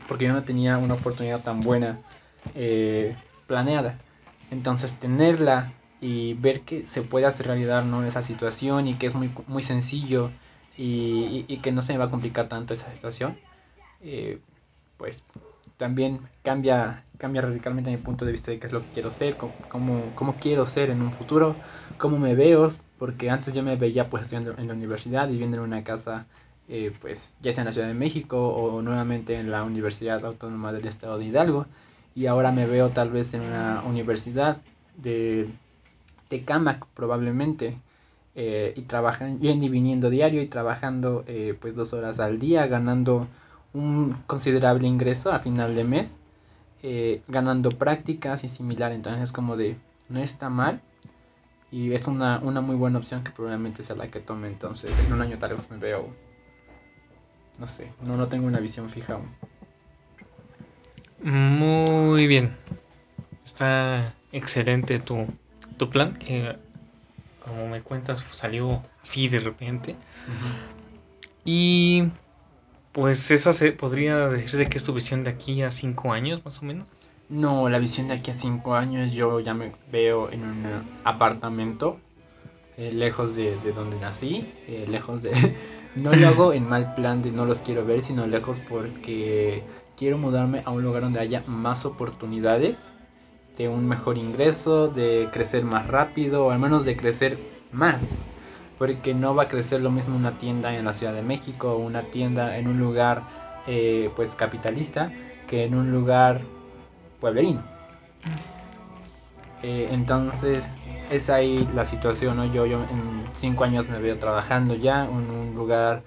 Porque 0.09 0.25
yo 0.25 0.33
no 0.33 0.43
tenía 0.43 0.79
una 0.79 0.95
oportunidad 0.95 1.43
tan 1.43 1.61
buena 1.61 1.99
eh, 2.55 3.15
planeada. 3.47 3.99
Entonces 4.51 4.95
tenerla 4.95 5.73
y 6.01 6.35
ver 6.35 6.61
que 6.63 6.87
se 6.87 7.03
puede 7.03 7.27
hacer 7.27 7.47
realidad 7.47 7.85
¿no? 7.85 8.05
esa 8.05 8.23
situación 8.23 8.87
y 8.89 8.95
que 8.95 9.07
es 9.07 9.15
muy, 9.15 9.31
muy 9.47 9.63
sencillo 9.63 10.31
y, 10.77 11.59
que 11.63 11.73
no 11.73 11.83
se 11.83 11.93
me 11.93 11.99
va 11.99 12.07
a 12.07 12.11
complicar 12.11 12.49
tanto 12.49 12.75
esa 12.75 12.93
situación, 12.93 13.39
eh, 14.03 14.39
pues 14.99 15.25
también 15.79 16.21
cambia, 16.43 17.05
cambia 17.19 17.43
radicalmente 17.43 17.91
mi 17.91 17.97
punto 17.97 18.25
de 18.25 18.33
vista 18.33 18.51
de 18.51 18.59
qué 18.59 18.67
es 18.67 18.73
lo 18.73 18.83
que 18.83 18.89
quiero 18.89 19.11
ser, 19.11 19.37
cómo, 19.37 20.13
cómo, 20.15 20.37
quiero 20.37 20.67
ser 20.67 20.91
en 20.91 21.03
un 21.03 21.13
futuro, 21.13 21.57
cómo 21.99 22.19
me 22.19 22.35
veo, 22.35 22.75
porque 22.99 23.31
antes 23.31 23.55
yo 23.55 23.63
me 23.63 23.77
veía 23.77 24.09
pues 24.11 24.25
estudiando 24.25 24.55
en 24.59 24.69
la 24.69 24.75
universidad 24.75 25.29
y 25.29 25.33
viviendo 25.33 25.59
en 25.59 25.65
una 25.65 25.83
casa, 25.83 26.27
eh, 26.69 26.93
pues 27.01 27.33
ya 27.41 27.53
sea 27.53 27.63
en 27.63 27.67
la 27.67 27.73
Ciudad 27.73 27.89
de 27.89 27.95
México 27.95 28.49
o 28.49 28.83
nuevamente 28.83 29.39
en 29.39 29.51
la 29.51 29.65
Universidad 29.65 30.25
Autónoma 30.25 30.73
del 30.73 30.87
Estado 30.87 31.19
de 31.19 31.27
Hidalgo, 31.27 31.67
y 32.17 32.27
ahora 32.27 32.51
me 32.51 32.67
veo 32.67 32.89
tal 32.91 33.11
vez 33.11 33.35
en 33.35 33.43
una 33.43 33.83
universidad 33.85 34.57
de 34.97 35.49
Tecamac 36.29 36.87
probablemente, 36.95 37.77
eh, 38.35 38.73
y 38.75 38.83
trabajan, 38.83 39.39
yendo 39.39 39.67
y 39.67 39.69
viniendo 39.69 40.11
diario 40.11 40.43
y 40.43 40.47
trabajando 40.49 41.25
eh, 41.27 41.57
pues 41.61 41.77
dos 41.77 41.93
horas 41.93 42.19
al 42.19 42.39
día, 42.39 42.67
ganando 42.67 43.29
un 43.73 44.17
considerable 44.27 44.89
ingreso 44.89 45.31
a 45.31 45.41
final 45.41 45.75
de 45.75 45.85
mes, 45.85 46.19
eh, 46.83 47.23
ganando 47.29 47.71
prácticas 47.71 48.45
y 48.45 48.49
similar, 48.49 48.93
entonces 48.93 49.23
es 49.23 49.33
como 49.33 49.57
de, 49.57 49.77
no 50.09 50.21
está 50.21 50.49
mal 50.49 50.81
y 51.71 51.93
es 51.93 52.07
una, 52.09 52.39
una 52.39 52.63
muy 52.63 52.77
buena 52.77 52.99
opción 52.99 53.25
que 53.25 53.31
probablemente 53.31 53.85
sea 53.85 53.97
la 53.97 54.09
que 54.09 54.21
tome, 54.21 54.49
entonces 54.49 54.91
en 55.07 55.13
un 55.13 55.21
año 55.21 55.39
tal 55.39 55.55
vez 55.55 55.71
me 55.71 55.77
veo, 55.77 56.09
no 57.59 57.69
sé, 57.69 57.91
no, 58.03 58.17
no 58.17 58.29
tengo 58.29 58.47
una 58.47 58.61
visión 58.61 58.89
fija 58.89 59.15
aún. 59.15 59.29
Muy 61.23 62.27
bien, 62.27 62.57
está 63.45 64.15
excelente 64.33 64.99
tu, 64.99 65.27
tu 65.77 65.91
plan 65.91 66.15
que 66.15 66.57
como 67.47 67.69
me 67.69 67.81
cuentas, 67.81 68.25
salió 68.33 68.83
así 69.03 69.29
de 69.29 69.39
repente. 69.39 69.95
Y 71.45 72.05
pues 72.93 73.31
esa 73.31 73.53
se 73.53 73.73
podría 73.73 74.29
decirse 74.29 74.69
que 74.69 74.79
es 74.79 74.85
tu 74.85 74.93
visión 74.93 75.23
de 75.23 75.31
aquí 75.31 75.63
a 75.63 75.71
cinco 75.71 76.13
años, 76.13 76.45
más 76.45 76.61
o 76.61 76.65
menos. 76.65 76.89
No, 77.29 77.69
la 77.69 77.79
visión 77.79 78.09
de 78.09 78.15
aquí 78.15 78.31
a 78.31 78.35
cinco 78.35 78.75
años 78.75 79.13
yo 79.13 79.41
ya 79.41 79.55
me 79.55 79.73
veo 79.91 80.31
en 80.31 80.43
un 80.43 80.65
apartamento 81.05 81.99
eh, 82.77 82.93
lejos 82.93 83.37
de, 83.37 83.57
donde 83.75 83.99
nací, 84.01 84.47
eh, 84.67 84.87
lejos 84.89 85.23
de... 85.23 85.33
no 85.97 86.13
lo 86.13 86.29
hago 86.29 86.53
en 86.53 86.69
mal 86.69 86.95
plan 86.95 87.23
de 87.23 87.31
no 87.31 87.47
los 87.47 87.61
quiero 87.61 87.87
ver, 87.87 88.03
sino 88.03 88.27
lejos 88.27 88.61
porque 88.69 89.63
quiero 89.97 90.19
mudarme 90.19 90.63
a 90.65 90.71
un 90.71 90.83
lugar 90.83 91.03
donde 91.03 91.21
haya 91.21 91.43
más 91.47 91.85
oportunidades 91.85 92.95
de 93.57 93.69
un 93.69 93.89
mejor 93.89 94.19
ingreso, 94.19 94.89
de 94.89 95.29
crecer 95.33 95.65
más 95.65 95.87
rápido 95.87 96.47
o 96.47 96.51
al 96.51 96.59
menos 96.59 96.85
de 96.85 96.97
crecer 96.97 97.39
más. 97.73 98.17
Porque 98.79 99.15
no 99.15 99.35
va 99.35 99.45
a 99.45 99.49
crecer 99.49 99.81
lo 99.81 99.91
mismo 99.91 100.15
una 100.17 100.39
tienda 100.39 100.77
en 100.77 100.85
la 100.85 100.93
Ciudad 100.93 101.15
de 101.15 101.23
México 101.23 101.73
o 101.73 101.79
una 101.79 102.03
tienda 102.03 102.59
en 102.59 102.69
un 102.69 102.79
lugar 102.79 103.23
eh, 103.67 104.11
pues 104.15 104.35
capitalista 104.35 105.11
que 105.49 105.65
en 105.65 105.75
un 105.75 105.91
lugar 105.91 106.43
pueblerino. 107.21 107.63
Eh, 109.63 109.89
entonces 109.91 110.69
es 111.11 111.31
ahí 111.31 111.67
la 111.75 111.85
situación, 111.85 112.37
¿no? 112.37 112.45
Yo, 112.53 112.67
yo 112.67 112.83
en 112.83 113.25
cinco 113.35 113.65
años 113.65 113.89
me 113.89 113.99
veo 113.99 114.19
trabajando 114.19 114.75
ya 114.75 115.07
en 115.07 115.31
un 115.31 115.55
lugar, 115.55 116.03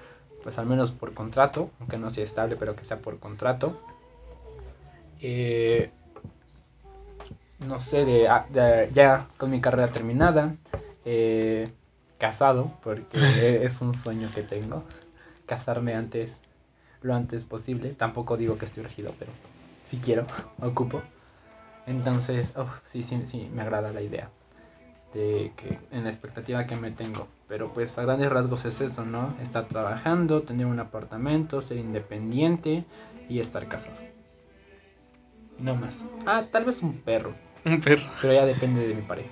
pues 0.49 0.57
al 0.57 0.65
menos 0.65 0.89
por 0.89 1.13
contrato, 1.13 1.69
aunque 1.79 1.99
no 1.99 2.09
sea 2.09 2.23
estable, 2.23 2.55
pero 2.55 2.75
que 2.75 2.83
sea 2.83 2.97
por 2.97 3.19
contrato. 3.19 3.79
Eh, 5.21 5.91
no 7.59 7.79
sé, 7.79 8.27
ah, 8.27 8.47
de, 8.49 8.89
ya 8.91 9.27
con 9.37 9.51
mi 9.51 9.61
carrera 9.61 9.91
terminada, 9.91 10.55
eh, 11.05 11.69
casado, 12.17 12.71
porque 12.81 13.63
es 13.63 13.79
un 13.81 13.93
sueño 13.93 14.31
que 14.33 14.41
tengo, 14.41 14.83
casarme 15.45 15.93
antes, 15.93 16.41
lo 17.03 17.13
antes 17.13 17.43
posible. 17.43 17.93
Tampoco 17.93 18.35
digo 18.35 18.57
que 18.57 18.65
estoy 18.65 18.81
regido, 18.81 19.13
pero 19.19 19.31
si 19.85 19.99
quiero, 19.99 20.25
ocupo. 20.63 21.03
Entonces, 21.85 22.55
sí, 22.91 23.03
sí, 23.03 23.21
sí, 23.27 23.51
me 23.53 23.61
agrada 23.61 23.93
la 23.93 24.01
idea 24.01 24.31
de 25.13 25.53
que 25.55 25.77
en 25.91 26.05
la 26.05 26.09
expectativa 26.09 26.65
que 26.65 26.75
me 26.75 26.89
tengo. 26.89 27.27
Pero 27.49 27.73
pues 27.73 27.97
a 27.97 28.03
grandes 28.03 28.29
rasgos 28.31 28.63
es 28.65 28.79
eso, 28.79 29.03
¿no? 29.03 29.33
Estar 29.41 29.65
trabajando, 29.65 30.43
tener 30.43 30.67
un 30.67 30.79
apartamento, 30.79 31.61
ser 31.61 31.77
independiente 31.77 32.85
y 33.27 33.39
estar 33.39 33.67
casado. 33.67 33.97
No 35.57 35.75
más. 35.75 36.05
Ah, 36.27 36.43
tal 36.49 36.63
vez 36.63 36.81
un 36.81 36.93
perro. 36.93 37.33
Un 37.65 37.81
perro. 37.81 38.03
Pero 38.21 38.33
ya 38.33 38.45
depende 38.45 38.87
de 38.87 38.93
mi 38.93 39.01
pareja. 39.01 39.29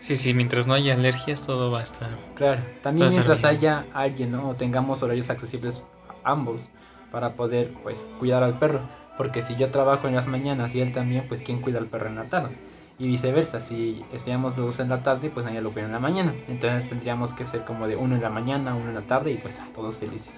Sí, 0.00 0.16
sí, 0.16 0.34
mientras 0.34 0.66
no 0.66 0.74
haya 0.74 0.94
alergias 0.94 1.42
todo 1.42 1.70
va 1.70 1.78
a 1.78 1.84
estar. 1.84 2.10
Claro, 2.34 2.60
también 2.82 3.10
mientras 3.10 3.44
haya 3.44 3.86
alguien, 3.92 4.32
¿no? 4.32 4.48
O 4.48 4.54
tengamos 4.56 5.00
horarios 5.04 5.30
accesibles 5.30 5.84
ambos 6.24 6.66
para 7.12 7.34
poder, 7.34 7.72
pues, 7.84 8.00
cuidar 8.18 8.42
al 8.42 8.58
perro. 8.58 8.80
Porque 9.16 9.42
si 9.42 9.54
yo 9.56 9.70
trabajo 9.70 10.08
en 10.08 10.16
las 10.16 10.26
mañanas 10.26 10.74
y 10.74 10.80
él 10.80 10.90
también, 10.90 11.24
pues, 11.28 11.42
¿quién 11.42 11.60
cuida 11.60 11.78
al 11.78 11.86
perro 11.86 12.08
en 12.08 12.16
la 12.16 12.24
tarde? 12.24 12.56
Y 12.98 13.06
viceversa, 13.06 13.60
si 13.60 14.04
estudiamos 14.12 14.54
dos 14.54 14.78
en 14.80 14.88
la 14.88 15.02
tarde, 15.02 15.30
pues 15.30 15.44
nadie 15.44 15.60
lo 15.60 15.72
cuida 15.72 15.86
en 15.86 15.92
la 15.92 15.98
mañana. 15.98 16.34
Entonces 16.48 16.88
tendríamos 16.88 17.32
que 17.32 17.44
ser 17.46 17.64
como 17.64 17.88
de 17.88 17.96
uno 17.96 18.14
en 18.14 18.22
la 18.22 18.30
mañana, 18.30 18.74
uno 18.74 18.88
en 18.90 18.94
la 18.94 19.02
tarde 19.02 19.32
y 19.32 19.38
pues 19.38 19.56
todos 19.74 19.96
felices. 19.96 20.30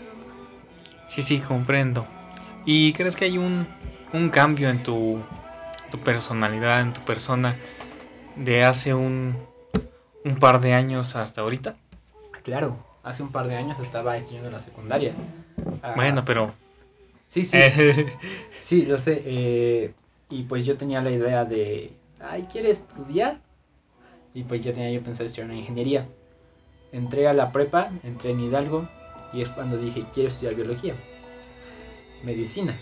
Sí, 1.09 1.21
sí, 1.21 1.41
comprendo. 1.41 2.07
¿Y 2.65 2.93
crees 2.95 3.17
que 3.17 3.27
hay 3.27 3.39
un, 3.39 3.67
un 4.13 4.31
cambio 4.31 4.71
en 4.71 4.83
tu 4.83 5.21
tu 5.95 6.01
personalidad, 6.01 6.81
en 6.81 6.93
tu 6.93 7.01
persona 7.03 7.55
de 8.35 8.65
hace 8.65 8.95
un, 8.95 9.37
un 10.25 10.37
par 10.41 10.61
de 10.61 10.73
años 10.73 11.15
hasta 11.15 11.43
ahorita? 11.43 11.77
Claro, 12.43 12.77
hace 13.05 13.23
un 13.23 13.31
par 13.31 13.47
de 13.47 13.55
años 13.55 13.79
estaba 13.79 14.17
estudiando 14.17 14.51
la 14.51 14.59
secundaria. 14.59 15.15
Ah, 15.85 15.93
bueno, 15.95 16.25
pero... 16.25 16.53
Sí, 17.29 17.45
sí. 17.45 17.59
sí, 18.61 18.87
lo 18.87 18.99
sé. 18.99 19.23
Eh, 19.25 19.95
y 20.31 20.43
pues 20.43 20.67
yo 20.67 20.77
tenía 20.77 21.01
la 21.01 21.13
idea 21.13 21.45
de, 21.45 21.93
ay, 22.31 22.47
¿quieres 22.51 22.81
estudiar? 22.81 23.41
Y 24.35 24.43
pues 24.45 24.65
ya 24.65 24.73
tenía 24.73 24.91
yo 24.91 25.03
pensado 25.03 25.27
estudiar 25.27 25.51
una 25.51 25.59
ingeniería. 25.59 26.09
Entré 26.93 27.29
a 27.29 27.33
la 27.35 27.53
prepa, 27.53 27.91
entré 28.03 28.31
en 28.31 28.41
Hidalgo 28.41 28.89
y 29.33 29.43
es 29.43 29.49
cuando 29.49 29.77
dije, 29.79 30.07
quiero 30.13 30.29
estudiar 30.29 30.55
biología, 30.55 30.95
medicina, 32.23 32.79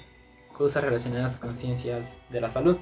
cosas 0.52 0.84
relacionadas 0.84 1.36
con 1.36 1.54
ciencias 1.54 2.20
de 2.30 2.40
la 2.40 2.50
salud. 2.50 2.76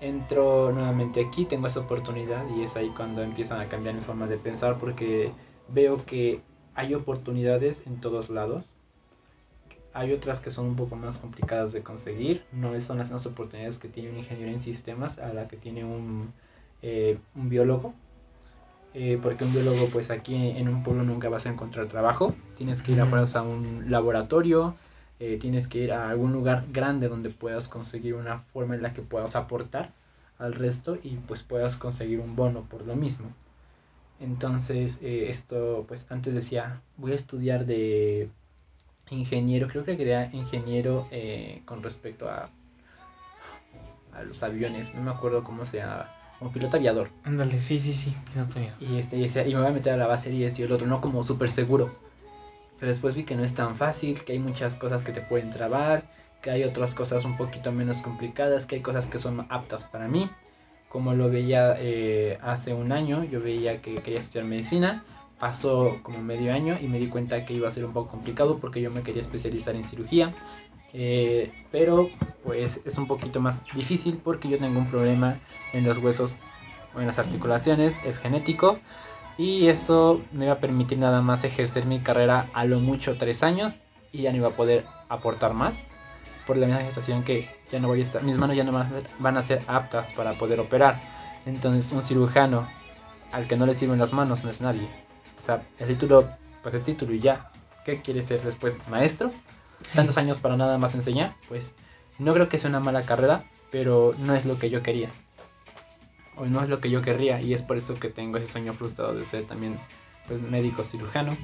entro 0.00 0.70
nuevamente 0.72 1.24
aquí, 1.24 1.44
tengo 1.44 1.66
esa 1.66 1.80
oportunidad 1.80 2.44
y 2.56 2.62
es 2.62 2.76
ahí 2.76 2.90
cuando 2.96 3.22
empiezan 3.22 3.60
a 3.60 3.66
cambiar 3.66 3.94
mi 3.94 4.00
forma 4.02 4.26
de 4.26 4.36
pensar 4.36 4.78
porque 4.78 5.32
veo 5.68 5.96
que 5.96 6.40
hay 6.74 6.94
oportunidades 6.94 7.86
en 7.86 8.00
todos 8.00 8.30
lados. 8.30 8.74
Hay 9.98 10.12
otras 10.12 10.38
que 10.38 10.52
son 10.52 10.66
un 10.66 10.76
poco 10.76 10.94
más 10.94 11.18
complicadas 11.18 11.72
de 11.72 11.82
conseguir. 11.82 12.44
No 12.52 12.68
son 12.80 12.98
las 12.98 13.08
mismas 13.08 13.26
oportunidades 13.26 13.78
que 13.78 13.88
tiene 13.88 14.10
un 14.10 14.18
ingeniero 14.18 14.52
en 14.52 14.62
sistemas 14.62 15.18
a 15.18 15.32
la 15.32 15.48
que 15.48 15.56
tiene 15.56 15.84
un, 15.84 16.32
eh, 16.82 17.18
un 17.34 17.48
biólogo. 17.48 17.94
Eh, 18.94 19.18
porque 19.20 19.42
un 19.42 19.52
biólogo 19.52 19.86
pues 19.86 20.12
aquí 20.12 20.36
en 20.36 20.68
un 20.68 20.84
pueblo 20.84 21.02
nunca 21.02 21.28
vas 21.28 21.46
a 21.46 21.48
encontrar 21.48 21.88
trabajo. 21.88 22.32
Tienes 22.56 22.80
que 22.80 22.92
ir 22.92 23.00
a, 23.00 23.04
a 23.10 23.42
un 23.42 23.86
laboratorio, 23.88 24.76
eh, 25.18 25.36
tienes 25.40 25.66
que 25.66 25.78
ir 25.78 25.92
a 25.92 26.10
algún 26.10 26.32
lugar 26.32 26.66
grande 26.72 27.08
donde 27.08 27.30
puedas 27.30 27.66
conseguir 27.66 28.14
una 28.14 28.38
forma 28.52 28.76
en 28.76 28.82
la 28.82 28.92
que 28.92 29.02
puedas 29.02 29.34
aportar 29.34 29.90
al 30.38 30.54
resto 30.54 30.96
y 31.02 31.16
pues 31.26 31.42
puedas 31.42 31.76
conseguir 31.76 32.20
un 32.20 32.36
bono 32.36 32.60
por 32.70 32.86
lo 32.86 32.94
mismo. 32.94 33.26
Entonces, 34.20 35.00
eh, 35.02 35.26
esto, 35.28 35.84
pues 35.88 36.06
antes 36.08 36.34
decía, 36.36 36.82
voy 36.96 37.12
a 37.12 37.16
estudiar 37.16 37.66
de 37.66 38.30
ingeniero, 39.10 39.68
creo 39.68 39.84
que 39.84 40.00
era 40.00 40.30
ingeniero 40.32 41.06
eh, 41.10 41.62
con 41.64 41.82
respecto 41.82 42.28
a, 42.28 42.50
a 44.14 44.22
los 44.22 44.42
aviones, 44.42 44.94
no 44.94 45.02
me 45.02 45.10
acuerdo 45.10 45.44
cómo 45.44 45.66
se 45.66 45.78
llama, 45.78 46.08
como 46.38 46.52
piloto 46.52 46.76
aviador. 46.76 47.10
Ándale, 47.24 47.60
sí, 47.60 47.78
sí, 47.78 47.94
sí, 47.94 48.14
piloto 48.32 48.58
aviador. 48.58 48.82
Y, 48.82 48.98
este, 48.98 49.16
y, 49.16 49.24
y 49.24 49.54
me 49.54 49.60
voy 49.60 49.68
a 49.68 49.72
meter 49.72 49.92
a 49.94 49.96
la 49.96 50.06
base 50.06 50.32
y 50.32 50.44
esto 50.44 50.62
y 50.62 50.64
el 50.64 50.72
otro, 50.72 50.86
no 50.86 51.00
como 51.00 51.24
súper 51.24 51.50
seguro 51.50 52.08
pero 52.78 52.90
después 52.90 53.14
vi 53.14 53.24
que 53.24 53.34
no 53.34 53.44
es 53.44 53.54
tan 53.54 53.76
fácil, 53.76 54.22
que 54.24 54.32
hay 54.32 54.38
muchas 54.38 54.76
cosas 54.76 55.02
que 55.02 55.12
te 55.12 55.20
pueden 55.20 55.50
trabar, 55.50 56.04
que 56.42 56.50
hay 56.50 56.64
otras 56.64 56.94
cosas 56.94 57.24
un 57.24 57.36
poquito 57.36 57.72
menos 57.72 57.98
complicadas, 57.98 58.66
que 58.66 58.76
hay 58.76 58.82
cosas 58.82 59.06
que 59.06 59.18
son 59.18 59.46
aptas 59.48 59.86
para 59.86 60.06
mí. 60.06 60.30
Como 60.88 61.12
lo 61.12 61.28
veía 61.28 61.74
eh, 61.78 62.38
hace 62.40 62.72
un 62.72 62.92
año, 62.92 63.24
yo 63.24 63.42
veía 63.42 63.82
que 63.82 63.96
quería 63.96 64.20
estudiar 64.20 64.46
medicina, 64.46 65.04
pasó 65.38 65.98
como 66.02 66.18
medio 66.20 66.52
año 66.52 66.76
y 66.80 66.88
me 66.88 66.98
di 66.98 67.08
cuenta 67.08 67.44
que 67.44 67.54
iba 67.54 67.68
a 67.68 67.70
ser 67.70 67.84
un 67.84 67.92
poco 67.92 68.10
complicado 68.10 68.58
porque 68.58 68.80
yo 68.80 68.90
me 68.90 69.02
quería 69.02 69.22
especializar 69.22 69.74
en 69.74 69.84
cirugía. 69.84 70.34
Eh, 70.92 71.52
pero 71.70 72.08
pues 72.44 72.80
es 72.84 72.96
un 72.96 73.06
poquito 73.06 73.40
más 73.40 73.62
difícil 73.74 74.18
porque 74.22 74.48
yo 74.48 74.58
tengo 74.58 74.78
un 74.78 74.90
problema 74.90 75.38
en 75.72 75.84
los 75.84 75.98
huesos 75.98 76.34
o 76.94 77.00
en 77.00 77.06
las 77.06 77.18
articulaciones, 77.18 77.98
es 78.04 78.18
genético 78.18 78.78
y 79.36 79.68
eso 79.68 80.22
me 80.32 80.46
iba 80.46 80.54
a 80.54 80.58
permitir 80.60 80.98
nada 80.98 81.20
más 81.20 81.44
ejercer 81.44 81.84
mi 81.84 82.00
carrera 82.00 82.48
a 82.54 82.64
lo 82.64 82.80
mucho 82.80 83.18
tres 83.18 83.42
años 83.42 83.78
y 84.12 84.22
ya 84.22 84.30
no 84.32 84.38
iba 84.38 84.48
a 84.48 84.56
poder 84.56 84.84
aportar 85.08 85.54
más. 85.54 85.80
Por 86.46 86.56
la 86.56 86.66
misma 86.66 86.80
gestación 86.80 87.24
que 87.24 87.46
ya 87.70 87.78
no 87.78 87.88
voy 87.88 88.00
a 88.00 88.02
estar, 88.04 88.22
mis 88.22 88.38
manos 88.38 88.56
ya 88.56 88.64
no 88.64 88.72
van 89.18 89.36
a 89.36 89.42
ser 89.42 89.62
aptas 89.66 90.14
para 90.14 90.38
poder 90.38 90.58
operar. 90.60 90.98
Entonces 91.44 91.92
un 91.92 92.02
cirujano 92.02 92.66
al 93.30 93.46
que 93.46 93.56
no 93.58 93.66
le 93.66 93.74
sirven 93.74 93.98
las 93.98 94.14
manos 94.14 94.42
no 94.44 94.50
es 94.50 94.62
nadie. 94.62 94.88
O 95.38 95.40
sea, 95.40 95.62
el 95.78 95.88
título, 95.88 96.28
pues 96.62 96.74
es 96.74 96.84
título 96.84 97.14
y 97.14 97.20
ya. 97.20 97.50
¿Qué 97.84 98.02
quiere 98.02 98.22
ser 98.22 98.42
después? 98.42 98.74
¿Maestro? 98.88 99.32
¿Tantos 99.94 100.18
años 100.18 100.38
para 100.38 100.56
nada 100.56 100.78
más 100.78 100.94
enseñar? 100.94 101.34
Pues 101.48 101.72
no 102.18 102.34
creo 102.34 102.48
que 102.48 102.58
sea 102.58 102.70
una 102.70 102.80
mala 102.80 103.06
carrera, 103.06 103.44
pero 103.70 104.14
no 104.18 104.34
es 104.34 104.44
lo 104.44 104.58
que 104.58 104.70
yo 104.70 104.82
quería 104.82 105.10
o 106.38 106.46
no 106.46 106.62
es 106.62 106.68
lo 106.68 106.80
que 106.80 106.90
yo 106.90 107.02
querría 107.02 107.40
y 107.40 107.52
es 107.52 107.62
por 107.62 107.76
eso 107.76 107.98
que 107.98 108.08
tengo 108.08 108.38
ese 108.38 108.50
sueño 108.50 108.72
frustrado 108.72 109.14
de 109.14 109.24
ser 109.24 109.44
también 109.44 109.78
pues 110.26 110.42
médico 110.42 110.84
cirujano. 110.84 111.36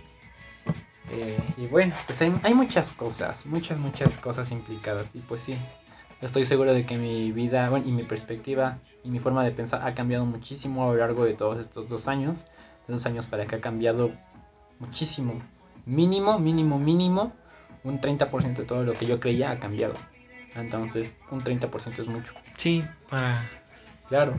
Eh, 1.10 1.38
y 1.58 1.66
bueno, 1.66 1.94
pues 2.06 2.20
hay, 2.22 2.34
hay, 2.42 2.54
muchas 2.54 2.92
cosas, 2.92 3.44
muchas, 3.44 3.78
muchas 3.78 4.16
cosas 4.18 4.50
implicadas 4.50 5.14
y 5.14 5.18
pues 5.18 5.42
sí, 5.42 5.56
estoy 6.22 6.46
seguro 6.46 6.72
de 6.72 6.86
que 6.86 6.96
mi 6.96 7.30
vida 7.30 7.68
bueno, 7.68 7.86
y 7.86 7.92
mi 7.92 8.04
perspectiva 8.04 8.78
y 9.02 9.10
mi 9.10 9.18
forma 9.18 9.44
de 9.44 9.50
pensar 9.50 9.86
ha 9.86 9.94
cambiado 9.94 10.24
muchísimo 10.24 10.84
a 10.84 10.92
lo 10.92 10.96
largo 10.96 11.24
de 11.24 11.34
todos 11.34 11.58
estos 11.58 11.88
dos 11.88 12.08
años, 12.08 12.46
de 12.86 12.94
dos 12.94 13.06
años 13.06 13.26
para 13.26 13.46
que 13.46 13.56
ha 13.56 13.60
cambiado 13.60 14.12
muchísimo, 14.78 15.40
mínimo, 15.86 16.38
mínimo, 16.38 16.78
mínimo, 16.78 17.32
un 17.82 18.00
30% 18.00 18.56
de 18.56 18.64
todo 18.64 18.82
lo 18.84 18.94
que 18.94 19.06
yo 19.06 19.20
creía 19.20 19.50
ha 19.50 19.58
cambiado. 19.58 19.94
Entonces, 20.54 21.12
un 21.30 21.42
30% 21.42 21.98
es 21.98 22.06
mucho. 22.06 22.32
Sí, 22.56 22.84
para... 23.10 23.48
Claro, 24.08 24.34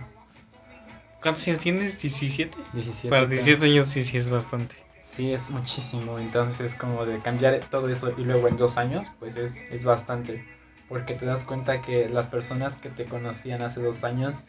¿Cuántos 1.25 1.47
años 1.47 1.59
tienes? 1.59 1.97
¿17? 1.97 2.51
17. 2.73 3.09
Para 3.09 3.25
17 3.25 3.65
años 3.65 3.87
sí, 3.87 4.03
sí 4.03 4.15
es 4.15 4.29
bastante. 4.29 4.75
Sí, 5.01 5.33
es 5.33 5.49
muchísimo. 5.49 6.19
Entonces, 6.19 6.75
como 6.75 7.03
de 7.03 7.17
cambiar 7.17 7.59
todo 7.71 7.89
eso 7.89 8.13
y 8.15 8.23
luego 8.23 8.47
en 8.47 8.57
dos 8.57 8.77
años, 8.77 9.07
pues 9.17 9.35
es, 9.35 9.55
es 9.71 9.83
bastante. 9.83 10.45
Porque 10.87 11.15
te 11.15 11.25
das 11.25 11.43
cuenta 11.43 11.81
que 11.81 12.09
las 12.09 12.27
personas 12.27 12.75
que 12.75 12.89
te 12.89 13.05
conocían 13.05 13.63
hace 13.63 13.81
dos 13.81 14.03
años 14.03 14.43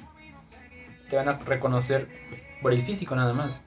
te 1.09 1.17
van 1.17 1.31
a 1.31 1.39
reconocer 1.39 2.09
pues, 2.29 2.45
por 2.61 2.75
el 2.75 2.83
físico 2.83 3.17
nada 3.17 3.33
más. 3.33 3.63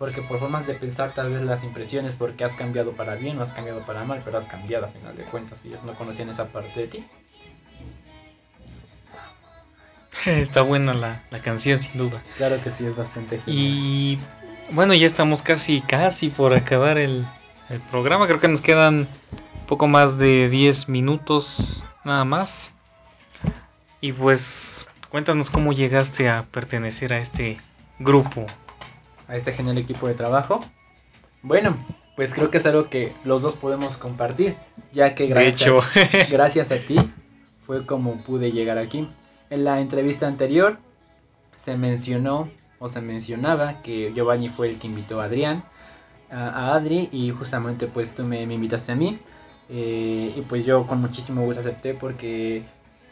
Porque 0.00 0.22
por 0.22 0.40
formas 0.40 0.66
de 0.66 0.72
pensar, 0.72 1.12
tal 1.12 1.30
vez 1.30 1.42
las 1.42 1.62
impresiones, 1.62 2.14
porque 2.14 2.42
has 2.42 2.54
cambiado 2.54 2.92
para 2.92 3.16
bien 3.16 3.38
o 3.38 3.42
has 3.42 3.52
cambiado 3.52 3.84
para 3.84 4.02
mal, 4.02 4.22
pero 4.24 4.38
has 4.38 4.46
cambiado 4.46 4.86
a 4.86 4.88
final 4.88 5.14
de 5.14 5.24
cuentas. 5.24 5.62
Ellos 5.66 5.84
no 5.84 5.94
conocían 5.94 6.30
esa 6.30 6.46
parte 6.46 6.80
de 6.80 6.86
ti. 6.86 7.04
Está 10.24 10.62
buena 10.62 10.94
la, 10.94 11.22
canción, 11.42 11.76
sin 11.76 11.98
duda. 11.98 12.22
Claro 12.38 12.64
que 12.64 12.72
sí, 12.72 12.86
es 12.86 12.96
bastante 12.96 13.40
genial. 13.40 13.44
Y 13.46 14.18
bueno, 14.72 14.94
ya 14.94 15.06
estamos 15.06 15.42
casi, 15.42 15.82
casi 15.82 16.30
por 16.30 16.54
acabar 16.54 16.96
el, 16.96 17.26
programa. 17.90 18.26
Creo 18.26 18.40
que 18.40 18.48
nos 18.48 18.62
quedan 18.62 19.06
poco 19.68 19.86
más 19.86 20.16
de 20.16 20.48
10 20.48 20.88
minutos 20.88 21.84
nada 22.06 22.24
más. 22.24 22.70
Y 24.00 24.14
pues, 24.14 24.86
cuéntanos 25.10 25.50
cómo 25.50 25.74
llegaste 25.74 26.30
a 26.30 26.46
pertenecer 26.50 27.12
a 27.12 27.18
este 27.18 27.60
grupo. 27.98 28.46
A 29.30 29.36
este 29.36 29.52
genial 29.52 29.78
equipo 29.78 30.08
de 30.08 30.14
trabajo. 30.14 30.60
Bueno, 31.42 31.76
pues 32.16 32.34
creo 32.34 32.50
que 32.50 32.58
es 32.58 32.66
algo 32.66 32.90
que 32.90 33.14
los 33.24 33.40
dos 33.40 33.54
podemos 33.54 33.96
compartir, 33.96 34.56
ya 34.92 35.14
que 35.14 35.28
gracias, 35.28 35.72
gracias 36.30 36.70
a 36.70 36.76
ti 36.76 36.96
fue 37.64 37.86
como 37.86 38.22
pude 38.24 38.50
llegar 38.50 38.76
aquí. 38.76 39.08
En 39.48 39.64
la 39.64 39.80
entrevista 39.80 40.26
anterior 40.26 40.78
se 41.56 41.76
mencionó 41.76 42.50
o 42.80 42.88
se 42.88 43.00
mencionaba 43.00 43.80
que 43.82 44.12
Giovanni 44.12 44.48
fue 44.48 44.70
el 44.70 44.78
que 44.78 44.88
invitó 44.88 45.20
a 45.20 45.26
Adrián, 45.26 45.62
a, 46.30 46.74
Adri, 46.74 47.08
y 47.12 47.30
justamente 47.30 47.86
pues 47.86 48.14
tú 48.14 48.24
me, 48.24 48.42
invitaste 48.42 48.92
a 48.92 48.96
mí. 48.96 49.20
Eh, 49.68 50.34
y 50.36 50.40
pues 50.42 50.66
yo 50.66 50.86
con 50.88 51.00
muchísimo 51.00 51.42
gusto 51.42 51.60
acepté 51.60 51.94
porque 51.94 52.64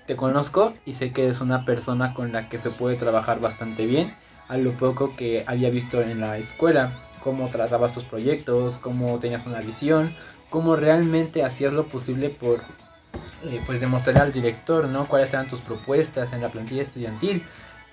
te 0.07 0.17
conozco 0.17 0.75
y 0.85 0.95
sé 0.95 1.13
que 1.13 1.27
eres 1.27 1.41
una 1.41 1.65
persona 1.65 2.13
con 2.13 2.33
la 2.33 2.49
que 2.49 2.59
se 2.59 2.71
puede 2.71 2.97
trabajar 2.97 3.41
bastante 3.41 3.87
bien. 3.87 4.13
A 4.49 4.57
lo 4.57 4.73
poco 4.73 5.15
que 5.15 5.45
había 5.47 5.71
visto 5.71 6.01
en 6.01 6.21
la 6.21 6.39
escuela, 6.39 6.93
cómo 7.23 7.49
tratabas 7.49 7.93
tus 7.93 8.05
proyectos, 8.05 8.79
cómo 8.79 9.19
tenías 9.19 9.47
una 9.47 9.61
visión, 9.61 10.15
cómo 10.51 10.77
realmente 10.77 11.45
hacías 11.45 11.73
lo 11.73 11.87
posible 11.87 12.31
por 12.31 12.61
eh, 13.45 13.63
pues 13.67 13.81
demostrar 13.81 14.19
al 14.19 14.33
director, 14.33 14.89
¿no? 14.89 15.07
Cuáles 15.07 15.33
eran 15.33 15.49
tus 15.49 15.61
propuestas 15.61 16.33
en 16.33 16.41
la 16.41 16.51
plantilla 16.51 16.83
estudiantil 16.83 17.43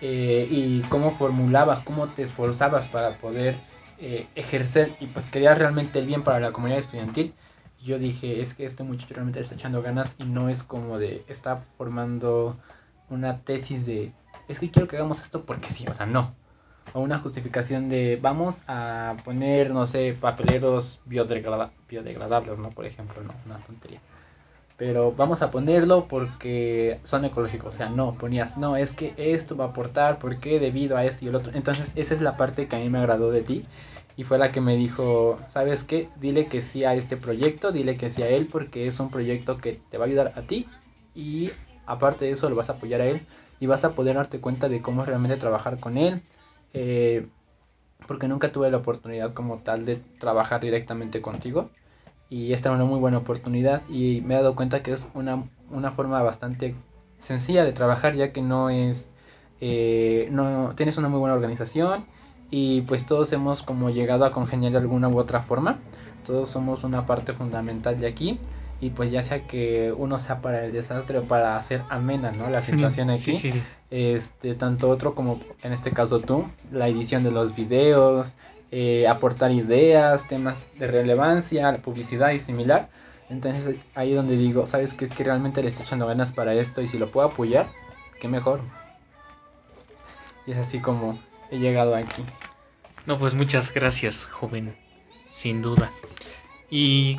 eh, 0.01 0.47
y 0.49 0.81
cómo 0.83 1.11
formulabas, 1.11 1.83
cómo 1.83 2.07
te 2.07 2.23
esforzabas 2.23 2.87
para 2.87 3.17
poder 3.17 3.55
eh, 3.99 4.27
ejercer 4.35 4.95
y 4.99 5.07
pues 5.07 5.25
querías 5.25 5.57
realmente 5.57 5.99
el 5.99 6.07
bien 6.07 6.23
para 6.23 6.39
la 6.39 6.51
comunidad 6.51 6.79
estudiantil. 6.79 7.33
Yo 7.83 7.99
dije, 7.99 8.41
es 8.41 8.55
que 8.55 8.65
este 8.65 8.83
muchacho 8.83 9.13
realmente 9.13 9.39
le 9.39 9.43
está 9.43 9.55
echando 9.55 9.81
ganas 9.81 10.15
y 10.17 10.23
no 10.23 10.49
es 10.49 10.63
como 10.63 10.97
de, 10.97 11.23
está 11.27 11.63
formando 11.77 12.57
una 13.09 13.41
tesis 13.41 13.85
de, 13.85 14.11
es 14.47 14.59
que 14.59 14.71
quiero 14.71 14.87
que 14.87 14.95
hagamos 14.95 15.21
esto 15.21 15.45
porque 15.45 15.69
sí, 15.69 15.85
o 15.87 15.93
sea, 15.93 16.05
no. 16.05 16.33
O 16.93 17.01
una 17.01 17.19
justificación 17.19 17.89
de, 17.89 18.17
vamos 18.21 18.63
a 18.67 19.17
poner, 19.25 19.71
no 19.71 19.85
sé, 19.85 20.15
papeleros 20.19 21.01
biodegradables, 21.05 22.57
¿no? 22.57 22.69
Por 22.69 22.85
ejemplo, 22.85 23.21
no, 23.21 23.33
una 23.45 23.57
tontería 23.59 23.99
pero 24.77 25.13
vamos 25.13 25.41
a 25.41 25.51
ponerlo 25.51 26.07
porque 26.07 26.99
son 27.03 27.25
ecológicos. 27.25 27.73
O 27.75 27.77
sea, 27.77 27.89
no, 27.89 28.15
ponías, 28.15 28.57
no, 28.57 28.75
es 28.75 28.93
que 28.93 29.13
esto 29.17 29.55
va 29.55 29.65
a 29.65 29.67
aportar, 29.69 30.19
porque 30.19 30.59
debido 30.59 30.97
a 30.97 31.05
esto 31.05 31.25
y 31.25 31.29
el 31.29 31.35
otro. 31.35 31.53
Entonces, 31.55 31.93
esa 31.95 32.13
es 32.13 32.21
la 32.21 32.37
parte 32.37 32.67
que 32.67 32.75
a 32.75 32.79
mí 32.79 32.89
me 32.89 32.99
agradó 32.99 33.31
de 33.31 33.41
ti. 33.41 33.65
Y 34.17 34.23
fue 34.23 34.37
la 34.37 34.51
que 34.51 34.61
me 34.61 34.77
dijo, 34.77 35.39
¿sabes 35.49 35.83
qué? 35.83 36.09
Dile 36.19 36.47
que 36.47 36.61
sí 36.61 36.83
a 36.85 36.93
este 36.93 37.17
proyecto, 37.17 37.71
dile 37.71 37.97
que 37.97 38.09
sí 38.09 38.23
a 38.23 38.29
él, 38.29 38.47
porque 38.51 38.87
es 38.87 38.99
un 38.99 39.09
proyecto 39.09 39.57
que 39.57 39.81
te 39.89 39.97
va 39.97 40.05
a 40.05 40.07
ayudar 40.07 40.33
a 40.35 40.41
ti. 40.41 40.67
Y 41.13 41.51
aparte 41.85 42.25
de 42.25 42.31
eso, 42.31 42.49
lo 42.49 42.55
vas 42.55 42.69
a 42.69 42.73
apoyar 42.73 43.01
a 43.01 43.05
él. 43.05 43.21
Y 43.59 43.67
vas 43.67 43.85
a 43.85 43.91
poder 43.93 44.15
darte 44.15 44.39
cuenta 44.39 44.67
de 44.69 44.81
cómo 44.81 45.05
realmente 45.05 45.37
trabajar 45.37 45.79
con 45.79 45.97
él. 45.97 46.21
Eh, 46.75 47.25
porque 48.05 48.27
nunca 48.27 48.51
tuve 48.51 48.69
la 48.69 48.77
oportunidad 48.77 49.33
como 49.33 49.59
tal 49.59 49.85
de 49.85 49.95
trabajar 50.19 50.61
directamente 50.61 51.21
contigo. 51.21 51.69
Y 52.29 52.53
esta 52.53 52.69
era 52.69 52.75
una 52.75 52.85
muy 52.85 52.99
buena 52.99 53.19
oportunidad 53.19 53.81
y 53.87 54.21
me 54.21 54.33
he 54.33 54.37
dado 54.37 54.55
cuenta 54.55 54.83
que 54.83 54.91
es 54.91 55.07
una, 55.13 55.43
una 55.71 55.91
forma 55.91 56.21
bastante 56.21 56.75
sencilla 57.19 57.63
de 57.63 57.71
trabajar 57.71 58.13
ya 58.15 58.33
que 58.33 58.41
no 58.41 58.69
es 58.69 59.07
eh, 59.61 60.27
no 60.31 60.73
tienes 60.75 60.97
una 60.97 61.07
muy 61.07 61.19
buena 61.19 61.35
organización 61.35 62.05
y 62.51 62.81
pues 62.81 63.05
todos 63.05 63.31
hemos 63.31 63.63
como 63.63 63.89
llegado 63.89 64.25
a 64.25 64.31
congeniar 64.31 64.73
de 64.73 64.79
alguna 64.79 65.07
u 65.07 65.17
otra 65.17 65.41
forma. 65.41 65.79
Todos 66.25 66.49
somos 66.49 66.83
una 66.83 67.05
parte 67.05 67.33
fundamental 67.33 67.99
de 67.99 68.07
aquí 68.07 68.39
y 68.85 68.91
pues 68.91 69.09
ya 69.09 69.23
sea 69.23 69.47
que 69.47 69.91
uno 69.97 70.19
sea 70.19 70.41
para 70.41 70.63
el 70.63 70.71
desastre 70.71 71.17
o 71.17 71.23
para 71.23 71.57
hacer 71.57 71.81
amena, 71.89 72.29
¿no? 72.29 72.51
La 72.51 72.59
situación 72.59 73.09
aquí. 73.09 73.33
Sí, 73.33 73.37
sí, 73.37 73.51
sí. 73.51 73.63
Este, 73.89 74.53
tanto 74.53 74.89
otro 74.89 75.15
como 75.15 75.39
en 75.63 75.73
este 75.73 75.89
caso 75.89 76.19
tú, 76.19 76.47
la 76.71 76.87
edición 76.87 77.23
de 77.23 77.31
los 77.31 77.55
videos, 77.55 78.35
eh, 78.71 79.07
aportar 79.07 79.51
ideas, 79.51 80.27
temas 80.27 80.67
de 80.77 80.85
relevancia, 80.85 81.77
publicidad 81.77 82.29
y 82.29 82.39
similar. 82.39 82.89
Entonces 83.27 83.75
ahí 83.95 84.13
donde 84.13 84.37
digo, 84.37 84.67
¿sabes 84.67 84.93
qué? 84.93 85.05
Es 85.05 85.13
que 85.13 85.23
realmente 85.23 85.63
le 85.63 85.69
estoy 85.69 85.85
echando 85.85 86.05
ganas 86.05 86.31
para 86.31 86.53
esto 86.53 86.83
y 86.83 86.87
si 86.87 86.99
lo 86.99 87.09
puedo 87.09 87.27
apoyar, 87.27 87.67
qué 88.21 88.27
mejor. 88.27 88.61
Y 90.45 90.51
es 90.51 90.59
así 90.59 90.79
como 90.79 91.17
he 91.49 91.57
llegado 91.57 91.95
aquí. 91.95 92.23
No, 93.07 93.17
pues 93.17 93.33
muchas 93.33 93.73
gracias, 93.73 94.25
joven, 94.25 94.75
sin 95.31 95.63
duda. 95.63 95.91
Y, 96.69 97.17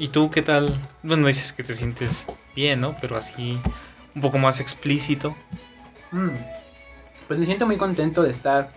y 0.00 0.08
tú, 0.08 0.30
¿qué 0.30 0.40
tal? 0.40 0.74
Bueno, 1.02 1.26
dices 1.26 1.52
que 1.52 1.62
te 1.62 1.74
sientes 1.74 2.26
bien, 2.56 2.80
¿no? 2.80 2.96
Pero 3.02 3.18
así 3.18 3.60
un 4.14 4.22
poco 4.22 4.38
más 4.38 4.58
explícito. 4.58 5.36
Mm, 6.10 6.30
Pues 7.28 7.38
me 7.38 7.44
siento 7.44 7.66
muy 7.66 7.76
contento 7.76 8.22
de 8.22 8.30
estar 8.30 8.70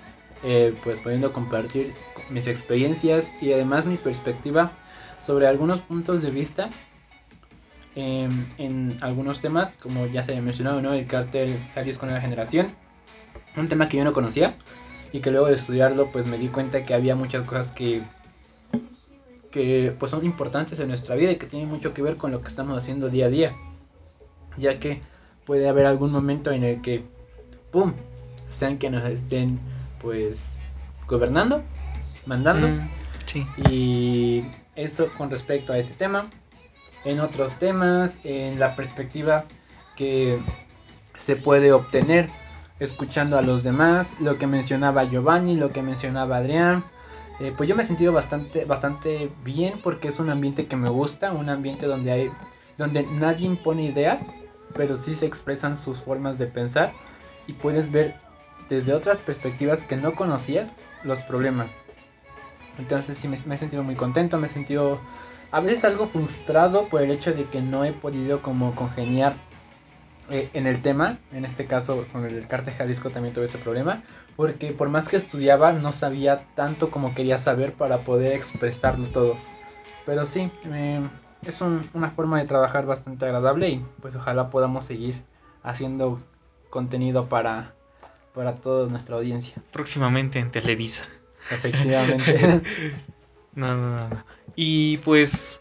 eh, 0.44 0.76
pues 0.84 1.00
pudiendo 1.00 1.32
compartir 1.32 1.94
mis 2.30 2.46
experiencias 2.46 3.32
y 3.42 3.54
además 3.54 3.86
mi 3.86 3.96
perspectiva 3.96 4.72
sobre 5.26 5.48
algunos 5.48 5.80
puntos 5.80 6.22
de 6.22 6.30
vista 6.30 6.70
em, 7.96 8.46
en 8.58 8.98
algunos 9.00 9.40
temas, 9.40 9.74
como 9.82 10.06
ya 10.08 10.26
se 10.26 10.40
mencionado, 10.42 10.82
¿no? 10.82 10.92
El 10.92 11.08
cártel 11.08 11.58
Jalisco 11.74 12.06
Nueva 12.06 12.20
Generación, 12.20 12.76
un 13.56 13.70
tema 13.70 13.88
que 13.88 13.96
yo 13.96 14.04
no 14.04 14.12
conocía 14.12 14.56
y 15.14 15.22
que 15.22 15.32
luego 15.32 15.48
de 15.48 15.56
estudiarlo 15.56 16.08
pues 16.12 16.26
me 16.26 16.38
di 16.38 16.50
cuenta 16.50 16.84
que 16.86 16.94
había 16.94 17.16
muchas 17.16 17.46
cosas 17.46 17.72
que 17.72 18.02
que 19.54 19.96
pues 20.00 20.10
son 20.12 20.26
importantes 20.26 20.80
en 20.80 20.88
nuestra 20.88 21.16
vida 21.16 21.32
y 21.32 21.38
que 21.38 21.46
tienen 21.46 21.70
mucho 21.70 21.94
que 21.94 22.02
ver 22.02 22.18
con 22.18 22.32
lo 22.32 22.42
que 22.42 22.48
estamos 22.48 22.76
haciendo 22.76 23.10
día 23.10 23.28
a 23.28 23.30
día, 23.30 23.56
ya 24.58 24.80
que 24.80 25.00
puede 25.46 25.70
haber 25.70 25.86
algún 25.86 26.12
momento 26.12 26.52
en 26.52 26.64
el 26.64 26.82
que 26.82 27.04
pum, 27.72 27.94
sean 28.50 28.80
que 28.80 28.90
nos 28.90 29.04
estén 29.06 29.60
pues 30.02 30.44
gobernando, 31.08 31.62
mandando 32.26 32.68
Mm, 32.68 32.90
sí. 33.26 33.46
y 33.70 34.44
eso 34.76 35.10
con 35.18 35.30
respecto 35.30 35.72
a 35.72 35.78
ese 35.78 35.94
tema. 35.94 36.30
En 37.06 37.20
otros 37.20 37.60
temas, 37.60 38.20
en 38.24 38.60
la 38.60 38.76
perspectiva 38.76 39.46
que 39.96 40.40
se 41.18 41.36
puede 41.36 41.72
obtener 41.74 42.30
escuchando 42.80 43.38
a 43.38 43.42
los 43.42 43.64
demás, 43.64 44.16
lo 44.20 44.38
que 44.38 44.48
mencionaba 44.48 45.04
Giovanni, 45.04 45.58
lo 45.58 45.72
que 45.72 45.84
mencionaba 45.84 46.38
Adrián. 46.38 46.84
Eh, 47.44 47.54
pues 47.58 47.68
yo 47.68 47.76
me 47.76 47.84
he 47.84 47.86
sentido 47.86 48.14
bastante, 48.14 48.64
bastante 48.64 49.30
bien 49.44 49.82
porque 49.84 50.08
es 50.08 50.22
un 50.22 50.30
ambiente 50.30 50.68
que 50.68 50.78
me 50.78 50.90
gusta, 50.90 51.34
un 51.34 51.50
ambiente 51.50 51.88
donde 51.88 52.14
hay, 52.14 52.32
donde 52.78 53.06
nadie 53.06 53.46
impone 53.46 53.84
ideas, 53.84 54.26
pero 54.74 54.96
sí 54.96 55.14
se 55.14 55.26
expresan 55.26 55.76
sus 55.76 55.98
formas 55.98 56.38
de 56.38 56.48
pensar 56.48 56.94
y 57.46 57.52
puedes 57.52 57.92
ver 57.92 58.16
desde 58.70 58.94
otras 58.94 59.20
perspectivas 59.20 59.84
que 59.84 59.98
no 59.98 60.16
conocías 60.16 60.72
los 61.04 61.20
problemas. 61.20 61.68
Entonces 62.80 63.18
sí 63.18 63.28
me, 63.28 63.38
me 63.46 63.56
he 63.56 63.58
sentido 63.58 63.84
muy 63.84 63.96
contento, 63.96 64.38
me 64.38 64.48
he 64.48 64.50
sentido 64.50 64.98
a 65.52 65.60
veces 65.60 65.84
algo 65.84 66.08
frustrado 66.08 66.88
por 66.88 67.02
el 67.02 67.12
hecho 67.12 67.34
de 67.34 67.44
que 67.44 67.60
no 67.60 67.84
he 67.84 67.92
podido 67.92 68.42
como 68.42 68.74
congeniar 68.74 69.36
eh, 70.30 70.50
en 70.54 70.68
el 70.68 70.82
tema. 70.82 71.18
En 71.32 71.46
este 71.46 71.66
caso 71.66 72.06
con 72.12 72.26
el 72.26 72.48
Cártel 72.48 72.74
Jalisco 72.74 73.10
también 73.10 73.34
tuve 73.34 73.46
ese 73.46 73.58
problema. 73.58 74.04
Porque 74.36 74.72
por 74.72 74.90
más 74.90 75.10
que 75.10 75.18
estudiaba 75.18 75.74
no 75.74 75.92
sabía 75.94 76.46
tanto 76.56 76.90
como 76.90 77.14
quería 77.14 77.38
saber 77.38 77.74
para 77.74 78.00
poder 78.00 78.34
expresarlo 78.34 79.08
todo. 79.08 79.36
Pero 80.06 80.26
sí, 80.26 80.50
es 81.46 81.62
un- 81.62 81.88
una 81.94 82.10
forma 82.10 82.40
de 82.40 82.46
trabajar 82.48 82.86
bastante 82.86 83.26
agradable 83.26 83.70
y 83.70 83.86
pues 84.02 84.16
ojalá 84.16 84.50
podamos 84.50 84.86
seguir 84.86 85.22
haciendo 85.62 86.20
contenido 86.70 87.28
para, 87.30 87.74
para 88.34 88.56
toda 88.56 88.90
nuestra 88.90 89.16
audiencia. 89.18 89.54
Próximamente 89.72 90.40
en 90.40 90.52
Televisa. 90.52 91.04
Efectivamente. 91.52 92.62
No, 93.56 93.78
no, 93.78 94.00
no, 94.00 94.10
no. 94.10 94.24
Y 94.56 94.98
pues, 94.98 95.60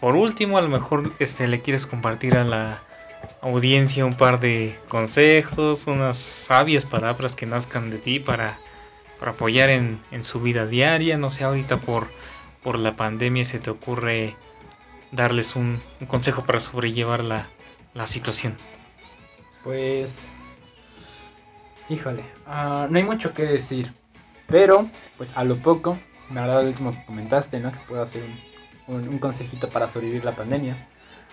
por 0.00 0.16
último, 0.16 0.58
a 0.58 0.62
lo 0.62 0.68
mejor 0.68 1.12
este, 1.20 1.46
le 1.46 1.60
quieres 1.60 1.86
compartir 1.86 2.36
a 2.36 2.42
la 2.42 2.80
audiencia 3.40 4.04
un 4.04 4.14
par 4.16 4.40
de 4.40 4.74
consejos, 4.88 5.86
unas 5.86 6.16
sabias 6.16 6.84
palabras 6.84 7.34
que 7.34 7.46
nazcan 7.46 7.90
de 7.90 7.98
ti 7.98 8.20
para, 8.20 8.58
para 9.18 9.32
apoyar 9.32 9.70
en, 9.70 10.00
en 10.10 10.24
su 10.24 10.40
vida 10.40 10.66
diaria. 10.66 11.16
No 11.18 11.30
sé, 11.30 11.44
ahorita 11.44 11.78
por, 11.78 12.08
por 12.62 12.78
la 12.78 12.96
pandemia 12.96 13.44
se 13.44 13.58
te 13.58 13.70
ocurre 13.70 14.36
darles 15.12 15.56
un, 15.56 15.80
consejo 16.06 16.44
para 16.44 16.60
sobrellevar 16.60 17.24
la, 17.24 17.48
la 17.94 18.06
situación. 18.06 18.56
Pues, 19.64 20.28
híjole, 21.88 22.22
ah, 22.46 22.86
no 22.90 22.98
hay 22.98 23.04
mucho 23.04 23.34
que 23.34 23.42
decir, 23.42 23.92
pero 24.46 24.86
pues 25.16 25.36
a 25.36 25.44
lo 25.44 25.56
poco, 25.56 25.98
me 26.30 26.40
agrada 26.40 26.60
el 26.62 26.68
último 26.68 26.92
que 26.92 27.04
comentaste, 27.04 27.60
¿no? 27.60 27.72
Que 27.72 27.78
puedo 27.88 28.02
hacer 28.02 28.22
un- 28.86 29.08
un 29.08 29.18
consejito 29.18 29.68
para 29.68 29.88
sobrevivir 29.88 30.24
la 30.24 30.32
pandemia. 30.36 30.76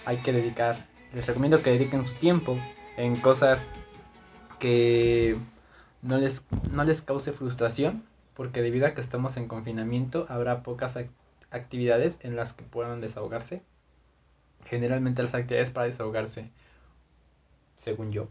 Hay 0.05 0.17
que 0.17 0.31
dedicar, 0.33 0.85
les 1.13 1.25
recomiendo 1.25 1.61
que 1.61 1.71
dediquen 1.71 2.05
su 2.05 2.13
tiempo 2.15 2.57
en 2.97 3.15
cosas 3.17 3.63
que 4.59 5.35
no 6.01 6.17
les, 6.17 6.43
no 6.71 6.83
les 6.83 7.01
cause 7.01 7.31
frustración, 7.31 8.03
porque 8.33 8.61
debido 8.61 8.87
a 8.87 8.93
que 8.93 9.01
estamos 9.01 9.37
en 9.37 9.47
confinamiento, 9.47 10.25
habrá 10.29 10.63
pocas 10.63 10.95
ac- 10.97 11.09
actividades 11.51 12.19
en 12.23 12.35
las 12.35 12.53
que 12.53 12.63
puedan 12.63 13.01
desahogarse. 13.01 13.61
Generalmente 14.65 15.23
las 15.23 15.33
actividades 15.33 15.71
para 15.71 15.87
desahogarse, 15.87 16.49
según 17.75 18.11
yo, 18.11 18.27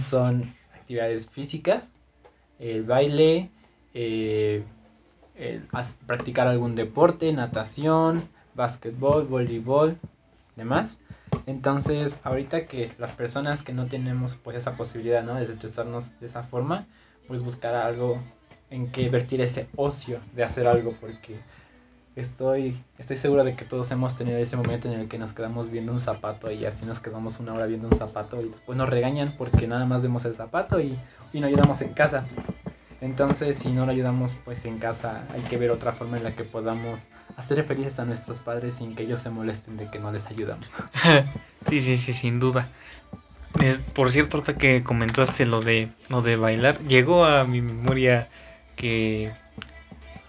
son 0.00 0.54
actividades 0.74 1.28
físicas, 1.28 1.92
el 2.58 2.84
baile, 2.84 3.50
eh, 3.92 4.64
el 5.34 5.62
practicar 6.06 6.48
algún 6.48 6.76
deporte, 6.76 7.32
natación, 7.32 8.28
básquetbol, 8.54 9.26
voleibol, 9.26 9.98
demás. 10.56 11.00
Entonces, 11.46 12.20
ahorita 12.24 12.66
que 12.66 12.92
las 12.98 13.12
personas 13.12 13.62
que 13.62 13.72
no 13.72 13.86
tenemos 13.86 14.34
pues 14.34 14.56
esa 14.56 14.76
posibilidad, 14.76 15.22
¿no? 15.22 15.34
De 15.34 15.40
desestresarnos 15.40 16.18
de 16.18 16.26
esa 16.26 16.42
forma, 16.42 16.86
pues 17.28 17.42
buscar 17.42 17.74
algo 17.74 18.20
en 18.70 18.90
que 18.90 19.08
vertir 19.08 19.40
ese 19.40 19.68
ocio 19.76 20.18
de 20.34 20.42
hacer 20.42 20.66
algo 20.66 20.94
porque 21.00 21.38
estoy 22.16 22.82
estoy 22.98 23.18
seguro 23.18 23.44
de 23.44 23.54
que 23.54 23.64
todos 23.64 23.90
hemos 23.90 24.16
tenido 24.16 24.38
ese 24.38 24.56
momento 24.56 24.88
en 24.90 24.98
el 24.98 25.08
que 25.08 25.18
nos 25.18 25.34
quedamos 25.34 25.70
viendo 25.70 25.92
un 25.92 26.00
zapato 26.00 26.50
y 26.50 26.64
así 26.64 26.84
nos 26.86 26.98
quedamos 26.98 27.38
una 27.38 27.54
hora 27.54 27.66
viendo 27.66 27.88
un 27.88 27.96
zapato 27.96 28.40
y 28.40 28.48
después 28.48 28.76
nos 28.76 28.88
regañan 28.88 29.34
porque 29.36 29.68
nada 29.68 29.84
más 29.84 30.02
vemos 30.02 30.24
el 30.24 30.34
zapato 30.34 30.80
y, 30.80 30.98
y 31.32 31.40
no 31.40 31.46
ayudamos 31.46 31.80
en 31.82 31.92
casa. 31.92 32.26
Entonces, 33.00 33.58
si 33.58 33.70
no 33.70 33.84
lo 33.84 33.92
ayudamos 33.92 34.32
pues 34.44 34.64
en 34.64 34.78
casa, 34.78 35.26
hay 35.32 35.42
que 35.42 35.58
ver 35.58 35.70
otra 35.70 35.92
forma 35.92 36.16
en 36.16 36.24
la 36.24 36.34
que 36.34 36.44
podamos 36.44 37.02
hacer 37.36 37.62
felices 37.64 37.98
a 37.98 38.04
nuestros 38.04 38.38
padres 38.38 38.74
sin 38.76 38.94
que 38.94 39.02
ellos 39.04 39.20
se 39.20 39.30
molesten 39.30 39.76
de 39.76 39.88
que 39.90 39.98
no 39.98 40.10
les 40.12 40.26
ayudamos. 40.26 40.66
Sí, 41.68 41.80
sí, 41.80 41.96
sí, 41.96 42.12
sin 42.12 42.38
duda. 42.38 42.68
Es- 43.60 43.78
por 43.78 44.12
cierto, 44.12 44.36
ahorita 44.36 44.56
que 44.56 44.84
comentaste 44.84 45.46
lo 45.46 45.60
de 45.60 45.88
lo 46.08 46.22
de 46.22 46.36
bailar, 46.36 46.78
llegó 46.86 47.24
a 47.24 47.44
mi 47.44 47.60
memoria 47.60 48.28
que, 48.76 49.32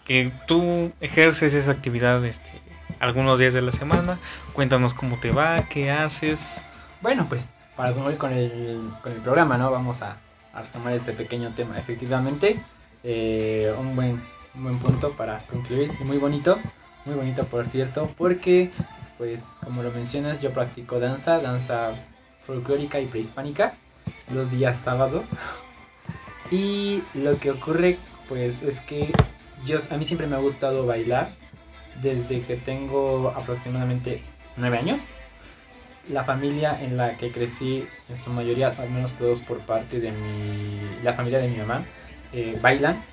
que 0.06 0.32
tú 0.46 0.92
ejerces 1.02 1.54
esa 1.54 1.72
actividad 1.72 2.24
este, 2.26 2.52
algunos 3.00 3.40
días 3.40 3.54
de 3.54 3.62
la 3.62 3.72
semana. 3.72 4.18
Cuéntanos 4.54 4.94
cómo 4.94 5.18
te 5.20 5.32
va, 5.32 5.66
qué 5.70 5.92
haces. 5.92 6.62
Bueno, 7.02 7.26
pues 7.30 7.50
para 7.76 7.94
concluir 7.94 8.18
con 8.18 8.34
el, 8.34 8.90
con 9.04 9.12
el 9.14 9.20
programa, 9.20 9.58
¿no? 9.58 9.70
Vamos 9.70 10.02
a, 10.02 10.18
a 10.54 10.62
retomar 10.64 10.94
ese 10.94 11.14
pequeño 11.14 11.52
tema. 11.56 11.78
Efectivamente, 11.78 12.60
eh, 13.04 13.74
un, 13.78 13.96
buen, 13.96 14.22
un 14.56 14.64
buen 14.64 14.80
punto 14.80 15.12
para 15.12 15.40
concluir 15.48 15.92
y 16.00 16.04
muy 16.04 16.18
bonito, 16.18 16.58
muy 17.08 17.16
bonito 17.16 17.46
por 17.46 17.66
cierto, 17.68 18.12
porque, 18.18 18.72
pues 19.18 19.42
como 19.64 19.82
lo 19.82 19.92
mencionas, 19.92 20.42
yo 20.42 20.52
practico 20.52 21.00
danza, 21.00 21.40
danza 21.40 21.96
folclórica 22.46 23.00
y 23.00 23.08
prehispánica 23.08 23.74
los 24.32 24.52
días 24.52 24.80
sábados. 24.80 25.30
Y 26.50 27.04
lo 27.14 27.38
que 27.40 27.52
ocurre, 27.52 27.98
pues 28.30 28.64
es 28.64 28.80
que 28.80 29.12
yo, 29.66 29.80
a 29.90 29.98
mí 29.98 30.06
siempre 30.06 30.28
me 30.28 30.38
ha 30.38 30.40
gustado 30.40 30.86
bailar 30.86 31.28
desde 32.02 32.40
que 32.40 32.56
tengo 32.56 33.34
aproximadamente 33.36 34.22
nueve 34.56 34.78
años 34.78 35.02
la 36.10 36.24
familia 36.24 36.82
en 36.82 36.98
la 36.98 37.18
que 37.18 37.32
crecí, 37.32 37.88
en 38.10 38.18
su 38.18 38.32
mayoría, 38.32 38.70
al 38.70 38.90
menos 38.90 39.14
todos 39.14 39.42
por 39.42 39.60
parte 39.60 40.00
de 40.00 40.12
mi, 40.12 41.04
la 41.04 41.14
familia 41.14 41.40
de 41.40 41.48
mi 41.50 41.58
mamá, 41.58 41.84
eh, 42.34 42.58
bailan. 42.62 43.04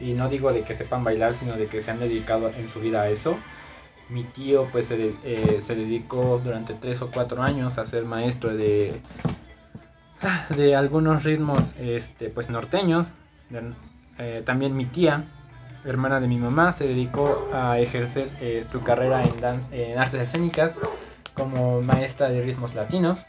Y 0.00 0.12
no 0.14 0.28
digo 0.28 0.52
de 0.52 0.62
que 0.62 0.74
sepan 0.74 1.04
bailar, 1.04 1.34
sino 1.34 1.56
de 1.56 1.66
que 1.66 1.80
se 1.80 1.90
han 1.90 2.00
dedicado 2.00 2.50
en 2.50 2.66
su 2.68 2.80
vida 2.80 3.02
a 3.02 3.08
eso. 3.10 3.36
Mi 4.08 4.24
tío 4.24 4.66
pues 4.72 4.86
se, 4.86 5.12
eh, 5.24 5.58
se 5.60 5.74
dedicó 5.76 6.40
durante 6.42 6.74
tres 6.74 7.00
o 7.02 7.10
cuatro 7.10 7.42
años 7.42 7.78
a 7.78 7.84
ser 7.84 8.04
maestro 8.04 8.56
de, 8.56 9.00
de 10.56 10.74
algunos 10.74 11.22
ritmos 11.22 11.74
este, 11.78 12.28
pues 12.28 12.50
norteños. 12.50 13.08
Eh, 14.18 14.42
también 14.44 14.76
mi 14.76 14.84
tía, 14.84 15.24
hermana 15.84 16.20
de 16.20 16.28
mi 16.28 16.36
mamá, 16.38 16.72
se 16.72 16.86
dedicó 16.86 17.38
a 17.52 17.78
ejercer 17.78 18.28
eh, 18.40 18.64
su 18.64 18.82
carrera 18.82 19.26
en, 19.26 19.40
dan- 19.40 19.62
en 19.72 19.98
artes 19.98 20.20
escénicas 20.20 20.78
como 21.34 21.80
maestra 21.82 22.28
de 22.28 22.42
ritmos 22.42 22.74
latinos. 22.74 23.24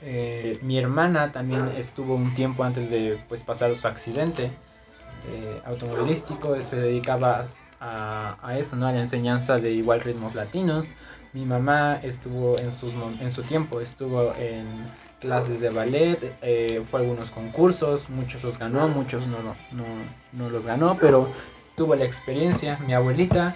Eh, 0.00 0.58
mi 0.62 0.78
hermana 0.78 1.32
también 1.32 1.68
estuvo 1.76 2.14
un 2.14 2.34
tiempo 2.34 2.62
antes 2.64 2.88
de 2.90 3.18
pues, 3.28 3.42
pasar 3.42 3.74
su 3.74 3.88
accidente 3.88 4.50
eh, 5.30 5.60
automovilístico, 5.64 6.56
se 6.64 6.76
dedicaba 6.76 7.46
a, 7.80 8.56
eso, 8.58 8.76
¿no? 8.76 8.86
a 8.86 8.92
la 8.92 9.00
enseñanza 9.00 9.58
de 9.58 9.72
igual 9.72 10.00
ritmos 10.00 10.34
latinos. 10.34 10.86
Mi 11.32 11.44
mamá 11.44 12.00
estuvo 12.02 12.58
en, 12.58 12.72
sus, 12.72 12.92
en 13.20 13.30
su 13.30 13.42
tiempo, 13.42 13.80
estuvo 13.80 14.34
en 14.34 14.66
clases 15.20 15.60
de 15.60 15.70
ballet, 15.70 16.36
eh, 16.42 16.82
fue 16.90 17.00
a 17.00 17.02
algunos 17.02 17.30
concursos, 17.30 18.08
muchos 18.08 18.42
los 18.42 18.58
ganó, 18.58 18.88
muchos 18.88 19.26
no, 19.26 19.38
no, 19.42 19.84
no, 20.32 20.48
los 20.48 20.66
ganó, 20.66 20.96
pero 20.98 21.28
tuvo 21.76 21.94
la 21.94 22.04
experiencia. 22.04 22.78
Mi 22.86 22.94
abuelita, 22.94 23.54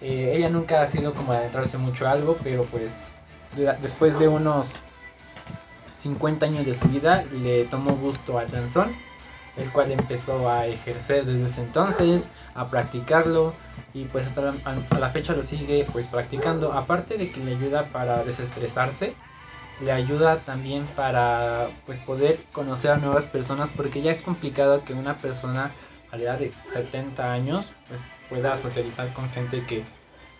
eh, 0.00 0.32
ella 0.36 0.50
nunca 0.50 0.82
ha 0.82 0.86
sido 0.86 1.14
como 1.14 1.32
adentrarse 1.32 1.78
mucho 1.78 2.06
a 2.06 2.12
algo, 2.12 2.36
pero 2.42 2.64
pues 2.64 3.14
después 3.80 4.18
de 4.18 4.28
unos 4.28 4.74
50 5.92 6.46
años 6.46 6.66
de 6.66 6.74
su 6.74 6.88
vida 6.88 7.24
le 7.32 7.64
tomó 7.64 7.92
gusto 7.96 8.38
al 8.38 8.50
danzón, 8.50 8.94
el 9.56 9.70
cual 9.70 9.92
empezó 9.92 10.50
a 10.50 10.66
ejercer 10.66 11.24
desde 11.24 11.44
ese 11.44 11.60
entonces, 11.60 12.30
a 12.54 12.68
practicarlo 12.68 13.54
y 13.92 14.04
pues 14.06 14.26
hasta 14.26 14.40
la, 14.40 14.54
a 14.90 14.98
la 14.98 15.10
fecha 15.10 15.34
lo 15.34 15.42
sigue 15.42 15.86
pues 15.92 16.06
practicando, 16.06 16.72
aparte 16.72 17.16
de 17.16 17.30
que 17.30 17.40
le 17.40 17.54
ayuda 17.54 17.84
para 17.86 18.24
desestresarse 18.24 19.14
le 19.80 19.92
ayuda 19.92 20.38
también 20.38 20.84
para 20.96 21.68
pues 21.86 21.98
poder 21.98 22.40
conocer 22.52 22.92
a 22.92 22.96
nuevas 22.96 23.26
personas 23.26 23.70
porque 23.76 24.02
ya 24.02 24.12
es 24.12 24.22
complicado 24.22 24.84
que 24.84 24.92
una 24.92 25.18
persona 25.18 25.72
a 26.10 26.16
la 26.16 26.22
edad 26.22 26.38
de 26.38 26.52
70 26.72 27.32
años 27.32 27.72
pues 27.88 28.04
pueda 28.28 28.56
socializar 28.56 29.12
con 29.12 29.28
gente 29.30 29.64
que 29.66 29.82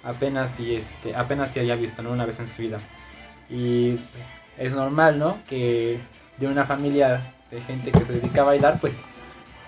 apenas 0.04 0.50
si 0.50 0.76
este 0.76 1.14
apenas 1.16 1.50
si 1.50 1.60
haya 1.60 1.74
visto 1.74 2.02
¿no? 2.02 2.10
una 2.10 2.26
vez 2.26 2.38
en 2.38 2.48
su 2.48 2.62
vida. 2.62 2.78
Y 3.50 3.92
pues 3.94 4.32
es 4.58 4.74
normal 4.74 5.18
no 5.18 5.38
que 5.48 5.98
de 6.38 6.46
una 6.46 6.64
familia 6.64 7.33
de 7.54 7.60
gente 7.60 7.92
que 7.92 8.04
se 8.04 8.14
dedica 8.14 8.42
a 8.42 8.44
bailar 8.44 8.80
pues 8.80 9.00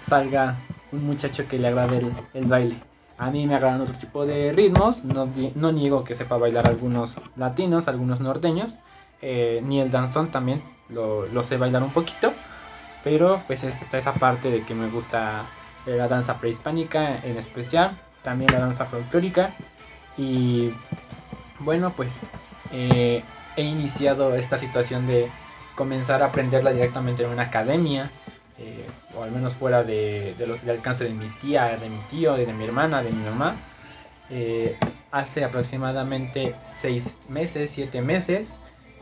salga 0.01 0.57
un 0.93 1.07
muchacho 1.07 1.47
que 1.49 1.59
le 1.59 1.69
agrade 1.69 2.03
el, 2.35 2.47
baile. 2.47 2.77
A 3.19 3.31
mí 3.31 3.47
me 3.47 3.55
agradan 3.55 3.81
otro 3.81 3.95
tipo 3.95 4.27
de 4.27 4.53
ritmos 4.53 5.05
no, 5.05 5.29
no 5.55 5.73
niego 5.73 6.05
que 6.05 6.15
sepa 6.15 6.37
bailar 6.37 6.67
algunos 6.67 7.15
latinos 7.37 7.89
algunos 7.89 8.21
norteños 8.21 8.79
eh, 9.23 9.63
ni 9.65 9.81
el 9.81 9.91
danzón 9.91 10.31
también 10.31 10.63
lo, 10.89 11.43
sé 11.43 11.57
bailar 11.57 11.83
un 11.83 11.91
poquito, 11.91 12.33
pero 13.03 13.43
pues 13.47 13.65
está 13.65 13.99
esa 13.99 14.13
parte 14.13 14.51
de 14.51 14.63
que 14.65 14.75
me 14.75 14.89
gusta 14.89 15.47
eh, 15.87 15.97
la 15.97 16.07
danza 16.07 16.39
prehispánica 16.39 17.19
en 17.25 17.37
especial, 17.39 17.99
también 18.23 18.53
la 18.53 18.61
danza 18.61 18.85
folclórica 18.85 19.51
y 20.17 20.71
bueno 21.61 21.93
pues 21.97 22.21
eh, 22.73 23.23
he 23.57 23.63
iniciado 23.63 24.35
esta 24.35 24.59
situación 24.59 25.07
de 25.07 25.31
comenzar 25.77 26.23
a 26.23 26.27
aprenderla 26.27 26.73
directamente 26.73 27.23
en 27.23 27.31
una 27.31 27.45
academia 27.45 28.11
o 29.15 29.23
al 29.23 29.31
menos 29.31 29.55
fuera 29.55 29.85
de, 29.85 30.35
del 30.39 30.71
alcance 30.71 31.05
de 31.05 31.11
mi 31.11 31.29
tía, 31.41 31.77
de 31.77 31.89
mi 31.89 31.99
tío, 32.11 32.35
de, 32.35 32.47
de 32.47 32.53
mi 32.53 32.65
hermana, 32.65 33.03
de 33.03 33.11
mi 33.11 33.23
mamá. 33.23 33.55
hace 35.11 35.45
aproximadamente 35.45 36.55
seis 36.65 37.21
meses, 37.29 37.71
siete 37.71 38.01
meses, 38.03 38.55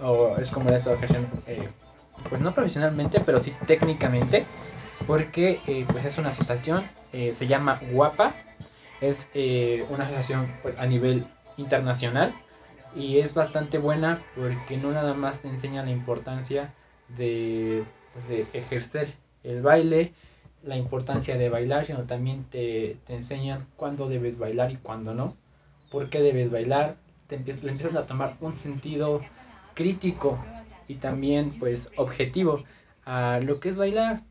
o 0.03 0.37
es 0.39 0.51
como 0.51 0.71
la 0.71 0.77
estado 0.77 0.99
eh, 1.47 1.69
pues 2.29 2.41
no 2.41 2.55
profesionalmente, 2.55 3.21
pero 3.21 3.41
sí 3.41 3.53
técnicamente, 3.67 4.45
porque 5.07 5.61
eh, 5.67 5.85
pues 5.91 6.05
es 6.05 6.19
una 6.19 6.31
asociación, 6.31 6.85
eh, 7.13 7.35
se 7.35 7.47
llama 7.47 7.81
Guapa, 7.93 8.35
es 9.01 9.31
eh, 9.35 9.85
una 9.91 10.05
asociación 10.05 10.53
pues 10.63 10.77
a 10.79 10.87
nivel 10.87 11.27
internacional 11.57 12.35
y 12.95 13.19
es 13.19 13.35
bastante 13.35 13.79
buena 13.79 14.27
porque 14.35 14.77
no 14.79 14.93
nada 14.93 15.15
más 15.15 15.43
te 15.43 15.49
enseña 15.49 15.83
la 15.85 15.91
importancia 15.91 16.75
de, 17.09 17.85
pues, 18.13 18.27
de 18.29 18.49
ejercer 18.53 19.15
el 19.43 19.63
baile, 19.63 20.15
la 20.63 20.77
importancia 20.77 21.37
de 21.37 21.49
bailar, 21.51 21.85
sino 21.85 22.05
también 22.05 22.45
te, 22.45 22.99
te 23.07 23.15
enseñan 23.15 23.67
cuándo 23.77 24.09
debes 24.09 24.39
bailar 24.39 24.73
y 24.73 24.77
cuándo 24.77 25.15
no, 25.15 25.37
por 25.91 26.11
qué 26.11 26.21
debes 26.21 26.51
bailar, 26.51 26.97
te 27.27 27.37
empiezas, 27.37 27.65
le 27.65 27.73
empiezas 27.73 27.97
a 27.97 28.07
tomar 28.07 28.37
un 28.41 28.55
sentido 28.55 29.27
crítico 29.75 30.47
y 30.87 30.97
también 30.97 31.59
pues 31.59 31.91
objetivo 31.97 32.65
a 33.05 33.41
lo 33.43 33.61
que 33.61 33.69
es 33.71 33.77
bailar. 33.77 34.23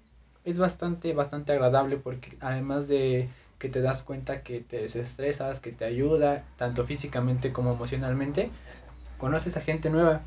Es 0.43 0.59
bastante, 0.59 1.13
bastante 1.13 1.53
agradable 1.53 1.97
porque 1.97 2.37
además 2.41 2.87
de 2.87 3.29
que 3.63 3.69
te 3.69 3.81
das 3.81 4.03
cuenta 4.03 4.43
que 4.43 4.59
te 4.59 4.79
desestresas, 4.79 5.61
que 5.61 5.71
te 5.71 5.85
ayuda, 5.85 6.43
tanto 6.57 6.83
físicamente 6.83 7.53
como 7.53 7.71
emocionalmente, 7.71 8.49
conoces 9.17 9.55
a 9.55 9.61
gente 9.61 9.89
nueva, 9.89 10.19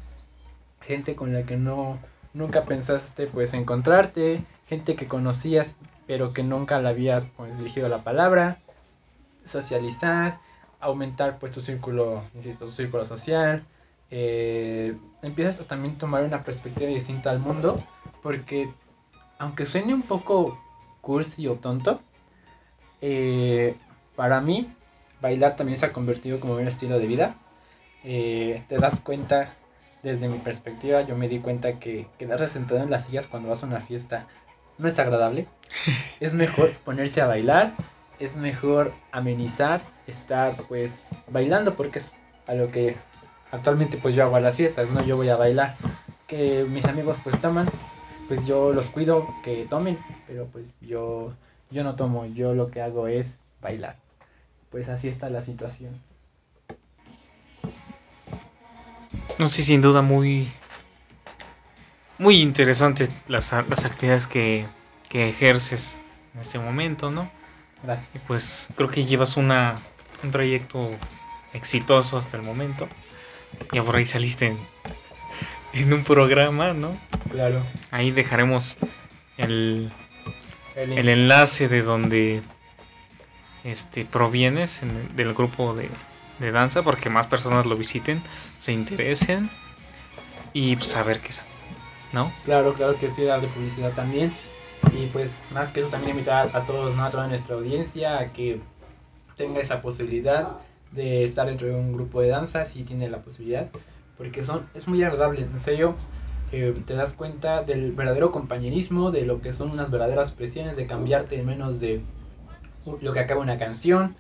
gente 0.81 1.15
con 1.17 1.35
la 1.35 1.43
que 1.43 1.59
no 1.59 1.99
nunca 2.33 2.65
pensaste 2.65 3.27
pues 3.27 3.53
encontrarte, 3.53 4.43
gente 4.71 4.97
que 4.97 5.07
conocías 5.07 5.77
pero 6.07 6.33
que 6.33 6.45
nunca 6.45 6.81
le 6.81 6.89
habías 6.89 7.27
pues 7.37 7.59
dirigido 7.59 7.91
la 7.91 8.03
palabra, 8.05 8.57
socializar, 9.45 10.39
aumentar 10.81 11.39
pues 11.39 11.53
tu 11.53 11.61
círculo, 11.61 12.23
insisto, 12.35 12.65
tu 12.65 12.71
círculo 12.71 13.05
social, 13.05 13.67
eh, 14.11 14.97
empiezas 15.21 15.61
a 15.61 15.65
también 15.65 15.99
tomar 15.99 16.25
una 16.25 16.43
perspectiva 16.43 16.89
distinta 16.89 17.33
al 17.33 17.41
mundo, 17.41 17.79
porque 18.23 18.71
aunque 19.39 19.67
suene 19.67 19.93
un 19.93 20.05
poco 20.05 20.59
cursi 21.03 21.47
o 21.49 21.57
tonto, 21.57 22.01
eh, 23.01 23.75
para 24.15 24.41
mí 24.41 24.73
bailar 25.21 25.57
también 25.57 25.79
se 25.79 25.87
ha 25.87 25.93
convertido 25.93 26.41
como 26.41 26.55
un 26.55 26.67
estilo 26.67 26.99
de 26.99 27.07
vida. 27.07 27.35
Eh, 28.05 28.63
te 28.69 28.79
das 28.79 29.01
cuenta, 29.01 29.55
desde 30.03 30.29
mi 30.29 30.39
perspectiva, 30.39 31.03
yo 31.03 31.17
me 31.17 31.29
di 31.29 31.41
cuenta 31.41 31.79
que 31.79 32.07
quedarse 32.19 32.49
sentado 32.49 32.83
en 32.83 32.91
las 32.91 33.07
sillas 33.07 33.27
cuando 33.27 33.49
vas 33.49 33.63
a 33.63 33.67
una 33.67 33.81
fiesta 33.81 34.27
no 34.79 34.89
es 34.89 34.99
agradable. 34.99 35.47
es 36.21 36.35
mejor 36.35 36.73
ponerse 36.85 37.21
a 37.21 37.27
bailar, 37.27 37.75
es 38.19 38.37
mejor 38.37 38.93
amenizar, 39.13 39.83
estar 40.07 40.55
pues 40.69 41.03
bailando 41.29 41.75
porque 41.75 41.99
es 41.99 42.13
a 42.47 42.55
lo 42.55 42.71
que 42.71 42.97
actualmente 43.51 43.99
pues 43.99 44.15
yo 44.15 44.25
hago 44.25 44.39
las 44.39 44.57
fiestas, 44.57 44.91
¿no? 44.91 45.05
Yo 45.05 45.17
voy 45.17 45.29
a 45.29 45.37
bailar. 45.37 45.77
Que 46.27 46.65
mis 46.69 46.85
amigos 46.85 47.17
pues 47.23 47.41
toman, 47.41 47.69
pues 48.29 48.47
yo 48.47 48.73
los 48.73 48.91
cuido 48.91 49.29
que 49.45 49.67
tomen, 49.69 49.99
pero 50.27 50.47
pues 50.47 50.75
yo, 50.81 51.33
yo 51.71 51.85
no 51.85 51.97
tomo, 51.97 52.27
yo 52.27 52.55
lo 52.55 52.71
que 52.71 52.81
hago 52.81 53.09
es 53.09 53.41
bailar. 53.61 53.97
Pues 54.71 54.89
así 54.89 55.09
está 55.09 55.31
la 55.31 55.43
situación. 55.43 56.01
No 59.39 59.47
sé, 59.49 59.63
sin 59.63 59.81
duda 59.83 60.03
muy, 60.03 60.49
muy 62.19 62.41
interesante 62.41 63.09
las, 63.29 63.53
las 63.53 63.85
actividades 63.85 64.27
que, 64.27 64.67
que 65.09 65.29
ejerces 65.29 66.01
en 66.35 66.41
este 66.41 66.59
momento, 66.59 67.11
¿no? 67.11 67.31
Gracias. 67.83 68.09
Y 68.15 68.19
pues 68.21 68.69
creo 68.75 68.89
que 68.89 69.05
llevas 69.05 69.37
una, 69.37 69.79
un 70.23 70.31
trayecto 70.31 70.91
exitoso 71.53 72.19
hasta 72.19 72.37
el 72.37 72.43
momento. 72.43 72.89
Ya 73.73 73.83
por 73.83 73.97
ahí 73.97 74.07
saliste 74.07 74.57
en, 75.73 75.93
un 75.93 76.05
programa, 76.05 76.73
¿no? 76.73 76.97
Claro. 77.31 77.63
Ahí 77.91 78.11
dejaremos 78.11 78.77
el, 79.37 79.93
el, 80.77 81.09
enlace 81.09 81.69
de 81.69 81.83
donde 81.83 82.43
este 83.65 84.05
provienes 84.05 84.81
del 85.15 85.35
grupo 85.35 85.75
de, 85.75 85.89
de, 86.39 86.53
danza 86.53 86.83
porque 86.83 87.11
más 87.11 87.27
personas 87.27 87.67
lo 87.67 87.77
visiten, 87.77 88.23
se 88.59 88.73
interesen 88.73 89.51
y 90.53 90.77
pues 90.77 90.95
a 90.97 91.03
ver 91.03 91.21
qué 91.21 91.31
¿no? 92.13 92.33
Claro, 92.45 92.75
claro 92.75 92.99
que 92.99 93.11
sí, 93.11 93.25
darle 93.25 93.49
publicidad 93.49 93.93
también. 93.93 94.33
Y 94.93 95.07
pues 95.07 95.43
más 95.51 95.71
que 95.71 95.81
eso 95.81 95.89
también 95.89 96.13
invitar 96.13 96.51
a 96.53 96.65
todos, 96.65 96.95
¿no? 96.95 97.05
a 97.05 97.11
toda 97.11 97.27
nuestra 97.27 97.57
audiencia 97.57 98.19
a 98.19 98.33
que 98.33 98.61
tenga 99.37 99.61
esa 99.61 99.83
posibilidad 99.83 100.59
de 100.93 101.25
estar 101.25 101.47
dentro 101.47 101.67
de 101.67 101.75
un 101.75 101.93
grupo 101.93 102.21
de 102.21 102.29
danza 102.29 102.65
si 102.65 102.85
tiene 102.85 103.11
la 103.11 103.19
posibilidad, 103.19 103.69
porque 104.17 104.45
son, 104.45 104.67
es 104.75 104.87
muy 104.87 105.03
agradable, 105.03 105.43
en 105.43 105.59
serio, 105.59 105.97
eh, 106.53 106.75
te 106.87 106.95
das 106.95 107.15
cuenta 107.15 107.63
del 107.63 107.93
verdadero 107.93 108.31
compañerismo, 108.31 109.11
de 109.11 109.23
lo 109.27 109.41
que 109.41 109.53
son 109.53 109.71
unas 109.71 109.91
verdaderas 109.91 110.33
presiones, 110.33 110.77
de 110.77 110.87
cambiarte 110.87 111.39
en 111.39 111.47
menos 111.47 111.81
de 111.81 112.01
lo 113.01 113.13
que 113.13 113.21
acaba 113.21 113.41
una 113.41 113.59
canción, 113.59 114.15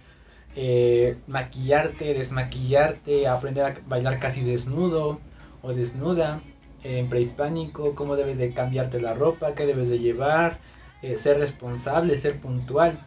eh, 0.56 1.16
maquillarte, 1.28 2.14
desmaquillarte, 2.14 3.28
aprender 3.28 3.64
a 3.64 3.76
bailar 3.86 4.18
casi 4.18 4.42
desnudo 4.42 5.20
o 5.62 5.72
desnuda, 5.72 6.40
en 6.82 7.08
prehispánico, 7.08 7.94
cómo 7.94 8.16
debes 8.16 8.38
de 8.38 8.52
cambiarte 8.52 9.00
la 9.00 9.14
ropa, 9.14 9.54
qué 9.54 9.66
debes 9.66 9.88
de 9.88 9.98
llevar, 9.98 10.58
eh, 11.02 11.18
ser 11.18 11.38
responsable, 11.38 12.16
ser 12.16 12.36
puntual. 12.36 12.98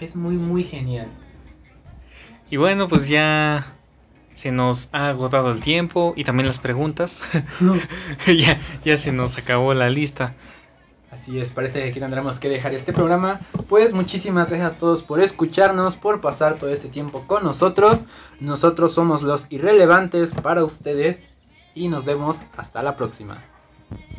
Es 0.00 0.16
muy, 0.16 0.34
muy 0.34 0.64
genial. 0.64 1.08
Y 2.50 2.56
bueno, 2.56 2.88
pues 2.88 3.08
ya 3.08 3.73
se 4.34 4.52
nos 4.52 4.88
ha 4.92 5.08
agotado 5.08 5.50
el 5.50 5.60
tiempo 5.60 6.12
y 6.16 6.24
también 6.24 6.46
las 6.46 6.58
preguntas. 6.58 7.22
ya, 8.26 8.60
ya 8.84 8.96
se 8.96 9.12
nos 9.12 9.38
acabó 9.38 9.72
la 9.74 9.88
lista. 9.88 10.34
Así 11.10 11.38
es, 11.38 11.52
parece 11.52 11.80
que 11.80 11.90
aquí 11.90 12.00
tendremos 12.00 12.40
que 12.40 12.48
dejar 12.48 12.74
este 12.74 12.92
programa. 12.92 13.40
Pues 13.68 13.92
muchísimas 13.94 14.48
gracias 14.48 14.72
a 14.72 14.78
todos 14.78 15.04
por 15.04 15.20
escucharnos, 15.20 15.94
por 15.94 16.20
pasar 16.20 16.58
todo 16.58 16.70
este 16.70 16.88
tiempo 16.88 17.24
con 17.28 17.44
nosotros. 17.44 18.04
Nosotros 18.40 18.92
somos 18.92 19.22
los 19.22 19.46
irrelevantes 19.48 20.32
para 20.32 20.64
ustedes 20.64 21.32
y 21.72 21.88
nos 21.88 22.04
vemos 22.04 22.42
hasta 22.56 22.82
la 22.82 22.96
próxima. 22.96 23.44